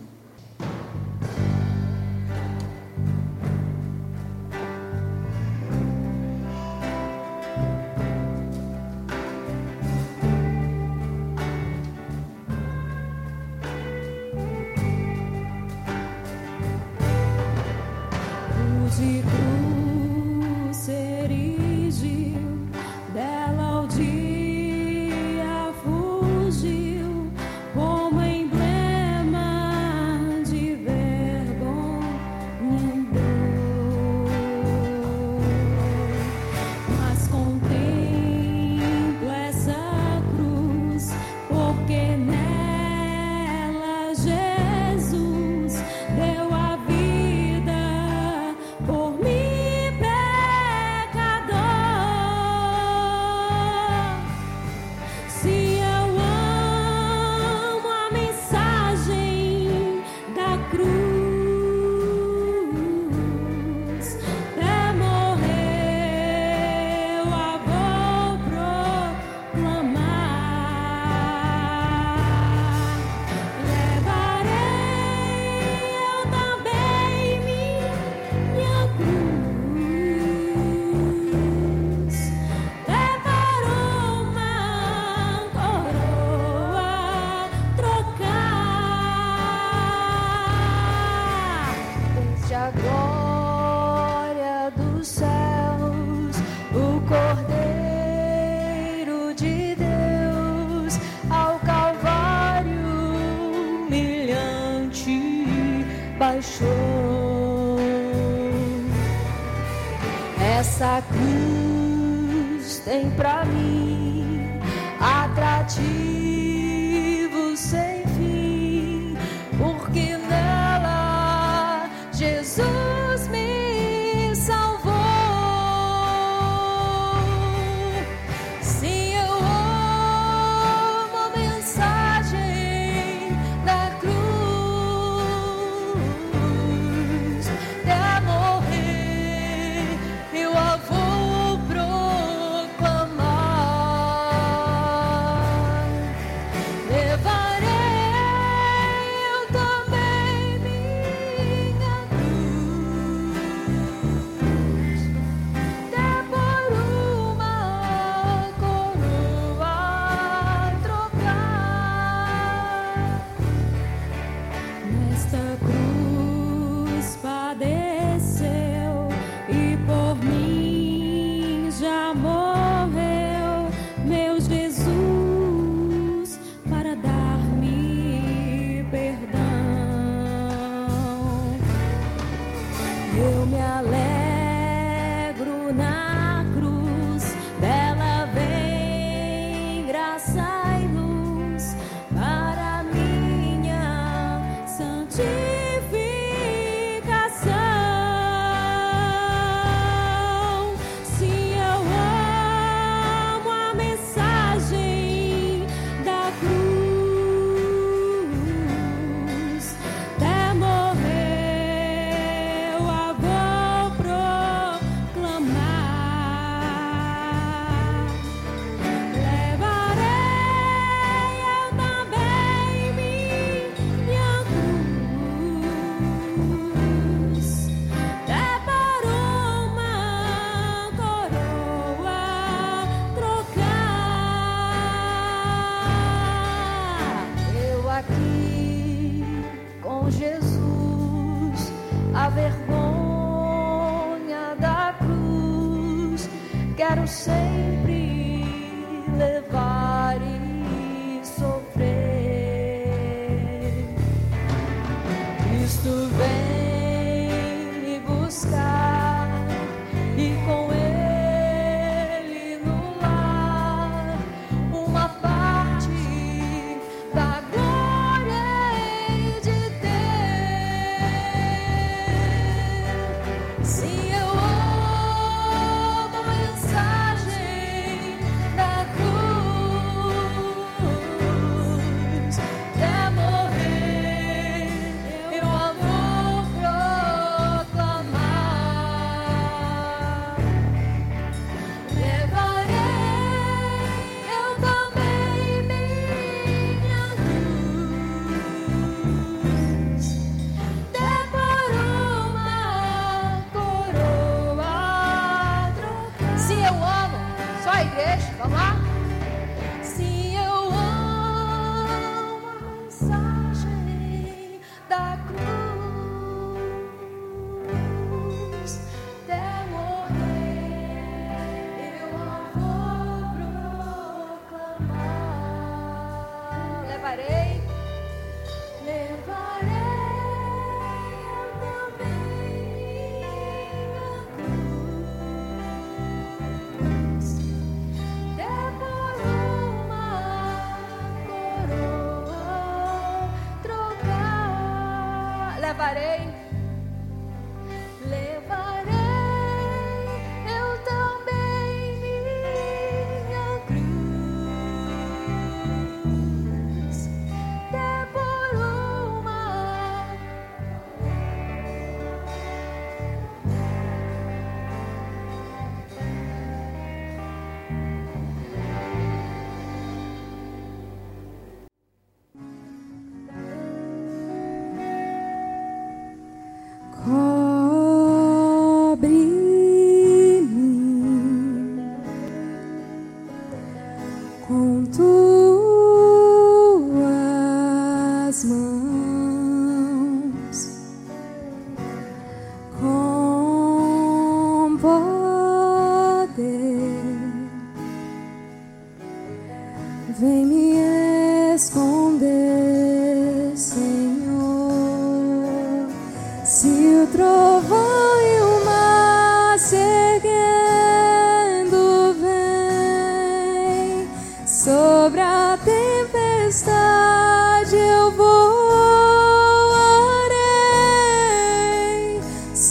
Essa 110.79 111.01
cruz 111.09 112.77
tem 112.85 113.09
pra 113.09 113.43
mim 113.45 114.59
atrativo 115.01 115.96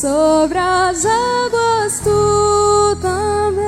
sobre 0.01 0.59
as 0.59 1.07
águas 1.07 2.01
tu 2.01 2.97
também 3.01 3.65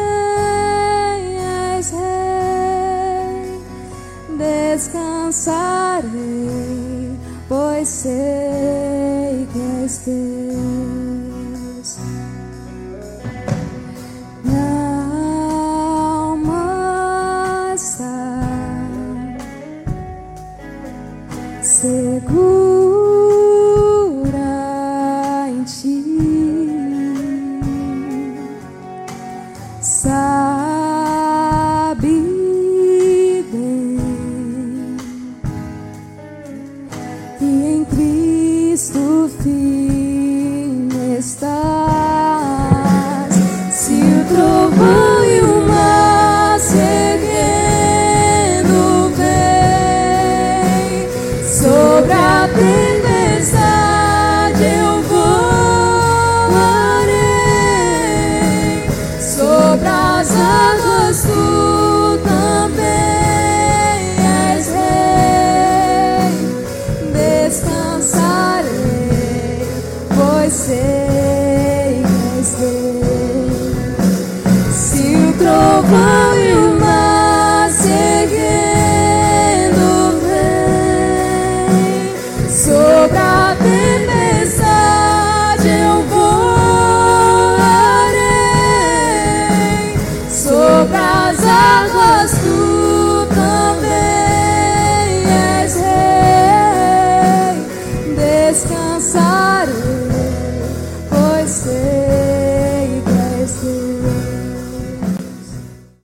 és 1.76 1.90
rei. 1.90 3.58
Descansarei, 4.36 6.06
pois 7.48 7.88
sei 7.88 9.48
que 9.52 9.82
és 9.82 9.98
teu. 10.04 10.37